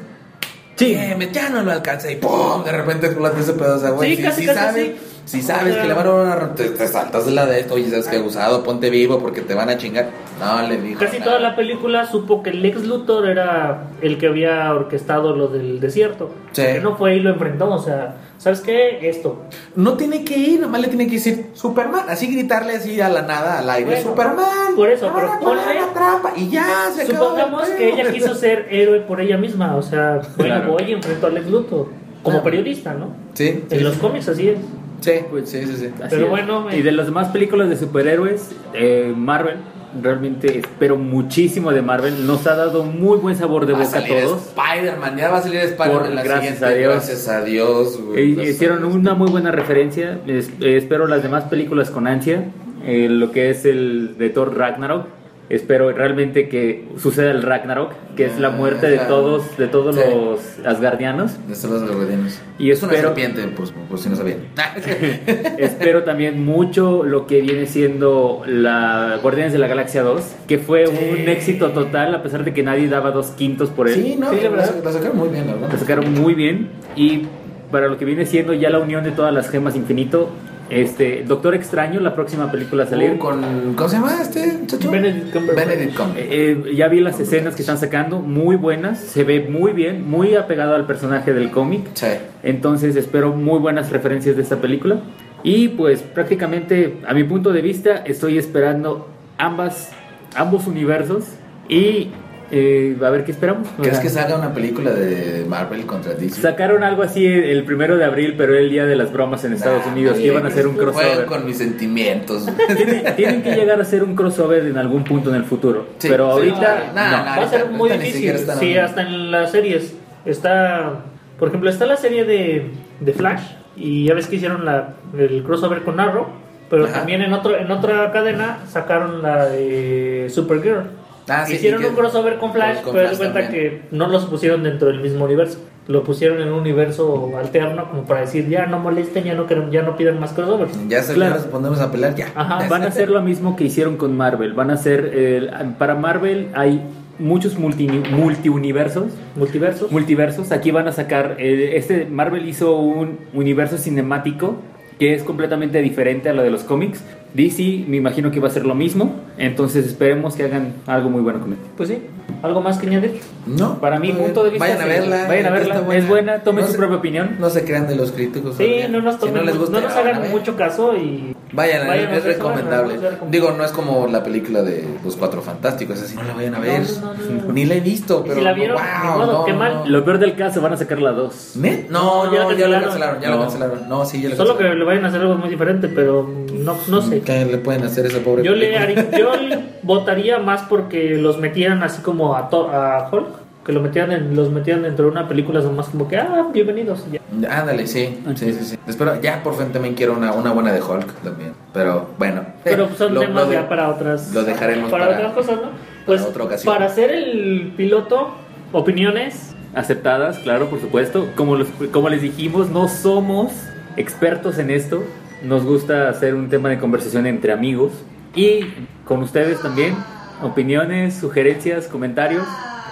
Sí, 0.75 0.97
me- 1.17 1.31
ya 1.31 1.49
no 1.49 1.61
lo 1.63 1.71
alcanza 1.71 2.11
y 2.11 2.15
¡pum! 2.15 2.63
De 2.63 2.71
repente 2.71 3.07
explota 3.07 3.39
ese 3.39 3.53
pedazo, 3.53 3.93
güey. 3.95 4.11
Sí, 4.11 4.15
Sí, 4.17 4.23
casi, 4.23 4.41
sí 4.41 4.47
casi 4.47 4.59
sabe. 4.59 4.95
Si 5.31 5.41
sabes 5.41 5.77
que 5.77 5.87
le 5.87 5.93
van 5.93 6.07
a 6.07 6.13
una... 6.13 6.53
Te, 6.55 6.65
te 6.69 6.87
saltas 6.87 7.25
de 7.25 7.31
la 7.31 7.45
de 7.45 7.61
esto, 7.61 7.75
oye, 7.75 7.89
sabes 7.89 8.07
que 8.07 8.17
abusado, 8.17 8.63
ponte 8.63 8.89
vivo 8.89 9.19
porque 9.19 9.41
te 9.41 9.53
van 9.53 9.69
a 9.69 9.77
chingar. 9.77 10.09
No, 10.39 10.67
le 10.67 10.81
dijo 10.81 10.99
Casi 10.99 11.19
nada. 11.19 11.31
toda 11.31 11.39
la 11.39 11.55
película 11.55 12.05
supo 12.05 12.43
que 12.43 12.49
el 12.49 12.65
ex 12.65 12.83
Luthor 12.85 13.29
era 13.29 13.83
el 14.01 14.17
que 14.17 14.27
había 14.27 14.73
orquestado 14.73 15.35
lo 15.35 15.47
del 15.47 15.79
desierto. 15.79 16.31
Sí. 16.51 16.63
Que 16.63 16.79
no 16.81 16.97
fue 16.97 17.15
y 17.15 17.19
lo 17.21 17.29
enfrentó, 17.29 17.69
o 17.69 17.79
sea, 17.79 18.15
¿sabes 18.39 18.59
qué? 18.59 19.07
Esto. 19.07 19.43
No 19.75 19.93
tiene 19.93 20.25
que 20.25 20.37
ir, 20.37 20.59
nomás 20.59 20.81
le 20.81 20.87
tiene 20.89 21.05
que 21.05 21.13
decir 21.13 21.51
Superman, 21.53 22.05
así 22.09 22.27
gritarle 22.27 22.75
así 22.75 22.99
a 22.99 23.07
la 23.07 23.21
nada, 23.21 23.59
al 23.59 23.69
aire, 23.69 23.85
Bueno, 23.91 24.09
Superman. 24.09 24.45
por 24.75 24.89
eso, 24.89 25.11
pero 25.15 25.29
ponle- 25.39 25.75
la 25.79 25.93
trampa 25.93 26.33
y 26.35 26.49
ya 26.49 26.89
se 26.93 27.05
Supongamos 27.05 27.69
el 27.69 27.77
que 27.77 27.89
ella 27.93 28.11
quiso 28.11 28.35
ser 28.35 28.67
héroe 28.69 28.99
por 29.01 29.21
ella 29.21 29.37
misma, 29.37 29.75
o 29.77 29.81
sea, 29.81 30.21
bueno, 30.35 30.55
Claro. 30.55 30.71
voy 30.73 30.83
y 30.89 30.91
enfrento 30.93 31.27
al 31.27 31.37
ex 31.37 31.45
Luthor. 31.47 31.85
Como 32.23 32.35
Claro. 32.37 32.43
periodista, 32.43 32.93
¿no? 32.93 33.07
Sí, 33.33 33.63
sí, 33.67 33.75
En 33.77 33.83
los 33.83 33.93
sí. 33.95 33.99
cómics 33.99 34.27
así 34.27 34.49
es. 34.49 34.57
Sí, 35.01 35.11
sí, 35.43 35.65
sí, 35.65 35.75
sí. 35.75 35.85
Así 35.97 36.07
Pero 36.09 36.23
es. 36.25 36.29
bueno, 36.29 36.69
eh. 36.71 36.77
y 36.77 36.81
de 36.81 36.91
las 36.93 37.07
demás 37.07 37.27
películas 37.29 37.67
de 37.69 37.75
superhéroes, 37.75 38.51
eh, 38.73 39.13
Marvel, 39.15 39.57
realmente 40.01 40.59
espero 40.59 40.95
muchísimo 40.97 41.71
de 41.71 41.81
Marvel. 41.81 42.25
Nos 42.25 42.47
ha 42.47 42.55
dado 42.55 42.83
muy 42.85 43.17
buen 43.17 43.35
sabor 43.35 43.65
de 43.65 43.73
Va 43.73 43.79
a 43.79 43.83
boca 43.85 43.97
a 43.97 44.01
salir 44.01 44.23
todos. 44.23 44.41
Spider-Man, 44.55 45.17
ya 45.17 45.29
va 45.29 45.37
a 45.39 45.41
salir 45.41 45.59
Spider-Man 45.59 46.15
la 46.15 46.23
gracias 46.23 46.53
siguiente. 46.59 46.65
a 46.65 46.69
Dios. 46.77 46.93
Gracias 46.93 47.27
a 47.27 47.43
Dios. 47.43 48.01
güey. 48.01 48.39
Eh, 48.39 48.49
hicieron 48.49 48.83
a 48.83 48.87
una 48.87 49.13
muy 49.15 49.29
buena 49.29 49.51
referencia. 49.51 50.19
Es- 50.27 50.49
eh, 50.61 50.77
espero 50.77 51.07
las 51.07 51.23
demás 51.23 51.43
películas 51.45 51.89
con 51.89 52.07
ansia. 52.07 52.45
Eh, 52.85 53.07
lo 53.09 53.31
que 53.31 53.49
es 53.49 53.65
el 53.65 54.17
de 54.17 54.29
Thor 54.29 54.55
Ragnarok. 54.57 55.07
Espero 55.51 55.91
realmente 55.91 56.47
que 56.47 56.85
suceda 56.97 57.29
el 57.29 57.41
Ragnarok, 57.43 57.91
que 58.15 58.25
es 58.25 58.39
la 58.39 58.47
Ah, 58.47 58.51
muerte 58.51 58.89
de 58.89 58.99
todos, 58.99 59.57
de 59.57 59.67
todos 59.67 59.95
Sí. 59.97 60.01
los 60.09 60.65
asgardianos. 60.65 61.45
De 61.45 61.51
estos 61.53 61.69
los 61.71 61.91
guardianes. 61.93 62.41
Y 62.57 62.71
es 62.71 62.81
una 62.81 62.93
serpiente, 62.93 63.45
por, 63.49 63.69
por 63.73 63.99
si 63.99 64.07
no 64.07 64.15
sabían. 64.15 64.37
Espero 65.57 66.03
también 66.03 66.43
mucho 66.45 67.03
lo 67.03 67.27
que 67.27 67.41
viene 67.41 67.65
siendo 67.65 68.43
la 68.45 69.19
Guardianes 69.21 69.51
de 69.53 69.59
la 69.59 69.67
Galaxia 69.67 70.03
2, 70.03 70.23
que 70.47 70.57
fue 70.57 70.87
Sí. 70.87 70.93
un 71.21 71.27
éxito 71.29 71.71
total 71.71 72.15
a 72.15 72.23
pesar 72.23 72.43
de 72.45 72.53
que 72.53 72.63
nadie 72.63 72.87
daba 72.87 73.11
dos 73.11 73.27
quintos 73.31 73.69
por 73.69 73.89
él. 73.89 73.95
sí, 73.95 74.15
no, 74.17 74.29
Sí, 74.31 74.37
la, 74.41 74.49
verdad. 74.49 74.75
la 74.83 74.91
sacaron 74.93 75.17
muy 75.17 75.29
bien, 75.29 75.47
la 75.47 75.53
verdad. 75.53 75.69
La 75.73 75.77
sacaron 75.77 76.13
muy 76.13 76.33
bien 76.33 76.69
y 76.95 77.23
para 77.71 77.87
lo 77.87 77.97
que 77.97 78.05
viene 78.05 78.25
siendo 78.25 78.53
ya 78.53 78.69
la 78.69 78.79
unión 78.79 79.03
de 79.03 79.11
todas 79.11 79.33
las 79.33 79.49
gemas 79.49 79.75
infinito, 79.75 80.29
este 80.71 81.23
Doctor 81.27 81.53
Extraño, 81.53 81.99
la 81.99 82.15
próxima 82.15 82.49
película 82.49 82.83
a 82.83 82.87
salir. 82.87 83.11
Uh, 83.11 83.17
con, 83.19 83.73
¿Cómo 83.75 83.89
se 83.89 83.95
llama 83.97 84.21
este 84.21 84.53
muchacho? 84.53 84.89
Benedict 84.89 85.33
Cumberbatch. 85.33 85.67
Benedict 85.67 85.97
Cumberbatch. 85.97 86.31
Eh, 86.31 86.63
eh, 86.65 86.75
ya 86.75 86.87
vi 86.87 87.01
las 87.01 87.19
escenas 87.19 87.55
que 87.55 87.61
están 87.61 87.77
sacando, 87.77 88.19
muy 88.19 88.55
buenas, 88.55 88.99
se 88.99 89.25
ve 89.25 89.47
muy 89.49 89.73
bien, 89.73 90.09
muy 90.09 90.35
apegado 90.35 90.73
al 90.73 90.87
personaje 90.87 91.33
del 91.33 91.51
cómic. 91.51 91.87
Sí. 91.93 92.07
Entonces 92.41 92.95
espero 92.95 93.33
muy 93.33 93.59
buenas 93.59 93.91
referencias 93.91 94.37
de 94.37 94.43
esta 94.43 94.61
película. 94.61 95.01
Y 95.43 95.69
pues 95.69 96.01
prácticamente 96.01 96.99
a 97.05 97.13
mi 97.13 97.23
punto 97.23 97.51
de 97.51 97.61
vista 97.61 97.97
estoy 98.05 98.37
esperando 98.37 99.09
ambas, 99.37 99.91
ambos 100.35 100.67
universos 100.67 101.25
y 101.67 102.09
eh, 102.51 102.97
a 103.01 103.09
ver 103.09 103.23
qué 103.23 103.31
esperamos. 103.31 103.67
O 103.77 103.81
¿Crees 103.81 103.95
sea, 103.97 104.03
que 104.03 104.09
salga 104.09 104.35
una 104.37 104.53
película 104.53 104.91
de 104.91 105.45
Marvel 105.47 105.85
contra 105.85 106.13
DC? 106.13 106.41
Sacaron 106.41 106.83
algo 106.83 107.03
así 107.03 107.25
el 107.25 107.63
primero 107.63 107.97
de 107.97 108.03
abril, 108.05 108.35
pero 108.37 108.55
el 108.57 108.69
día 108.69 108.85
de 108.85 108.95
las 108.95 109.11
bromas 109.11 109.43
en 109.45 109.53
Estados 109.53 109.85
Nah, 109.85 109.91
Unidos, 109.93 110.17
que 110.17 110.27
iban 110.27 110.45
a 110.45 110.49
hacer 110.49 110.67
un 110.67 110.75
crossover. 110.75 111.25
con 111.25 111.45
mis 111.45 111.57
sentimientos. 111.57 112.47
Tienen, 112.75 113.15
tienen 113.15 113.41
que 113.43 113.51
llegar 113.55 113.79
a 113.79 113.83
hacer 113.83 114.03
un 114.03 114.15
crossover 114.15 114.65
en 114.65 114.77
algún 114.77 115.03
punto 115.03 115.29
en 115.29 115.37
el 115.37 115.43
futuro. 115.45 115.87
Sí, 115.97 116.07
pero 116.09 116.25
sí, 116.25 116.31
ahorita 116.49 116.91
no, 116.93 117.01
no, 117.01 117.11
no. 117.11 117.17
no. 117.17 117.41
Va 117.41 117.45
a 117.45 117.49
ser 117.49 117.69
muy 117.69 117.89
difícil. 117.89 118.37
Sí, 118.59 118.77
hasta 118.77 119.01
en 119.01 119.31
las 119.31 119.51
series. 119.51 119.95
Está, 120.25 121.01
por 121.39 121.47
ejemplo, 121.47 121.69
está 121.69 121.85
la 121.85 121.97
serie 121.97 122.25
de, 122.25 122.69
de 122.99 123.13
Flash 123.13 123.41
y 123.75 124.05
ya 124.05 124.13
ves 124.13 124.27
que 124.27 124.35
hicieron 124.35 124.65
la, 124.65 124.95
el 125.17 125.41
crossover 125.43 125.81
con 125.83 125.99
Arrow, 125.99 126.27
pero 126.69 126.85
Ajá. 126.85 126.93
también 126.99 127.21
en 127.21 127.33
otro 127.33 127.57
en 127.57 127.71
otra 127.71 128.11
cadena 128.11 128.59
sacaron 128.67 129.21
la 129.21 129.45
de 129.47 130.27
Supergirl. 130.29 130.83
Ah, 131.27 131.45
sí, 131.45 131.53
hicieron 131.55 131.83
un 131.85 131.93
crossover 131.95 132.37
con 132.37 132.51
Flash, 132.53 132.81
con 132.81 132.93
pero 132.93 133.07
Flash 133.09 133.17
cuenta 133.19 133.41
también. 133.41 133.61
que 133.71 133.81
no 133.91 134.07
los 134.07 134.25
pusieron 134.25 134.63
dentro 134.63 134.87
del 134.89 134.99
mismo 135.01 135.25
universo. 135.25 135.59
Lo 135.87 136.03
pusieron 136.03 136.41
en 136.41 136.49
un 136.49 136.59
universo 136.59 137.31
alterno 137.37 137.89
como 137.89 138.03
para 138.03 138.21
decir, 138.21 138.47
ya 138.47 138.65
no 138.67 138.79
molesten, 138.79 139.23
ya 139.23 139.33
no 139.33 139.47
queremos, 139.47 139.71
ya 139.71 139.81
no 139.81 139.97
piden 139.97 140.19
más 140.19 140.31
crossovers. 140.33 140.71
Ya 140.87 141.01
se 141.01 141.13
Claro. 141.13 141.35
nos 141.35 141.45
ponemos 141.45 141.79
a 141.81 141.91
pelear 141.91 142.15
ya. 142.15 142.27
Ajá, 142.35 142.67
Van 142.69 142.83
a 142.83 142.87
hacer 142.87 143.09
lo 143.09 143.21
mismo 143.21 143.55
que 143.55 143.63
hicieron 143.65 143.97
con 143.97 144.15
Marvel. 144.15 144.53
Van 144.53 144.69
a 144.69 144.75
hacer. 144.75 145.11
eh, 145.13 145.49
para 145.77 145.95
Marvel 145.95 146.49
hay 146.53 146.81
muchos 147.19 147.57
multi, 147.57 147.87
multiuniversos. 147.87 149.05
Multiversos. 149.35 149.91
Multiversos. 149.91 150.51
Aquí 150.51 150.71
van 150.71 150.87
a 150.87 150.91
sacar. 150.91 151.35
eh, 151.39 151.71
este 151.75 152.05
Marvel 152.05 152.47
hizo 152.47 152.75
un 152.77 153.17
universo 153.33 153.77
cinemático 153.77 154.55
que 154.99 155.13
es 155.15 155.23
completamente 155.23 155.81
diferente 155.81 156.29
a 156.29 156.33
lo 156.33 156.43
de 156.43 156.51
los 156.51 156.63
cómics. 156.63 157.03
DC, 157.33 157.85
me 157.87 157.97
imagino 157.97 158.31
que 158.31 158.39
va 158.39 158.47
a 158.47 158.51
ser 158.51 158.65
lo 158.65 158.75
mismo. 158.75 159.15
Entonces 159.37 159.85
esperemos 159.85 160.35
que 160.35 160.43
hagan 160.43 160.73
algo 160.87 161.09
muy 161.09 161.21
bueno 161.21 161.39
con 161.39 161.53
él. 161.53 161.57
Pues 161.77 161.89
sí, 161.89 161.99
¿algo 162.43 162.61
más 162.61 162.77
que 162.77 162.87
añadir? 162.87 163.19
No. 163.47 163.79
Para 163.79 163.99
mi 163.99 164.11
Muy 164.11 164.21
punto 164.23 164.43
de 164.43 164.51
vista, 164.51 164.65
Vayan 164.65 164.81
a 164.81 164.85
verla. 164.85 165.27
Vayan 165.27 165.45
a 165.47 165.49
verla. 165.49 165.95
Es 165.95 166.07
buena, 166.07 166.39
tomen 166.43 166.65
su 166.65 166.73
se- 166.73 166.77
propia 166.77 166.97
opinión. 166.97 167.37
No 167.39 167.49
se 167.49 167.63
crean 167.65 167.87
de 167.87 167.95
los 167.95 168.11
críticos. 168.11 168.55
Sí, 168.57 168.81
no 168.89 169.01
nos, 169.01 169.15
Si 169.15 169.19
tomen 169.21 169.35
no 169.35 169.41
les 169.43 169.57
gusta, 169.57 169.79
no 169.79 169.87
nos 169.87 169.95
hagan 169.97 170.29
mucho 170.31 170.55
caso 170.55 170.95
y 170.95 171.35
Vayan, 171.53 171.85
Vayan 171.85 172.07
a 172.07 172.15
es 172.17 172.23
ver, 172.23 172.33
recomendable. 172.37 172.93
es 172.95 173.01
recomendable. 173.01 173.31
Digo, 173.37 173.51
no 173.57 173.65
es 173.65 173.71
como 173.71 174.07
la 174.07 174.23
película 174.23 174.61
de 174.61 174.85
Los 175.03 175.17
Cuatro 175.17 175.41
Fantásticos, 175.41 176.01
así 176.01 176.15
no 176.15 176.23
la 176.23 176.33
vayan 176.33 176.55
a 176.55 176.59
ver. 176.59 176.81
No, 177.01 177.13
no, 177.13 177.47
no. 177.47 177.51
Ni 177.53 177.65
la 177.65 177.75
he 177.75 177.81
visto, 177.81 178.21
Y 178.25 178.29
pero. 178.29 178.35
si 178.39 178.41
la 178.45 178.53
vieron, 178.53 178.77
wow, 178.77 178.85
ni 179.13 179.19
modo, 179.19 179.31
no, 179.39 179.45
qué 179.45 179.53
mal. 179.53 179.73
no. 179.83 179.87
Lo 179.87 180.05
peor 180.05 180.19
del 180.19 180.35
caso, 180.37 180.61
van 180.61 180.71
a 180.73 180.77
sacar 180.77 181.01
la 181.01 181.11
2. 181.11 181.53
¿Ne? 181.57 181.87
No, 181.89 182.25
No, 182.27 182.33
ya 182.33 182.43
no, 182.43 182.51
la 182.51 182.57
ya 182.57 182.67
la 182.69 182.81
cancelaron. 182.81 182.83
cancelaron, 182.83 183.21
ya 183.21 183.29
la 183.31 183.37
cancelaron. 183.41 183.89
No, 183.89 184.05
sí, 184.05 184.21
ya 184.21 184.29
la 184.29 184.35
Solo 184.37 184.51
que 184.57 184.63
cancelaron. 184.63 184.79
le 184.79 184.85
vayan 184.85 185.05
a 185.05 185.07
hacer 185.09 185.21
algo 185.21 185.35
muy 185.35 185.49
diferente, 185.49 185.89
pero 185.89 186.29
no, 186.63 186.75
no 186.87 187.01
sé. 187.01 187.21
¿Qué 187.21 187.45
le 187.45 187.57
pueden 187.57 187.83
hacer 187.83 188.05
a 188.05 188.07
esa 188.09 188.19
pobre 188.19 188.43
Yo 188.43 188.53
le 188.55 188.77
haría- 188.77 189.09
yo 189.17 189.35
le 189.35 189.59
votaría 189.83 190.39
más 190.39 190.61
porque 190.63 191.15
los 191.17 191.37
metieran 191.39 191.83
así 191.83 192.01
como 192.01 192.35
a, 192.35 192.49
to- 192.49 192.69
a 192.69 193.09
Hulk, 193.11 193.27
que 193.65 193.71
lo 193.73 193.81
metieran 193.81 194.11
en, 194.11 194.35
los 194.35 194.49
metieran 194.51 194.83
dentro 194.83 195.05
de 195.05 195.11
una 195.11 195.27
película, 195.27 195.61
son 195.61 195.75
más 195.75 195.89
como 195.89 196.07
que, 196.07 196.17
ah, 196.17 196.47
bienvenidos. 196.53 197.05
y 197.11 197.13
ya. 197.15 197.59
Ándale, 197.61 197.85
sí, 197.87 198.19
sí, 198.35 198.53
sí, 198.53 198.59
sí. 198.65 198.77
Espero, 198.87 199.21
ya 199.21 199.41
por 199.43 199.55
fin 199.57 199.71
también 199.71 199.93
quiero 199.95 200.13
una, 200.13 200.31
una 200.33 200.51
buena 200.51 200.71
de 200.73 200.81
Hulk 200.81 201.13
también. 201.23 201.53
Pero 201.73 202.09
bueno. 202.17 202.43
Pero 202.63 202.89
son 202.97 203.13
Lo- 203.13 203.21
temas 203.21 203.43
lo 203.43 203.49
de- 203.49 203.55
ya 203.55 203.69
para 203.69 203.89
otras. 203.89 204.33
lo 204.33 204.43
dejaremos 204.43 204.89
para, 204.91 205.05
para- 205.05 205.17
otras 205.19 205.33
cosas, 205.33 205.55
¿no? 205.61 205.69
Pues 206.05 206.21
otra 206.21 206.43
ocasión. 206.45 206.73
para 206.73 206.87
hacer 206.87 207.11
el 207.11 207.73
piloto, 207.77 208.31
opiniones. 208.71 209.55
aceptadas, 209.73 210.39
claro, 210.39 210.65
por 210.65 210.81
supuesto. 210.81 211.27
Como, 211.35 211.55
los- 211.55 211.67
como 211.93 212.09
les 212.09 212.21
dijimos, 212.21 212.69
no 212.69 212.87
somos 212.89 213.51
expertos 213.95 214.57
en 214.57 214.69
esto. 214.71 215.03
Nos 215.43 215.63
gusta 215.65 216.09
hacer 216.09 216.35
un 216.35 216.49
tema 216.49 216.69
de 216.69 216.77
conversación 216.79 217.25
entre 217.25 217.51
amigos. 217.51 217.91
Y 218.35 218.61
con 219.05 219.21
ustedes 219.23 219.61
también, 219.61 219.95
opiniones, 220.43 221.15
sugerencias, 221.15 221.87
comentarios, 221.87 222.43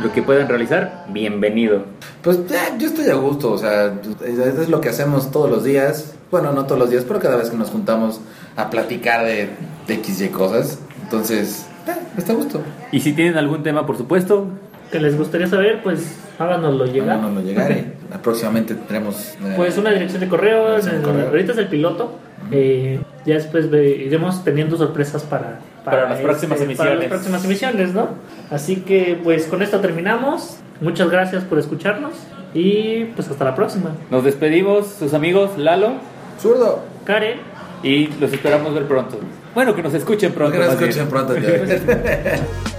lo 0.03 0.11
que 0.11 0.21
puedan 0.21 0.47
realizar, 0.49 1.05
bienvenido. 1.09 1.83
Pues 2.21 2.45
ya, 2.47 2.77
yo 2.77 2.87
estoy 2.87 3.07
a 3.09 3.13
gusto, 3.15 3.51
o 3.51 3.57
sea, 3.57 3.93
es 4.25 4.37
es 4.37 4.69
lo 4.69 4.81
que 4.81 4.89
hacemos 4.89 5.31
todos 5.31 5.49
los 5.49 5.63
días. 5.63 6.15
Bueno, 6.31 6.51
no 6.51 6.65
todos 6.65 6.79
los 6.79 6.89
días, 6.89 7.05
pero 7.07 7.19
cada 7.19 7.37
vez 7.37 7.49
que 7.49 7.57
nos 7.57 7.69
juntamos 7.69 8.19
a 8.55 8.69
platicar 8.69 9.25
de, 9.25 9.49
de 9.87 9.93
X 9.95 10.21
y 10.21 10.27
cosas. 10.29 10.79
Entonces, 11.03 11.67
ya, 11.87 11.97
está 12.17 12.33
a 12.33 12.35
gusto. 12.35 12.61
Y 12.91 12.99
si 12.99 13.13
tienen 13.13 13.37
algún 13.37 13.63
tema, 13.63 13.85
por 13.85 13.97
supuesto, 13.97 14.47
que 14.91 14.99
les 14.99 15.17
gustaría 15.17 15.47
saber, 15.47 15.81
pues 15.83 16.17
háganoslo 16.37 16.85
llegar. 16.85 17.11
Háganoslo 17.11 17.41
llegar 17.41 17.71
y 17.71 17.93
próximamente 18.23 18.75
tendremos. 18.75 19.35
eh, 19.43 19.53
Pues 19.55 19.77
una 19.77 19.91
dirección 19.91 20.19
de 20.19 20.27
correo, 20.27 20.67
Dirección 20.69 20.95
de 20.95 20.99
en- 20.99 21.05
correo. 21.05 21.27
ahorita 21.29 21.51
es 21.53 21.57
el 21.59 21.67
piloto. 21.67 22.19
Eh, 22.51 22.99
ya 23.25 23.35
después 23.35 23.69
ve- 23.69 23.89
iremos 24.05 24.43
teniendo 24.43 24.77
sorpresas 24.77 25.23
para, 25.23 25.59
Para 25.85 26.09
las 26.09 26.19
próximas 26.19 26.57
Para 26.59 26.65
emisiones. 26.71 26.99
las 26.99 27.07
próximas 27.09 27.45
emisiones, 27.45 27.93
¿no? 27.93 28.09
Así 28.51 28.77
que 28.77 29.19
pues 29.23 29.45
con 29.45 29.61
esto 29.61 29.79
terminamos. 29.79 30.57
Muchas 30.81 31.09
gracias 31.09 31.43
por 31.43 31.59
escucharnos 31.59 32.13
y 32.53 33.05
pues 33.15 33.29
hasta 33.29 33.43
la 33.45 33.53
próxima. 33.55 33.91
nos 34.09 34.23
despedimos, 34.23 34.87
sus 34.87 35.13
amigos 35.13 35.57
Lalo, 35.57 35.93
Zurdo. 36.41 36.83
Karen. 37.05 37.39
y 37.83 38.07
los 38.19 38.31
esperamos 38.33 38.73
ver 38.73 38.83
pronto. 38.85 39.19
Bueno, 39.55 39.75
que 39.75 39.81
nos 39.83 39.93
escuchen 39.93 40.31
pronto. 40.31 40.53
Que 40.53 40.65
nos 40.65 40.73
escuchen 40.73 41.07
pronto. 41.09 41.35
ya. 41.37 41.49